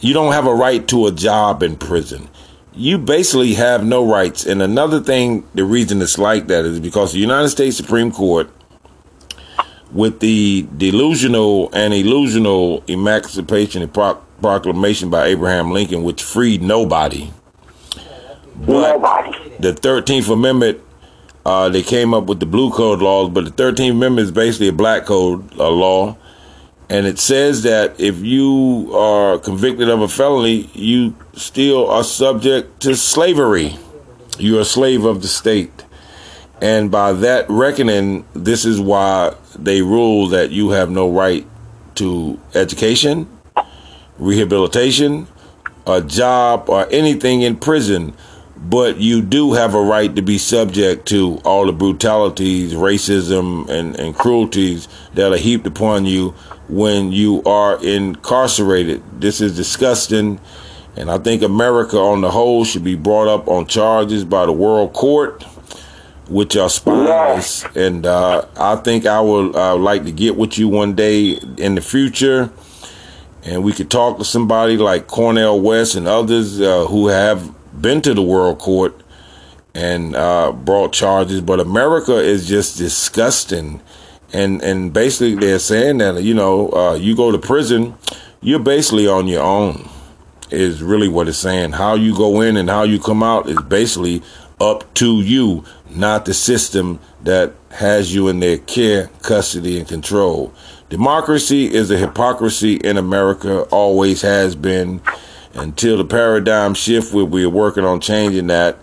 You 0.00 0.12
don't 0.14 0.32
have 0.32 0.46
a 0.46 0.54
right 0.54 0.86
to 0.88 1.06
a 1.06 1.12
job 1.12 1.62
in 1.62 1.76
prison. 1.76 2.28
You 2.74 2.98
basically 2.98 3.54
have 3.54 3.84
no 3.84 4.04
rights. 4.04 4.46
And 4.46 4.62
another 4.62 5.00
thing, 5.00 5.46
the 5.54 5.64
reason 5.64 6.00
it's 6.00 6.18
like 6.18 6.46
that 6.46 6.64
is 6.64 6.80
because 6.80 7.12
the 7.12 7.18
United 7.18 7.50
States 7.50 7.76
Supreme 7.76 8.10
Court, 8.10 8.50
with 9.92 10.20
the 10.20 10.66
delusional 10.76 11.70
and 11.74 11.92
illusional 11.92 12.82
Emancipation 12.88 13.86
Proclamation 13.88 15.10
by 15.10 15.26
Abraham 15.26 15.70
Lincoln, 15.70 16.02
which 16.02 16.22
freed 16.22 16.62
nobody 16.62 17.30
but 18.54 19.00
the 19.58 19.72
13th 19.72 20.32
Amendment, 20.32 20.80
uh, 21.44 21.68
they 21.68 21.82
came 21.82 22.14
up 22.14 22.24
with 22.24 22.40
the 22.40 22.46
blue 22.46 22.70
code 22.70 23.00
laws, 23.00 23.30
but 23.30 23.44
the 23.44 23.50
13th 23.50 23.90
Amendment 23.90 24.26
is 24.26 24.30
basically 24.30 24.68
a 24.68 24.72
black 24.72 25.06
code 25.06 25.58
uh, 25.58 25.68
law. 25.68 26.16
And 26.92 27.06
it 27.06 27.18
says 27.18 27.62
that 27.62 27.98
if 27.98 28.18
you 28.18 28.90
are 28.94 29.38
convicted 29.38 29.88
of 29.88 30.02
a 30.02 30.08
felony, 30.08 30.68
you 30.74 31.16
still 31.32 31.88
are 31.88 32.04
subject 32.04 32.80
to 32.80 32.94
slavery. 32.96 33.78
You're 34.38 34.60
a 34.60 34.66
slave 34.66 35.06
of 35.06 35.22
the 35.22 35.28
state. 35.28 35.86
And 36.60 36.90
by 36.90 37.14
that 37.14 37.46
reckoning, 37.48 38.26
this 38.34 38.66
is 38.66 38.78
why 38.78 39.34
they 39.58 39.80
rule 39.80 40.28
that 40.28 40.50
you 40.50 40.72
have 40.72 40.90
no 40.90 41.10
right 41.10 41.46
to 41.94 42.38
education, 42.54 43.26
rehabilitation, 44.18 45.28
a 45.86 46.02
job, 46.02 46.68
or 46.68 46.86
anything 46.90 47.40
in 47.40 47.56
prison 47.56 48.12
but 48.62 48.98
you 48.98 49.22
do 49.22 49.54
have 49.54 49.74
a 49.74 49.82
right 49.82 50.14
to 50.14 50.22
be 50.22 50.38
subject 50.38 51.06
to 51.08 51.40
all 51.44 51.66
the 51.66 51.72
brutalities, 51.72 52.74
racism, 52.74 53.68
and, 53.68 53.98
and 53.98 54.14
cruelties 54.14 54.86
that 55.14 55.32
are 55.32 55.36
heaped 55.36 55.66
upon 55.66 56.06
you 56.06 56.30
when 56.68 57.10
you 57.10 57.42
are 57.42 57.82
incarcerated. 57.84 59.02
This 59.20 59.40
is 59.40 59.56
disgusting, 59.56 60.40
and 60.96 61.10
I 61.10 61.18
think 61.18 61.42
America 61.42 61.98
on 61.98 62.20
the 62.20 62.30
whole 62.30 62.64
should 62.64 62.84
be 62.84 62.94
brought 62.94 63.26
up 63.26 63.48
on 63.48 63.66
charges 63.66 64.24
by 64.24 64.46
the 64.46 64.52
World 64.52 64.92
Court, 64.92 65.42
which 66.28 66.56
are 66.56 66.70
spies. 66.70 67.66
And 67.74 68.06
uh, 68.06 68.46
I 68.56 68.76
think 68.76 69.06
I 69.06 69.20
would 69.20 69.56
uh, 69.56 69.74
like 69.74 70.04
to 70.04 70.12
get 70.12 70.36
with 70.36 70.56
you 70.56 70.68
one 70.68 70.94
day 70.94 71.32
in 71.58 71.74
the 71.74 71.80
future. 71.80 72.50
And 73.44 73.64
we 73.64 73.72
could 73.72 73.90
talk 73.90 74.18
to 74.18 74.24
somebody 74.24 74.76
like 74.76 75.08
Cornel 75.08 75.60
West 75.60 75.96
and 75.96 76.06
others 76.06 76.60
uh, 76.60 76.86
who 76.86 77.08
have 77.08 77.52
been 77.80 78.02
to 78.02 78.14
the 78.14 78.22
world 78.22 78.58
court 78.58 79.02
and 79.74 80.14
uh, 80.14 80.52
brought 80.52 80.92
charges, 80.92 81.40
but 81.40 81.60
America 81.60 82.16
is 82.16 82.46
just 82.46 82.76
disgusting. 82.78 83.80
And 84.32 84.62
and 84.62 84.92
basically 84.92 85.34
they're 85.34 85.58
saying 85.58 85.98
that 85.98 86.22
you 86.22 86.34
know 86.34 86.70
uh, 86.70 86.94
you 86.94 87.14
go 87.14 87.32
to 87.32 87.38
prison, 87.38 87.94
you're 88.40 88.58
basically 88.58 89.06
on 89.06 89.28
your 89.28 89.42
own. 89.42 89.88
Is 90.50 90.82
really 90.82 91.08
what 91.08 91.28
it's 91.28 91.38
saying. 91.38 91.72
How 91.72 91.94
you 91.94 92.14
go 92.14 92.42
in 92.42 92.58
and 92.58 92.68
how 92.68 92.82
you 92.82 93.00
come 93.00 93.22
out 93.22 93.48
is 93.48 93.60
basically 93.62 94.22
up 94.60 94.92
to 94.94 95.22
you, 95.22 95.64
not 95.88 96.26
the 96.26 96.34
system 96.34 97.00
that 97.22 97.54
has 97.70 98.14
you 98.14 98.28
in 98.28 98.40
their 98.40 98.58
care, 98.58 99.08
custody, 99.22 99.78
and 99.78 99.88
control. 99.88 100.52
Democracy 100.90 101.72
is 101.72 101.90
a 101.90 101.96
hypocrisy 101.96 102.74
in 102.74 102.98
America, 102.98 103.62
always 103.70 104.20
has 104.20 104.54
been 104.54 105.00
until 105.54 105.96
the 105.96 106.04
paradigm 106.04 106.74
shift, 106.74 107.12
where 107.12 107.24
we're 107.24 107.48
working 107.48 107.84
on 107.84 108.00
changing 108.00 108.48
that, 108.48 108.78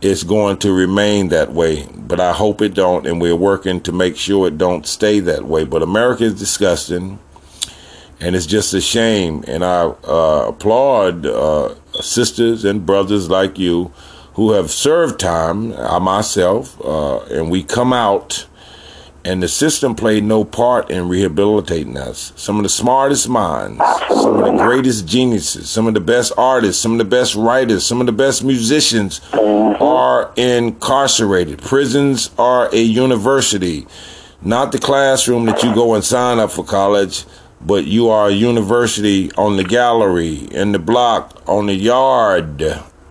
it's 0.00 0.22
going 0.22 0.58
to 0.58 0.72
remain 0.72 1.28
that 1.28 1.52
way. 1.52 1.86
But 1.86 2.20
I 2.20 2.32
hope 2.32 2.60
it 2.60 2.74
don't, 2.74 3.06
and 3.06 3.20
we're 3.20 3.36
working 3.36 3.80
to 3.82 3.92
make 3.92 4.16
sure 4.16 4.46
it 4.46 4.58
don't 4.58 4.86
stay 4.86 5.20
that 5.20 5.44
way. 5.44 5.64
But 5.64 5.82
America 5.82 6.24
is 6.24 6.38
disgusting, 6.38 7.18
and 8.20 8.36
it's 8.36 8.46
just 8.46 8.74
a 8.74 8.80
shame. 8.80 9.44
And 9.46 9.64
I 9.64 9.84
uh, 9.84 10.46
applaud 10.48 11.26
uh, 11.26 11.74
sisters 12.00 12.64
and 12.64 12.84
brothers 12.84 13.30
like 13.30 13.58
you 13.58 13.92
who 14.34 14.52
have 14.52 14.70
served 14.70 15.20
time. 15.20 15.72
I 15.74 15.98
myself, 15.98 16.80
uh, 16.84 17.20
and 17.24 17.50
we 17.50 17.62
come 17.62 17.92
out 17.92 18.46
and 19.24 19.42
the 19.42 19.48
system 19.48 19.94
played 19.94 20.22
no 20.22 20.44
part 20.44 20.90
in 20.90 21.08
rehabilitating 21.08 21.96
us. 21.96 22.32
Some 22.36 22.56
of 22.58 22.62
the 22.62 22.68
smartest 22.68 23.28
minds, 23.28 23.78
some 24.08 24.36
of 24.36 24.44
the 24.44 24.62
greatest 24.62 25.06
geniuses, 25.06 25.70
some 25.70 25.86
of 25.86 25.94
the 25.94 26.00
best 26.00 26.32
artists, 26.36 26.82
some 26.82 26.92
of 26.92 26.98
the 26.98 27.04
best 27.04 27.34
writers, 27.34 27.86
some 27.86 28.00
of 28.00 28.06
the 28.06 28.12
best 28.12 28.44
musicians 28.44 29.20
are 29.32 30.30
incarcerated. 30.36 31.62
Prisons 31.62 32.30
are 32.38 32.68
a 32.74 32.80
university, 32.80 33.86
not 34.42 34.72
the 34.72 34.78
classroom 34.78 35.46
that 35.46 35.62
you 35.62 35.74
go 35.74 35.94
and 35.94 36.04
sign 36.04 36.38
up 36.38 36.50
for 36.50 36.64
college, 36.64 37.24
but 37.62 37.86
you 37.86 38.10
are 38.10 38.28
a 38.28 38.32
university 38.32 39.32
on 39.32 39.56
the 39.56 39.64
gallery, 39.64 40.34
in 40.50 40.72
the 40.72 40.78
block, 40.78 41.42
on 41.48 41.66
the 41.66 41.74
yard. 41.74 42.62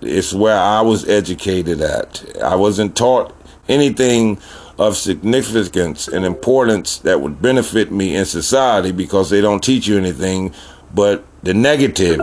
It's 0.01 0.31
where 0.31 0.59
I 0.59 0.81
was 0.81 1.09
educated 1.09 1.81
at. 1.81 2.23
I 2.39 2.55
wasn't 2.55 2.95
taught 2.95 3.35
anything 3.67 4.39
of 4.77 4.97
significance 4.97 6.07
and 6.07 6.25
importance 6.25 6.97
that 6.99 7.21
would 7.21 7.41
benefit 7.41 7.91
me 7.91 8.15
in 8.15 8.25
society 8.25 8.91
because 8.91 9.29
they 9.29 9.41
don't 9.41 9.63
teach 9.63 9.87
you 9.87 9.97
anything 9.97 10.53
but 10.93 11.23
the 11.43 11.53
negative. 11.53 12.19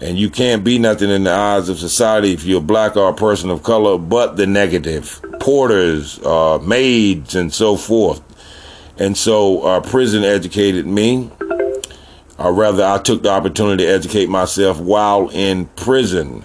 And 0.00 0.18
you 0.18 0.28
can't 0.28 0.62
be 0.62 0.78
nothing 0.78 1.10
in 1.10 1.24
the 1.24 1.32
eyes 1.32 1.68
of 1.68 1.78
society 1.78 2.32
if 2.32 2.44
you're 2.44 2.60
black 2.60 2.96
or 2.96 3.08
a 3.08 3.14
person 3.14 3.50
of 3.50 3.62
color 3.62 3.98
but 3.98 4.36
the 4.36 4.46
negative. 4.46 5.20
Porters, 5.40 6.18
uh, 6.24 6.58
maids, 6.58 7.34
and 7.34 7.52
so 7.52 7.76
forth. 7.76 8.22
And 8.98 9.16
so 9.16 9.62
uh, 9.62 9.80
prison 9.80 10.24
educated 10.24 10.86
me. 10.86 11.30
Or 12.38 12.52
rather, 12.52 12.84
I 12.84 12.98
took 12.98 13.22
the 13.22 13.30
opportunity 13.30 13.84
to 13.84 13.90
educate 13.90 14.28
myself 14.28 14.78
while 14.78 15.30
in 15.30 15.66
prison. 15.66 16.44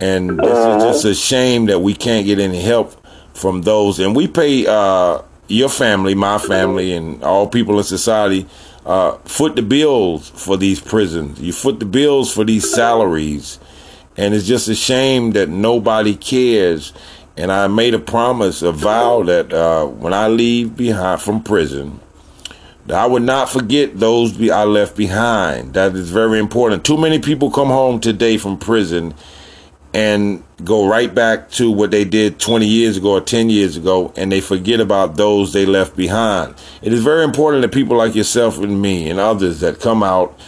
And 0.00 0.38
this 0.38 0.58
is 0.58 0.82
just 0.82 1.04
a 1.06 1.14
shame 1.14 1.66
that 1.66 1.80
we 1.80 1.94
can't 1.94 2.26
get 2.26 2.38
any 2.38 2.60
help 2.60 2.97
from 3.38 3.62
those, 3.62 3.98
and 3.98 4.14
we 4.14 4.28
pay 4.28 4.66
uh, 4.66 5.22
your 5.46 5.68
family, 5.68 6.14
my 6.14 6.38
family, 6.38 6.92
and 6.92 7.22
all 7.22 7.46
people 7.46 7.78
in 7.78 7.84
society 7.84 8.46
uh, 8.84 9.12
foot 9.18 9.56
the 9.56 9.62
bills 9.62 10.30
for 10.30 10.56
these 10.56 10.80
prisons. 10.80 11.40
You 11.40 11.52
foot 11.52 11.78
the 11.78 11.86
bills 11.86 12.32
for 12.32 12.44
these 12.44 12.70
salaries, 12.70 13.58
and 14.16 14.34
it's 14.34 14.46
just 14.46 14.68
a 14.68 14.74
shame 14.74 15.32
that 15.32 15.48
nobody 15.48 16.14
cares. 16.14 16.92
And 17.36 17.52
I 17.52 17.68
made 17.68 17.94
a 17.94 18.00
promise, 18.00 18.62
a 18.62 18.72
vow 18.72 19.22
that 19.22 19.52
uh, 19.52 19.86
when 19.86 20.12
I 20.12 20.26
leave 20.26 20.76
behind 20.76 21.20
from 21.20 21.42
prison, 21.42 22.00
that 22.86 22.98
I 22.98 23.06
would 23.06 23.22
not 23.22 23.48
forget 23.48 23.98
those 24.00 24.40
I 24.50 24.64
left 24.64 24.96
behind. 24.96 25.74
That 25.74 25.94
is 25.94 26.10
very 26.10 26.40
important. 26.40 26.84
Too 26.84 26.96
many 26.96 27.20
people 27.20 27.50
come 27.50 27.68
home 27.68 28.00
today 28.00 28.38
from 28.38 28.58
prison 28.58 29.14
and 29.94 30.42
go 30.64 30.86
right 30.86 31.14
back 31.14 31.50
to 31.50 31.70
what 31.70 31.90
they 31.90 32.04
did 32.04 32.38
20 32.38 32.66
years 32.66 32.96
ago 32.96 33.12
or 33.12 33.20
10 33.20 33.48
years 33.48 33.76
ago 33.76 34.12
and 34.16 34.30
they 34.30 34.40
forget 34.40 34.80
about 34.80 35.16
those 35.16 35.52
they 35.52 35.64
left 35.64 35.96
behind. 35.96 36.54
It 36.82 36.92
is 36.92 37.02
very 37.02 37.24
important 37.24 37.62
that 37.62 37.72
people 37.72 37.96
like 37.96 38.14
yourself 38.14 38.58
and 38.58 38.82
me 38.82 39.08
and 39.08 39.18
others 39.18 39.60
that 39.60 39.80
come 39.80 40.02
out 40.02 40.38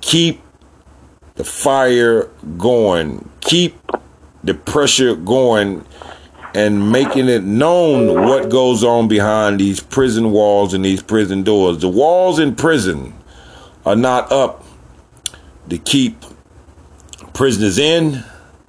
keep 0.00 0.42
the 1.36 1.44
fire 1.44 2.24
going, 2.56 3.28
keep 3.40 3.78
the 4.44 4.54
pressure 4.54 5.14
going 5.14 5.84
and 6.54 6.90
making 6.90 7.28
it 7.28 7.44
known 7.44 8.22
what 8.26 8.48
goes 8.48 8.82
on 8.82 9.08
behind 9.08 9.60
these 9.60 9.80
prison 9.80 10.32
walls 10.32 10.72
and 10.72 10.84
these 10.84 11.02
prison 11.02 11.42
doors. 11.42 11.78
The 11.80 11.88
walls 11.88 12.38
in 12.38 12.54
prison 12.54 13.14
are 13.84 13.96
not 13.96 14.32
up 14.32 14.64
to 15.68 15.78
keep 15.78 16.24
prisoners 17.34 17.78
in 17.78 18.24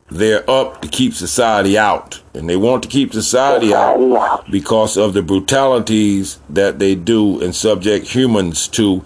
they're 0.10 0.50
up 0.50 0.82
to 0.82 0.88
keep 0.88 1.14
society 1.14 1.78
out. 1.78 2.22
And 2.34 2.50
they 2.50 2.56
want 2.56 2.84
to 2.84 2.90
keep 2.90 3.14
society 3.14 3.74
out 3.74 4.46
because 4.50 4.98
of 4.98 5.14
the 5.14 5.22
brutalities 5.22 6.40
that 6.50 6.80
they 6.80 6.96
do 6.96 7.42
and 7.42 7.56
subject 7.56 8.08
humans 8.08 8.68
to 8.70 9.04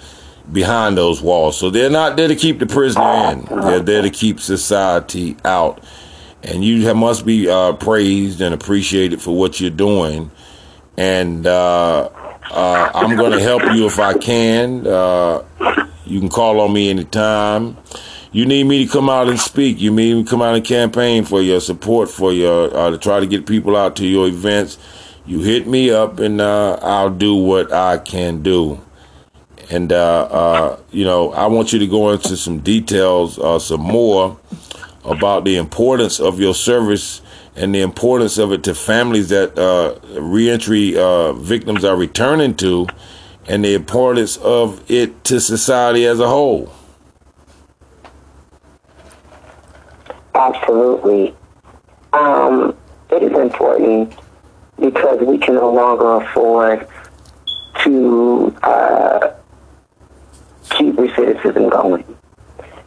behind 0.51 0.97
those 0.97 1.21
walls. 1.21 1.57
So 1.57 1.69
they're 1.69 1.89
not 1.89 2.17
there 2.17 2.27
to 2.27 2.35
keep 2.35 2.59
the 2.59 2.65
prisoner 2.65 3.31
in, 3.31 3.45
they're 3.61 3.79
there 3.79 4.01
to 4.01 4.09
keep 4.09 4.39
society 4.39 5.37
out. 5.45 5.83
And 6.43 6.63
you 6.65 6.93
must 6.95 7.25
be 7.25 7.47
uh, 7.47 7.73
praised 7.73 8.41
and 8.41 8.53
appreciated 8.53 9.21
for 9.21 9.35
what 9.35 9.61
you're 9.61 9.69
doing. 9.69 10.31
And 10.97 11.45
uh, 11.45 12.09
uh, 12.49 12.91
I'm 12.93 13.15
going 13.15 13.31
to 13.31 13.39
help 13.39 13.61
you 13.75 13.85
if 13.85 13.99
I 13.99 14.17
can. 14.17 14.85
Uh, 14.85 15.43
you 16.05 16.19
can 16.19 16.29
call 16.29 16.59
on 16.59 16.73
me 16.73 16.89
anytime 16.89 17.77
you 18.34 18.45
need 18.45 18.63
me 18.63 18.86
to 18.86 18.91
come 18.91 19.09
out 19.09 19.27
and 19.27 19.39
speak. 19.39 19.79
You 19.79 19.91
need 19.91 20.15
me 20.15 20.23
to 20.23 20.29
come 20.29 20.41
out 20.41 20.55
and 20.55 20.63
campaign 20.63 21.25
for 21.25 21.41
your 21.41 21.59
support 21.59 22.09
for 22.09 22.32
your 22.32 22.75
uh, 22.75 22.91
to 22.91 22.97
try 22.97 23.19
to 23.19 23.27
get 23.27 23.45
people 23.45 23.75
out 23.75 23.97
to 23.97 24.05
your 24.05 24.27
events. 24.27 24.77
You 25.25 25.41
hit 25.41 25.67
me 25.67 25.91
up 25.91 26.19
and 26.19 26.39
uh, 26.39 26.79
I'll 26.82 27.09
do 27.09 27.36
what 27.36 27.73
I 27.73 27.97
can 27.97 28.41
do. 28.41 28.79
And 29.69 29.91
uh, 29.91 30.23
uh 30.23 30.79
you 30.91 31.03
know, 31.03 31.34
I 31.34 31.47
want 31.47 31.73
you 31.73 31.79
to 31.79 31.88
go 31.88 32.11
into 32.11 32.38
some 32.38 32.59
details, 32.59 33.38
uh, 33.38 33.59
some 33.59 33.82
more 33.82 34.39
about 35.03 35.43
the 35.43 35.57
importance 35.57 36.19
of 36.19 36.39
your 36.39 36.53
service 36.53 37.21
and 37.55 37.75
the 37.75 37.82
importance 37.82 38.38
of 38.38 38.53
it 38.53 38.63
to 38.63 38.73
families 38.73 39.27
that 39.29 39.57
uh, 39.59 39.99
reentry 40.21 40.91
victims 41.41 41.84
are 41.84 41.97
returning 41.97 42.55
to, 42.55 42.88
and 43.47 43.65
the 43.65 43.73
importance 43.73 44.38
of 44.38 44.89
it 44.89 45.21
to 45.25 45.41
society 45.41 46.05
as 46.05 46.21
a 46.21 46.29
whole. 46.29 46.71
Absolutely. 50.41 51.35
Um, 52.13 52.75
it 53.11 53.21
is 53.21 53.31
important 53.37 54.15
because 54.79 55.19
we 55.21 55.37
can 55.37 55.53
no 55.53 55.71
longer 55.71 56.15
afford 56.15 56.87
to 57.83 58.57
uh, 58.63 59.33
keep 60.71 60.95
recidivism 60.95 61.69
going. 61.69 62.03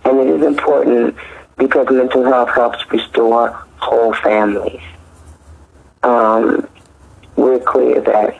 And 0.04 0.18
it 0.18 0.26
is 0.26 0.42
important 0.44 1.14
because 1.56 1.86
mental 1.90 2.24
health 2.24 2.50
helps 2.50 2.78
restore 2.90 3.50
whole 3.76 4.14
families. 4.14 4.82
Um, 6.02 6.68
we're 7.36 7.60
clear 7.60 8.00
that 8.00 8.36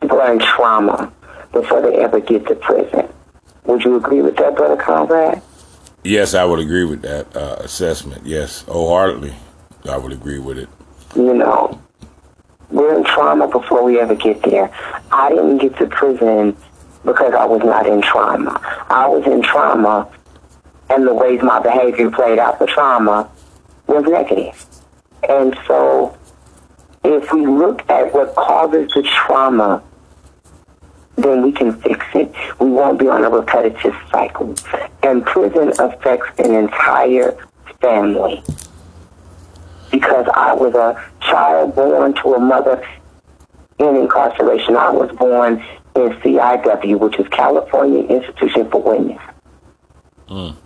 people 0.00 0.18
are 0.18 0.32
in 0.32 0.38
trauma 0.38 1.12
before 1.52 1.82
they 1.82 1.96
ever 1.98 2.20
get 2.20 2.46
to 2.46 2.54
prison. 2.54 3.06
Would 3.66 3.84
you 3.84 3.96
agree 3.96 4.22
with 4.22 4.36
that, 4.36 4.56
Brother 4.56 4.82
Conrad? 4.82 5.42
Yes, 6.04 6.34
I 6.34 6.44
would 6.44 6.58
agree 6.58 6.84
with 6.84 7.02
that 7.02 7.34
uh, 7.36 7.56
assessment. 7.60 8.26
Yes, 8.26 8.62
wholeheartedly, 8.62 9.34
I 9.88 9.96
would 9.96 10.12
agree 10.12 10.40
with 10.40 10.58
it. 10.58 10.68
You 11.14 11.34
know, 11.34 11.80
we're 12.70 12.96
in 12.96 13.04
trauma 13.04 13.46
before 13.46 13.84
we 13.84 14.00
ever 14.00 14.16
get 14.16 14.42
there. 14.42 14.72
I 15.12 15.28
didn't 15.28 15.58
get 15.58 15.76
to 15.78 15.86
prison 15.86 16.56
because 17.04 17.34
I 17.34 17.44
was 17.44 17.62
not 17.62 17.86
in 17.86 18.02
trauma. 18.02 18.60
I 18.90 19.06
was 19.06 19.24
in 19.26 19.42
trauma, 19.42 20.10
and 20.90 21.06
the 21.06 21.14
ways 21.14 21.40
my 21.42 21.60
behavior 21.60 22.10
played 22.10 22.40
out 22.40 22.58
the 22.58 22.66
trauma 22.66 23.30
was 23.86 24.04
negative. 24.04 24.66
And 25.28 25.56
so, 25.68 26.16
if 27.04 27.32
we 27.32 27.46
look 27.46 27.88
at 27.88 28.12
what 28.12 28.34
causes 28.34 28.90
the 28.92 29.02
trauma 29.02 29.82
then 31.22 31.42
we 31.42 31.52
can 31.52 31.72
fix 31.80 32.04
it. 32.14 32.32
We 32.58 32.70
won't 32.70 32.98
be 32.98 33.08
on 33.08 33.24
a 33.24 33.30
repetitive 33.30 33.94
cycle. 34.10 34.54
And 35.02 35.24
prison 35.24 35.72
affects 35.78 36.38
an 36.38 36.54
entire 36.54 37.36
family. 37.80 38.42
Because 39.90 40.26
I 40.34 40.54
was 40.54 40.74
a 40.74 41.10
child 41.20 41.74
born 41.74 42.14
to 42.14 42.34
a 42.34 42.40
mother 42.40 42.86
in 43.78 43.96
incarceration. 43.96 44.76
I 44.76 44.90
was 44.90 45.10
born 45.16 45.62
in 45.94 46.10
CIW, 46.20 46.98
which 46.98 47.18
is 47.18 47.28
California 47.28 48.04
Institution 48.04 48.70
for 48.70 48.80
Women. 48.82 49.18
Mm. 50.28 50.56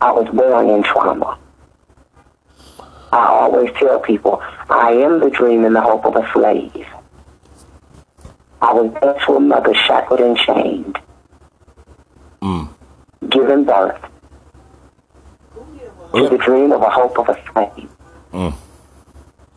I 0.00 0.12
was 0.12 0.28
born 0.34 0.68
in 0.70 0.82
trauma. 0.82 1.38
I 3.12 3.26
always 3.26 3.70
tell 3.78 4.00
people, 4.00 4.42
I 4.68 4.90
am 4.90 5.20
the 5.20 5.30
dream 5.30 5.64
and 5.64 5.76
the 5.76 5.80
hope 5.80 6.04
of 6.04 6.16
a 6.16 6.28
slave. 6.32 6.86
I 8.62 8.72
was 8.72 8.90
born 9.00 9.18
to 9.26 9.36
a 9.36 9.40
mother 9.40 9.74
shackled 9.74 10.20
and 10.20 10.36
chained, 10.36 10.98
mm. 12.40 12.68
giving 13.28 13.64
birth 13.64 14.00
to 16.14 16.28
the 16.28 16.38
dream 16.38 16.72
of 16.72 16.82
a 16.82 16.90
hope 16.90 17.18
of 17.18 17.28
a 17.28 17.34
slave. 17.52 17.90
Mm. 18.32 18.54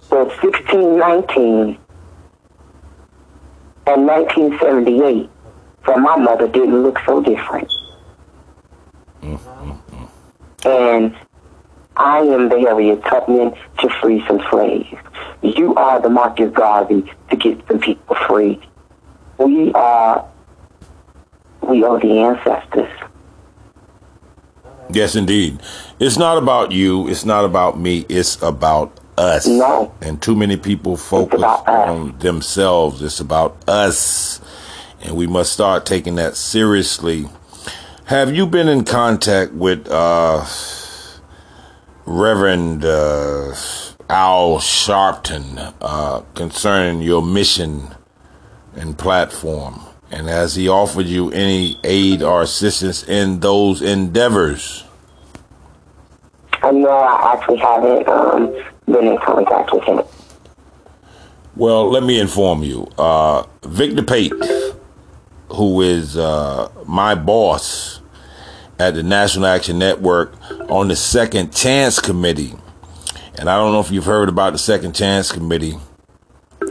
So 0.10 0.26
1619 0.26 1.78
and 3.88 4.08
1978 4.08 5.30
for 5.84 5.98
my 5.98 6.18
mother 6.18 6.48
didn't 6.48 6.84
look 6.84 7.00
so 7.06 7.22
different. 7.22 7.72
Mm, 9.22 9.40
mm, 9.40 10.66
And 10.66 11.16
I 11.96 12.20
am 12.20 12.50
the 12.50 12.60
Harriet 12.60 13.04
Tubman 13.06 13.54
to 13.80 13.90
free 14.02 14.24
some 14.28 14.42
slaves. 14.50 14.88
You 15.42 15.76
are 15.76 16.02
the 16.02 16.10
Marcus 16.10 16.52
Garvey 16.54 17.12
to 17.30 17.36
get 17.36 17.66
some 17.68 17.80
people 17.80 18.16
free. 18.28 18.60
We 19.38 19.72
are, 19.74 20.28
we 21.62 21.84
are 21.84 22.00
the 22.00 22.20
ancestors. 22.20 22.90
Yes, 24.90 25.16
indeed. 25.16 25.60
It's 26.00 26.18
not 26.18 26.38
about 26.38 26.72
you. 26.72 27.08
It's 27.08 27.26
not 27.26 27.46
about 27.46 27.78
me. 27.80 28.06
It's 28.10 28.42
about 28.42 29.00
us. 29.18 29.46
No. 29.46 29.94
And 30.02 30.22
too 30.22 30.36
many 30.36 30.58
people 30.58 30.98
focus 30.98 31.42
on 31.44 32.18
themselves. 32.20 33.02
It's 33.02 33.20
about 33.20 33.58
us. 33.68 34.40
And 35.02 35.16
we 35.16 35.28
must 35.28 35.52
start 35.52 35.86
taking 35.86 36.16
that 36.16 36.36
seriously. 36.36 37.28
Have 38.06 38.34
you 38.34 38.48
been 38.48 38.70
in 38.70 38.86
contact 38.86 39.52
with 39.52 39.88
uh, 39.92 40.46
Reverend 42.06 42.86
uh, 42.86 43.54
Al 44.10 44.60
Sharpton 44.60 45.74
uh, 45.82 46.22
concerning 46.34 47.02
your 47.02 47.22
mission 47.22 47.94
and 48.78 48.98
platform? 48.98 49.82
And 50.10 50.28
has 50.28 50.56
he 50.56 50.70
offered 50.70 51.06
you 51.06 51.32
any 51.32 51.78
aid 51.84 52.24
or 52.24 52.42
assistance 52.42 53.04
in 53.04 53.42
those 53.42 53.82
endeavors? 53.82 54.86
No, 56.64 56.90
I 56.90 57.34
actually 57.34 57.58
haven't 57.58 58.08
um, 58.08 58.54
been 58.86 59.08
in 59.08 59.18
contact 59.18 59.74
with 59.74 59.84
him. 59.84 60.02
Well, 61.56 61.90
let 61.90 62.04
me 62.04 62.20
inform 62.20 62.64
you. 62.64 62.88
Uh, 62.98 63.44
Victor 63.64 64.04
Pate, 64.04 64.34
who 65.50 65.82
is 65.82 66.18
uh, 66.18 66.70
my 66.86 67.16
boss 67.16 68.02
at 68.80 68.94
the 68.94 69.04
National 69.04 69.48
Action 69.48 69.80
Network 69.80 70.34
on 70.70 70.88
the 70.88 70.96
Second 70.96 71.54
Chance 71.54 72.00
Committee, 72.00 72.54
and 73.36 73.50
I 73.50 73.58
don't 73.58 73.72
know 73.72 73.80
if 73.80 73.92
you've 73.92 74.06
heard 74.06 74.30
about 74.30 74.54
the 74.54 74.60
Second 74.60 74.94
Chance 74.94 75.32
Committee. 75.32 75.78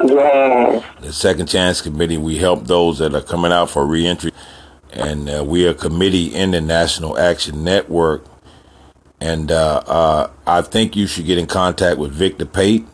Yes. 0.04 0.84
The 1.00 1.12
Second 1.12 1.46
Chance 1.46 1.82
Committee, 1.82 2.18
we 2.18 2.36
help 2.38 2.66
those 2.66 2.98
that 2.98 3.14
are 3.14 3.22
coming 3.22 3.52
out 3.52 3.70
for 3.70 3.86
reentry, 3.86 4.32
and 4.92 5.28
uh, 5.28 5.44
we 5.44 5.66
are 5.66 5.70
a 5.70 5.74
committee 5.74 6.34
in 6.34 6.50
the 6.52 6.60
National 6.60 7.18
Action 7.18 7.64
Network 7.64 8.24
and 9.20 9.50
uh, 9.50 9.82
uh, 9.86 10.30
I 10.46 10.62
think 10.62 10.96
you 10.96 11.06
should 11.06 11.26
get 11.26 11.38
in 11.38 11.46
contact 11.46 11.98
with 11.98 12.12
Victor 12.12 12.46
Pate. 12.46 12.86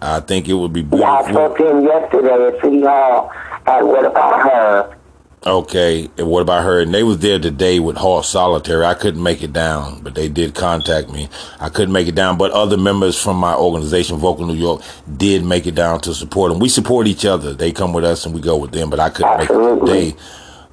I 0.00 0.20
think 0.20 0.48
it 0.48 0.54
would 0.54 0.72
be 0.72 0.82
beautiful. 0.82 1.00
Yeah, 1.00 1.18
I 1.20 1.30
spoke 1.30 1.56
to 1.58 1.70
him 1.70 1.84
yesterday 1.84 2.46
at 2.48 2.62
City 2.62 2.82
Hall. 2.82 3.32
And 3.66 3.88
what 3.88 4.04
about 4.04 4.50
her? 4.50 4.95
Okay, 5.46 6.10
and 6.18 6.26
what 6.26 6.40
about 6.40 6.64
her? 6.64 6.80
And 6.80 6.92
they 6.92 7.04
was 7.04 7.20
there 7.20 7.38
today 7.38 7.78
with 7.78 7.96
HALT 7.96 8.24
Solitary. 8.24 8.84
I 8.84 8.94
couldn't 8.94 9.22
make 9.22 9.44
it 9.44 9.52
down, 9.52 10.02
but 10.02 10.16
they 10.16 10.28
did 10.28 10.56
contact 10.56 11.08
me. 11.08 11.28
I 11.60 11.68
couldn't 11.68 11.92
make 11.92 12.08
it 12.08 12.16
down, 12.16 12.36
but 12.36 12.50
other 12.50 12.76
members 12.76 13.16
from 13.22 13.36
my 13.36 13.54
organization, 13.54 14.16
Vocal 14.16 14.44
New 14.44 14.54
York, 14.54 14.82
did 15.16 15.44
make 15.44 15.68
it 15.68 15.76
down 15.76 16.00
to 16.00 16.14
support 16.14 16.50
them. 16.50 16.58
We 16.58 16.68
support 16.68 17.06
each 17.06 17.24
other. 17.24 17.54
They 17.54 17.70
come 17.70 17.92
with 17.92 18.02
us 18.04 18.26
and 18.26 18.34
we 18.34 18.40
go 18.40 18.56
with 18.56 18.72
them, 18.72 18.90
but 18.90 18.98
I 18.98 19.08
couldn't 19.08 19.40
Absolutely. 19.42 19.92
make 19.92 20.08
it 20.08 20.10
today. 20.16 20.22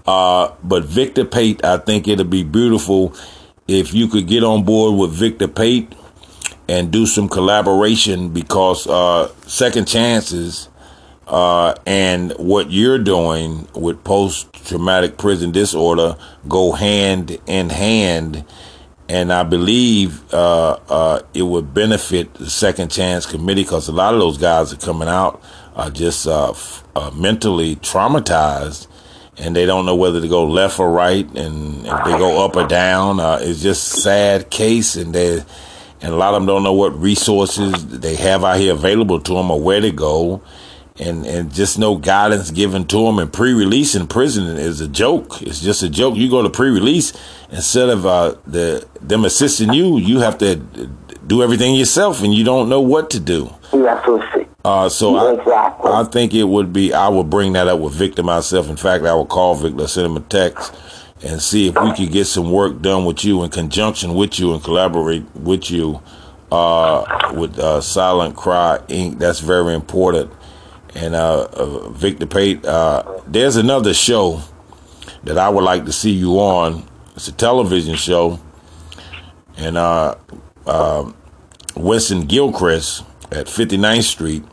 Uh, 0.07 0.53
but 0.63 0.86
Victor 0.86 1.26
Pate, 1.26 1.63
I 1.63 1.78
think 1.78 2.07
it'll 2.07 2.26
be 2.26 2.43
beautiful 2.43 3.13
if 3.67 3.93
you 3.93 4.07
could 4.07 4.28
get 4.28 4.43
on 4.43 4.63
board 4.63 4.99
with 4.99 5.11
Victor 5.11 5.47
Pate 5.47 5.93
and 6.67 6.89
do 6.91 7.05
some 7.05 7.30
collaboration 7.30 8.30
because 8.30 8.88
uh, 8.88 9.32
second 9.45 9.88
chances 9.88 10.69
uh, 11.28 11.76
and 11.86 12.32
what 12.34 12.71
you're 12.71 12.99
doing 12.99 13.67
with 13.74 14.03
post 14.03 14.51
traumatic 14.65 15.17
prison 15.17 15.51
disorder 15.51 16.17
go 16.47 16.71
hand 16.71 17.38
in 17.47 17.69
hand. 17.69 18.45
And 19.09 19.34
I 19.34 19.43
believe 19.43 20.34
uh, 20.34 20.80
uh 20.89 21.21
it 21.34 21.43
would 21.43 21.74
benefit 21.74 22.34
the 22.36 22.49
Second 22.49 22.89
Chance 22.89 23.26
Committee 23.26 23.63
because 23.63 23.88
a 23.88 23.91
lot 23.91 24.13
of 24.13 24.19
those 24.19 24.38
guys 24.38 24.74
are 24.74 24.78
coming 24.78 25.09
out 25.09 25.41
are 25.76 25.89
just 25.89 26.28
uh, 26.28 26.51
f- 26.51 26.84
uh, 26.95 27.11
mentally 27.11 27.76
traumatized 27.78 28.88
and 29.38 29.55
they 29.55 29.65
don't 29.65 29.86
know 29.86 29.95
whether 29.95 30.21
to 30.21 30.28
go 30.28 30.45
left 30.45 30.80
or 30.80 30.91
right, 30.91 31.26
and 31.36 31.86
if 31.86 32.05
they 32.05 32.17
go 32.17 32.45
up 32.45 32.55
or 32.55 32.67
down. 32.67 33.19
Uh, 33.19 33.39
it's 33.41 33.61
just 33.61 34.03
sad 34.03 34.49
case, 34.49 34.95
and 34.95 35.13
they 35.13 35.43
and 36.01 36.13
a 36.13 36.15
lot 36.15 36.34
of 36.34 36.41
them 36.41 36.45
don't 36.45 36.63
know 36.63 36.74
what 36.74 36.99
resources 36.99 37.88
they 37.88 38.15
have 38.15 38.43
out 38.43 38.57
here 38.57 38.74
available 38.74 39.19
to 39.21 39.34
them 39.34 39.49
or 39.49 39.59
where 39.59 39.82
to 39.82 39.91
go, 39.91 40.41
and 41.00 41.26
and 41.26 41.54
just 41.54 41.80
no 41.80 41.96
guidance 41.98 42.52
given 42.52 42.86
to 42.88 43.06
them. 43.06 43.20
And 43.20 43.32
pre-release 43.32 43.96
in 43.96 44.08
prison 44.08 44.58
is 44.58 44.82
a 44.82 44.88
joke. 44.88 45.41
It's 45.41 45.62
just 45.62 45.84
a 45.84 45.89
joke. 45.89 46.16
You 46.16 46.30
go 46.30 46.41
to 46.41 46.50
pre-release 46.50 47.14
instead 47.52 47.89
of 47.89 48.06
uh, 48.06 48.36
the 48.46 48.88
them 49.02 49.26
assisting 49.26 49.74
you, 49.74 49.98
you 49.98 50.20
have 50.20 50.38
to 50.39 50.56
do 51.26 51.41
everything 51.41 51.76
yourself, 51.76 52.22
and 52.22 52.34
you 52.34 52.44
don't 52.44 52.70
know 52.70 52.82
what 52.82 53.10
to 53.12 53.20
do. 53.20 53.54
Uh, 54.66 54.88
so 54.88 55.38
exactly. 55.39 55.91
I, 55.91 56.02
I 56.02 56.04
think 56.06 56.34
it 56.34 56.44
would 56.44 56.72
be, 56.72 56.94
I 56.94 57.10
would 57.10 57.30
bring 57.30 57.54
that 57.54 57.68
up 57.68 57.80
with 57.80 57.94
Victor 57.94 58.24
myself. 58.24 58.70
In 58.70 58.78
fact, 58.78 59.04
I 59.04 59.14
would 59.14 59.28
call 59.28 59.56
Victor, 59.56 59.88
send 59.88 60.08
him 60.08 60.18
a 60.18 60.22
text 60.22 60.74
and 61.22 61.41
see 61.41 61.68
if 61.68 61.76
we 61.82 61.94
could 61.94 62.12
get 62.12 62.26
some 62.26 62.52
work 62.52 62.82
done 62.82 63.04
with 63.04 63.26
you 63.26 63.44
in 63.44 63.50
conjunction 63.50 64.14
with 64.14 64.39
you 64.39 64.54
and 64.54 64.64
collaborate 64.64 65.24
with 65.36 65.70
you, 65.70 66.02
uh, 66.52 67.32
with, 67.34 67.60
uh, 67.60 67.82
Silent 67.82 68.36
Cry 68.38 68.80
Inc. 68.88 69.20
That's 69.20 69.41
very 69.41 69.74
important. 69.74 70.32
And, 70.96 71.16
uh, 71.16 71.48
uh 71.54 71.89
Victor 71.89 72.26
Pate, 72.26 72.66
uh, 72.66 73.22
there's 73.28 73.56
another 73.56 73.94
show 73.94 74.41
that 75.24 75.38
I 75.38 75.50
would 75.50 75.64
like 75.64 75.86
to 75.86 75.91
see 75.91 76.12
you 76.12 76.39
on. 76.39 76.88
It's 77.16 77.28
a 77.28 77.32
television 77.32 77.96
show. 77.96 78.39
And, 79.58 79.78
uh, 79.78 80.16
uh 80.66 81.12
Winston 81.76 82.26
Gilchrist 82.28 83.04
at 83.32 83.48
59th 83.48 84.04
Street 84.04 84.44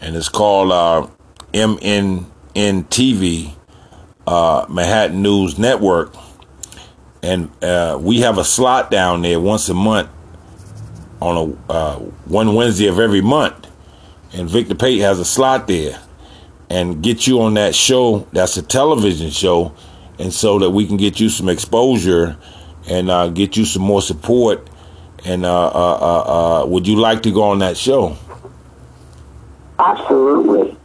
and 0.00 0.16
it's 0.16 0.28
called 0.28 0.72
uh, 0.72 1.06
MNN 1.52 2.26
uh, 4.26 4.66
Manhattan 4.68 5.22
News 5.22 5.58
Network. 5.58 6.14
And 7.22 7.50
uh, 7.62 7.98
we 8.00 8.20
have 8.20 8.38
a 8.38 8.44
slot 8.44 8.90
down 8.90 9.22
there 9.22 9.38
once 9.38 9.68
a 9.68 9.74
month 9.74 10.08
on 11.20 11.36
a 11.68 11.72
uh, 11.72 11.98
one 12.24 12.54
Wednesday 12.54 12.86
of 12.86 12.98
every 12.98 13.20
month. 13.20 13.59
And 14.32 14.48
Victor 14.48 14.74
Pate 14.74 15.00
has 15.00 15.18
a 15.18 15.24
slot 15.24 15.66
there 15.66 16.00
and 16.68 17.02
get 17.02 17.26
you 17.26 17.40
on 17.42 17.54
that 17.54 17.74
show. 17.74 18.26
That's 18.32 18.56
a 18.56 18.62
television 18.62 19.30
show. 19.30 19.74
And 20.18 20.32
so 20.32 20.58
that 20.58 20.70
we 20.70 20.86
can 20.86 20.96
get 20.96 21.18
you 21.18 21.28
some 21.28 21.48
exposure 21.48 22.36
and 22.88 23.10
uh, 23.10 23.28
get 23.28 23.56
you 23.56 23.64
some 23.64 23.82
more 23.82 24.02
support. 24.02 24.68
And 25.24 25.44
uh, 25.44 25.66
uh, 25.66 25.70
uh, 25.70 26.62
uh 26.62 26.66
would 26.66 26.86
you 26.86 26.96
like 26.96 27.22
to 27.24 27.32
go 27.32 27.42
on 27.42 27.58
that 27.58 27.76
show? 27.76 28.16
Absolutely. 29.78 30.76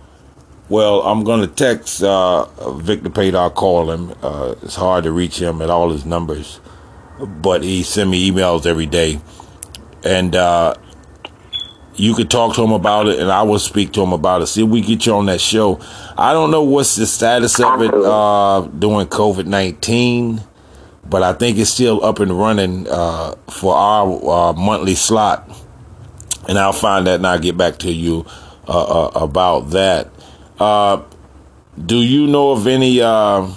Well, 0.67 1.01
I'm 1.01 1.23
going 1.23 1.41
to 1.41 1.47
text 1.47 2.01
uh, 2.01 2.45
Victor 2.73 3.11
Pate. 3.11 3.35
I'll 3.35 3.51
call 3.51 3.91
him. 3.91 4.15
Uh, 4.23 4.55
it's 4.63 4.75
hard 4.75 5.03
to 5.03 5.11
reach 5.11 5.39
him 5.39 5.61
at 5.61 5.69
all 5.69 5.91
his 5.91 6.05
numbers, 6.05 6.59
but 7.19 7.61
he 7.61 7.83
send 7.83 8.09
me 8.09 8.31
emails 8.31 8.65
every 8.65 8.87
day, 8.87 9.19
and 10.03 10.35
uh, 10.35 10.73
you 11.97 12.13
could 12.13 12.29
talk 12.29 12.55
to 12.55 12.63
him 12.63 12.71
about 12.71 13.07
it, 13.07 13.19
and 13.19 13.31
I 13.31 13.43
will 13.43 13.59
speak 13.59 13.93
to 13.93 14.03
him 14.03 14.13
about 14.13 14.41
it. 14.41 14.47
See 14.47 14.63
if 14.63 14.69
we 14.69 14.81
get 14.81 15.05
you 15.05 15.13
on 15.13 15.25
that 15.27 15.41
show. 15.41 15.79
I 16.17 16.33
don't 16.33 16.51
know 16.51 16.63
what's 16.63 16.95
the 16.95 17.05
status 17.05 17.59
of 17.59 17.81
it 17.81 17.93
uh, 17.93 18.61
during 18.61 19.07
COVID 19.07 19.45
nineteen, 19.45 20.41
but 21.09 21.23
I 21.23 21.33
think 21.33 21.57
it's 21.57 21.69
still 21.69 22.03
up 22.03 22.19
and 22.19 22.37
running 22.37 22.87
uh, 22.89 23.35
for 23.49 23.75
our 23.75 24.29
uh, 24.29 24.53
monthly 24.53 24.95
slot, 24.95 25.49
and 26.47 26.57
I'll 26.57 26.73
find 26.73 27.07
that 27.07 27.15
and 27.15 27.27
I'll 27.27 27.39
get 27.39 27.57
back 27.57 27.77
to 27.79 27.91
you 27.91 28.25
uh, 28.67 29.07
uh, 29.07 29.11
about 29.15 29.71
that. 29.71 30.09
Uh, 30.59 31.03
do 31.85 31.97
you 31.97 32.27
know 32.27 32.51
of 32.51 32.67
any 32.67 33.01
uh, 33.01 33.49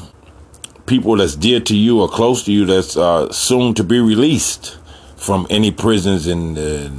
people 0.87 1.17
that's 1.17 1.37
dear 1.37 1.61
to 1.61 1.77
you 1.77 2.01
or 2.01 2.09
close 2.09 2.45
to 2.45 2.53
you 2.53 2.65
that's 2.65 2.97
uh, 2.97 3.31
soon 3.31 3.75
to 3.75 3.85
be 3.85 4.01
released 4.01 4.78
from 5.19 5.47
any 5.51 5.71
prisons 5.71 6.27
in 6.27 6.55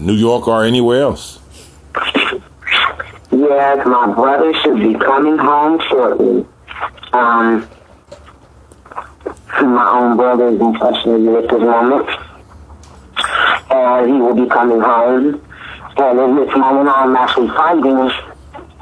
New 0.05 0.13
York 0.13 0.47
or 0.47 0.63
anywhere 0.63 1.01
else? 1.01 1.39
Yes, 3.31 3.85
my 3.85 4.11
brother 4.13 4.53
should 4.55 4.79
be 4.79 4.95
coming 4.95 5.37
home 5.37 5.79
shortly. 5.87 6.45
Um, 7.13 7.69
my 9.61 9.89
own 9.93 10.17
brother 10.17 10.47
is 10.47 10.59
in 10.59 10.73
touch 10.73 11.05
with 11.05 11.21
me 11.21 11.35
at 11.35 11.43
this 11.43 11.61
moment. 11.61 12.09
And 13.69 14.11
he 14.11 14.19
will 14.19 14.33
be 14.33 14.49
coming 14.49 14.81
home. 14.81 15.45
And 15.97 16.19
in 16.19 16.35
this 16.37 16.55
moment, 16.57 16.89
I'm 16.89 17.15
actually 17.15 17.49
fighting 17.49 18.11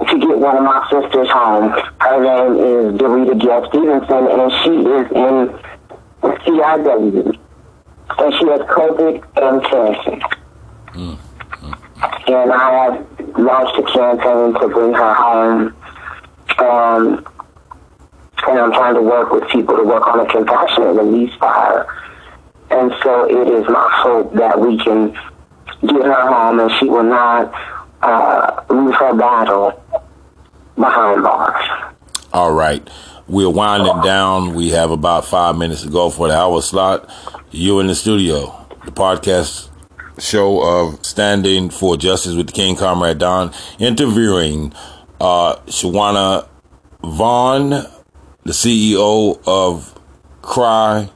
to 0.07 0.19
get 0.19 0.37
one 0.37 0.55
of 0.55 0.63
my 0.63 0.87
sisters 0.89 1.29
home. 1.29 1.71
Her 1.99 2.23
name 2.23 2.55
is 2.55 2.99
Dorita 2.99 3.39
Gail 3.39 3.67
Stevenson, 3.67 4.27
and 4.31 4.51
she 4.63 4.73
is 4.87 5.11
in 5.11 5.59
CIW. 6.23 7.37
And 8.09 8.33
she 8.33 8.47
has 8.47 8.61
COVID 8.61 9.23
and 9.37 9.63
cancer. 9.63 10.27
Mm. 10.93 11.17
And 12.27 12.51
I 12.51 12.83
have 12.83 13.37
launched 13.37 13.77
a 13.77 13.83
campaign 13.91 14.53
to 14.59 14.67
bring 14.67 14.93
her 14.93 15.13
home. 15.13 15.75
Um, 16.59 17.25
and 18.47 18.59
I'm 18.59 18.71
trying 18.71 18.95
to 18.95 19.01
work 19.01 19.31
with 19.31 19.47
people 19.49 19.75
to 19.75 19.83
work 19.83 20.07
on 20.07 20.19
a 20.19 20.25
compassionate 20.25 20.95
release 20.95 21.33
for 21.35 21.49
her. 21.49 21.87
And 22.69 22.93
so 23.03 23.25
it 23.25 23.47
is 23.47 23.67
my 23.67 23.89
hope 23.91 24.33
that 24.35 24.59
we 24.59 24.77
can 24.77 25.11
get 25.81 26.03
her 26.03 26.27
home 26.27 26.59
and 26.59 26.71
she 26.79 26.89
will 26.89 27.03
not 27.03 27.53
uh, 28.01 28.63
lose 28.69 28.95
her 28.95 29.13
battle 29.15 29.83
behind 30.75 31.23
bars. 31.23 31.93
All 32.33 32.53
right. 32.53 32.87
We're 33.27 33.49
winding 33.49 34.01
down. 34.03 34.53
We 34.53 34.69
have 34.69 34.91
about 34.91 35.25
five 35.25 35.57
minutes 35.57 35.81
to 35.81 35.89
go 35.89 36.09
for 36.09 36.27
the 36.27 36.37
hour 36.37 36.61
slot. 36.61 37.09
You 37.49 37.79
in 37.79 37.87
the 37.87 37.95
studio, 37.95 38.67
the 38.83 38.91
podcast 38.91 39.69
show 40.19 40.61
of 40.61 41.05
Standing 41.05 41.69
for 41.69 41.95
Justice 41.95 42.35
with 42.35 42.47
the 42.47 42.51
King 42.51 42.75
Comrade 42.75 43.19
Don, 43.19 43.53
interviewing 43.79 44.73
uh, 45.21 45.55
Shawanna 45.67 46.45
Vaughn, 47.01 47.69
the 47.69 48.51
CEO 48.51 49.39
of 49.47 49.97
Cry, 50.41 51.09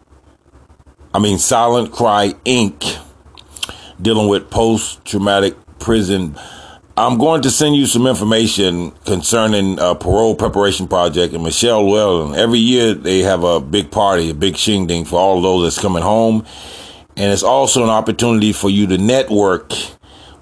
I 1.14 1.20
mean 1.20 1.38
Silent 1.38 1.92
Cry 1.92 2.34
Inc., 2.46 2.98
dealing 4.02 4.30
with 4.30 4.50
post 4.50 5.04
traumatic 5.04 5.58
prison. 5.80 6.38
I'm 7.02 7.18
going 7.18 7.42
to 7.42 7.50
send 7.50 7.76
you 7.76 7.88
some 7.88 8.06
information 8.06 8.92
concerning 9.08 9.80
a 9.80 9.96
parole 9.96 10.36
preparation 10.36 10.88
project 10.88 11.34
and 11.34 11.44
Michelle 11.44 11.84
Llewellyn. 11.90 12.38
Every 12.38 12.60
year 12.60 12.94
they 12.94 13.22
have 13.22 13.44
a 13.44 13.60
big 13.60 13.90
party, 13.90 14.30
a 14.30 14.36
big 14.36 14.56
shindig 14.56 15.08
for 15.08 15.20
all 15.20 15.42
those 15.42 15.64
that's 15.64 15.82
coming 15.82 16.04
home. 16.04 16.46
And 17.18 17.34
it's 17.34 17.42
also 17.42 17.84
an 17.84 17.90
opportunity 17.90 18.54
for 18.54 18.70
you 18.70 18.86
to 18.86 19.00
network 19.00 19.74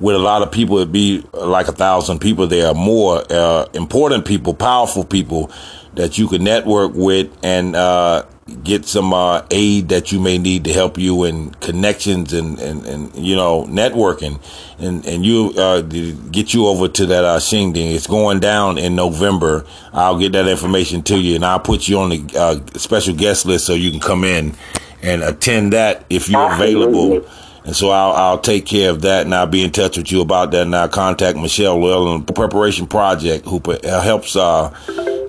with 0.02 0.18
a 0.18 0.20
lot 0.20 0.42
of 0.42 0.52
people. 0.52 0.76
It'd 0.80 0.92
be 0.92 1.24
like 1.32 1.70
a 1.70 1.72
thousand 1.72 2.20
people 2.20 2.46
there, 2.46 2.74
more 2.74 3.24
uh, 3.30 3.68
important 3.74 4.26
people, 4.26 4.54
powerful 4.54 5.06
people 5.06 5.50
that 5.94 6.18
you 6.18 6.28
could 6.28 6.42
network 6.42 6.92
with 6.94 7.30
and 7.42 7.74
uh, 7.74 8.26
get 8.50 8.86
some 8.86 9.14
uh, 9.14 9.44
aid 9.52 9.90
that 9.90 10.12
you 10.12 10.20
may 10.20 10.38
need 10.38 10.64
to 10.66 10.74
help 10.74 10.98
you 10.98 11.24
in 11.24 11.52
connections 11.56 12.34
and, 12.34 12.60
and, 12.60 12.86
and 12.86 13.16
you 13.16 13.36
know 13.36 13.66
networking 13.66 14.40
and 14.80 15.06
and 15.06 15.26
you 15.26 15.54
uh, 15.58 15.82
get 15.82 16.54
you 16.54 16.68
over 16.68 16.88
to 16.88 17.06
that 17.08 17.24
uh, 17.24 17.40
shindig. 17.40 17.96
It's 17.96 18.08
going 18.08 18.40
down 18.40 18.78
in 18.78 18.96
November. 18.96 19.66
I'll 19.94 20.20
get 20.20 20.32
that 20.34 20.48
information 20.48 21.04
to 21.04 21.20
you 21.20 21.36
and 21.36 21.46
I'll 21.46 21.60
put 21.60 21.88
you 21.88 22.00
on 22.00 22.10
the 22.10 22.38
uh, 22.38 22.78
special 22.78 23.16
guest 23.16 23.46
list 23.46 23.66
so 23.66 23.74
you 23.74 23.92
can 23.92 24.00
come 24.00 24.24
in 24.24 24.56
and 25.02 25.24
attend 25.24 25.74
that 25.74 26.06
if 26.10 26.30
you're 26.30 26.52
available. 26.52 27.26
And 27.66 27.76
so 27.76 27.90
I'll, 27.90 28.12
I'll 28.12 28.40
take 28.40 28.66
care 28.66 28.90
of 28.90 29.02
that 29.02 29.26
and 29.26 29.36
I'll 29.36 29.46
be 29.46 29.64
in 29.64 29.72
touch 29.72 29.98
with 29.98 30.12
you 30.12 30.22
about 30.22 30.52
that. 30.52 30.64
And 30.64 30.76
I'll 30.76 30.90
contact 30.90 31.38
Michelle 31.38 31.80
Llewellyn, 31.80 32.24
Preparation 32.24 32.88
Project, 32.88 33.46
who 33.46 33.62
helps 33.84 34.36
uh, 34.36 34.70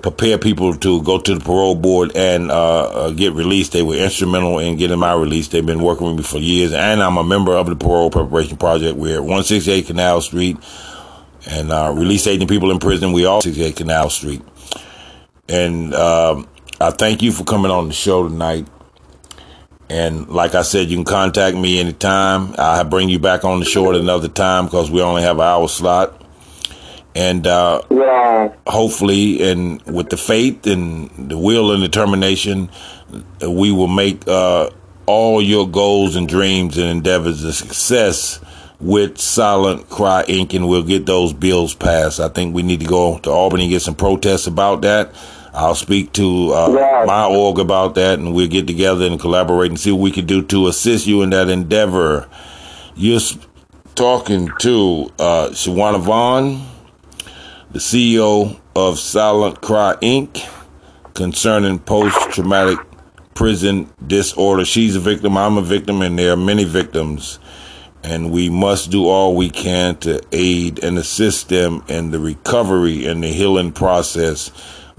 prepare 0.01 0.37
people 0.37 0.73
to 0.75 1.01
go 1.03 1.19
to 1.19 1.35
the 1.35 1.43
parole 1.43 1.75
board 1.75 2.15
and 2.15 2.49
uh, 2.49 2.83
uh, 2.83 3.09
get 3.11 3.33
released. 3.33 3.73
They 3.73 3.83
were 3.83 3.95
instrumental 3.95 4.59
in 4.59 4.77
getting 4.77 4.99
my 4.99 5.13
release. 5.13 5.49
They've 5.49 5.65
been 5.65 5.81
working 5.81 6.07
with 6.07 6.17
me 6.17 6.23
for 6.23 6.37
years. 6.39 6.73
And 6.73 7.03
I'm 7.03 7.17
a 7.17 7.23
member 7.23 7.53
of 7.53 7.67
the 7.67 7.75
Parole 7.75 8.09
Preparation 8.09 8.57
Project. 8.57 8.97
We're 8.97 9.15
at 9.15 9.21
168 9.21 9.87
Canal 9.87 10.21
Street 10.21 10.57
and 11.49 11.71
uh, 11.71 11.93
release 11.95 12.27
aging 12.27 12.47
people 12.47 12.71
in 12.71 12.79
prison. 12.79 13.11
We 13.11 13.25
all 13.25 13.41
68 13.41 13.75
Canal 13.75 14.09
Street. 14.09 14.41
And 15.47 15.93
um, 15.93 16.47
I 16.79 16.91
thank 16.91 17.21
you 17.21 17.31
for 17.31 17.43
coming 17.43 17.71
on 17.71 17.87
the 17.87 17.93
show 17.93 18.27
tonight. 18.27 18.67
And 19.91 20.29
like 20.29 20.55
I 20.55 20.61
said, 20.61 20.87
you 20.87 20.95
can 20.95 21.03
contact 21.03 21.57
me 21.57 21.77
anytime. 21.77 22.55
I'll 22.57 22.85
bring 22.85 23.09
you 23.09 23.19
back 23.19 23.43
on 23.43 23.59
the 23.59 23.65
show 23.65 23.89
at 23.89 23.99
another 23.99 24.29
time 24.29 24.63
because 24.63 24.89
we 24.89 25.01
only 25.01 25.21
have 25.21 25.35
an 25.35 25.43
hour 25.43 25.67
slot. 25.67 26.17
And 27.13 27.45
uh, 27.45 27.81
yeah. 27.91 28.53
hopefully, 28.67 29.43
and 29.51 29.81
with 29.81 30.09
the 30.09 30.15
faith 30.15 30.65
and 30.65 31.09
the 31.29 31.37
will 31.37 31.73
and 31.73 31.83
determination, 31.83 32.71
we 33.45 33.73
will 33.73 33.89
make 33.89 34.25
uh, 34.29 34.69
all 35.07 35.41
your 35.41 35.67
goals 35.67 36.15
and 36.15 36.25
dreams 36.25 36.77
and 36.77 36.87
endeavors 36.87 37.43
a 37.43 37.51
success 37.51 38.39
with 38.79 39.17
Silent 39.17 39.89
Cry 39.89 40.23
Inc. 40.29 40.53
And 40.53 40.69
we'll 40.69 40.83
get 40.83 41.05
those 41.05 41.33
bills 41.33 41.75
passed. 41.75 42.21
I 42.21 42.29
think 42.29 42.55
we 42.55 42.63
need 42.63 42.79
to 42.79 42.87
go 42.87 43.17
to 43.19 43.29
Albany 43.29 43.63
and 43.63 43.71
get 43.71 43.81
some 43.81 43.95
protests 43.95 44.47
about 44.47 44.83
that 44.83 45.13
I'll 45.53 45.75
speak 45.75 46.13
to 46.13 46.53
uh, 46.53 47.03
my 47.05 47.25
org 47.25 47.59
about 47.59 47.95
that, 47.95 48.19
and 48.19 48.33
we'll 48.33 48.47
get 48.47 48.67
together 48.67 49.05
and 49.05 49.19
collaborate 49.19 49.69
and 49.69 49.79
see 49.79 49.91
what 49.91 50.01
we 50.01 50.11
can 50.11 50.25
do 50.25 50.41
to 50.43 50.67
assist 50.67 51.07
you 51.07 51.21
in 51.23 51.31
that 51.31 51.49
endeavor. 51.49 52.29
You're 52.95 53.19
talking 53.95 54.49
to 54.59 55.11
uh, 55.19 55.49
Shawanna 55.49 55.99
Vaughn, 55.99 56.65
the 57.71 57.79
CEO 57.79 58.59
of 58.75 58.97
Silent 58.97 59.61
Cry 59.61 59.95
Inc., 60.01 60.47
concerning 61.13 61.79
post 61.79 62.17
traumatic 62.31 62.79
prison 63.33 63.89
disorder. 64.07 64.63
She's 64.63 64.95
a 64.95 65.01
victim, 65.01 65.37
I'm 65.37 65.57
a 65.57 65.61
victim, 65.61 66.01
and 66.01 66.17
there 66.17 66.31
are 66.31 66.37
many 66.37 66.63
victims. 66.63 67.39
And 68.03 68.31
we 68.31 68.49
must 68.49 68.89
do 68.89 69.07
all 69.07 69.35
we 69.35 69.49
can 69.49 69.95
to 69.97 70.21
aid 70.31 70.83
and 70.83 70.97
assist 70.97 71.49
them 71.49 71.83
in 71.87 72.09
the 72.09 72.19
recovery 72.19 73.05
and 73.05 73.21
the 73.21 73.27
healing 73.27 73.73
process 73.73 74.49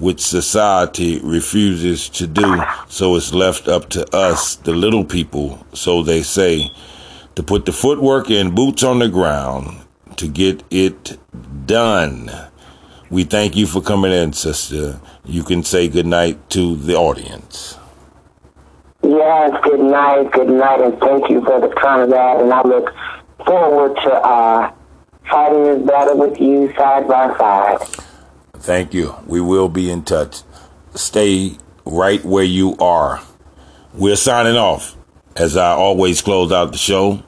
which 0.02 0.20
society 0.20 1.20
refuses 1.20 2.08
to 2.08 2.26
do. 2.26 2.60
So 2.88 3.14
it's 3.14 3.32
left 3.32 3.68
up 3.68 3.88
to 3.90 4.04
us, 4.14 4.56
the 4.56 4.72
little 4.72 5.04
people, 5.04 5.64
so 5.74 6.02
they 6.02 6.24
say, 6.24 6.72
to 7.36 7.42
put 7.44 7.66
the 7.66 7.72
footwork 7.72 8.28
and 8.28 8.52
boots 8.52 8.82
on 8.82 8.98
the 8.98 9.08
ground 9.08 9.86
to 10.16 10.26
get 10.26 10.64
it 10.70 11.16
done. 11.66 12.32
We 13.10 13.22
thank 13.22 13.54
you 13.54 13.64
for 13.64 13.80
coming 13.80 14.10
in, 14.10 14.32
sister. 14.32 15.00
You 15.24 15.44
can 15.44 15.62
say 15.62 15.86
good 15.86 16.06
night 16.06 16.50
to 16.50 16.74
the 16.74 16.96
audience. 16.96 17.78
Yes, 19.04 19.56
good 19.62 19.80
night, 19.80 20.32
good 20.32 20.50
night, 20.50 20.80
and 20.80 20.98
thank 20.98 21.30
you 21.30 21.44
for 21.44 21.60
the 21.60 21.72
combat. 21.76 22.40
And 22.40 22.52
I 22.52 22.62
look 22.62 22.92
forward 23.46 23.94
to 24.02 24.10
uh, 24.10 24.72
fighting 25.30 25.62
this 25.62 25.86
battle 25.86 26.18
with 26.18 26.40
you 26.40 26.74
side 26.74 27.06
by 27.06 27.38
side. 27.38 28.11
Thank 28.62 28.94
you. 28.94 29.16
We 29.26 29.40
will 29.40 29.68
be 29.68 29.90
in 29.90 30.04
touch. 30.04 30.42
Stay 30.94 31.58
right 31.84 32.24
where 32.24 32.44
you 32.44 32.76
are. 32.78 33.20
We're 33.92 34.14
signing 34.14 34.56
off. 34.56 34.96
As 35.34 35.56
I 35.56 35.72
always 35.72 36.22
close 36.22 36.52
out 36.52 36.70
the 36.70 36.78
show, 36.78 37.24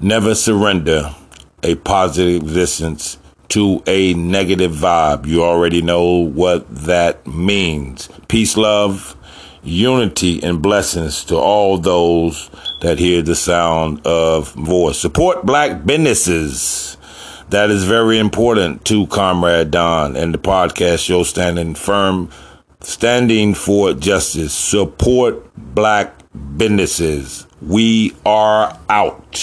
never 0.00 0.34
surrender 0.34 1.14
a 1.62 1.74
positive 1.74 2.42
existence 2.42 3.18
to 3.50 3.82
a 3.86 4.14
negative 4.14 4.72
vibe. 4.72 5.26
You 5.26 5.44
already 5.44 5.82
know 5.82 6.06
what 6.14 6.66
that 6.74 7.26
means. 7.26 8.08
Peace, 8.28 8.56
love, 8.56 9.14
unity, 9.62 10.42
and 10.42 10.62
blessings 10.62 11.24
to 11.26 11.36
all 11.36 11.76
those 11.76 12.50
that 12.80 12.98
hear 12.98 13.20
the 13.20 13.34
sound 13.34 14.00
of 14.06 14.52
voice. 14.54 14.98
Support 14.98 15.44
black 15.44 15.84
businesses. 15.84 16.96
That 17.50 17.72
is 17.72 17.82
very 17.82 18.18
important 18.18 18.84
to 18.84 19.08
Comrade 19.08 19.72
Don 19.72 20.14
and 20.14 20.32
the 20.32 20.38
podcast 20.38 21.04
show 21.04 21.24
standing 21.24 21.74
firm, 21.74 22.30
standing 22.80 23.54
for 23.54 23.92
justice. 23.92 24.54
Support 24.54 25.52
black 25.56 26.14
businesses. 26.56 27.48
We 27.60 28.14
are 28.24 28.78
out. 28.88 29.42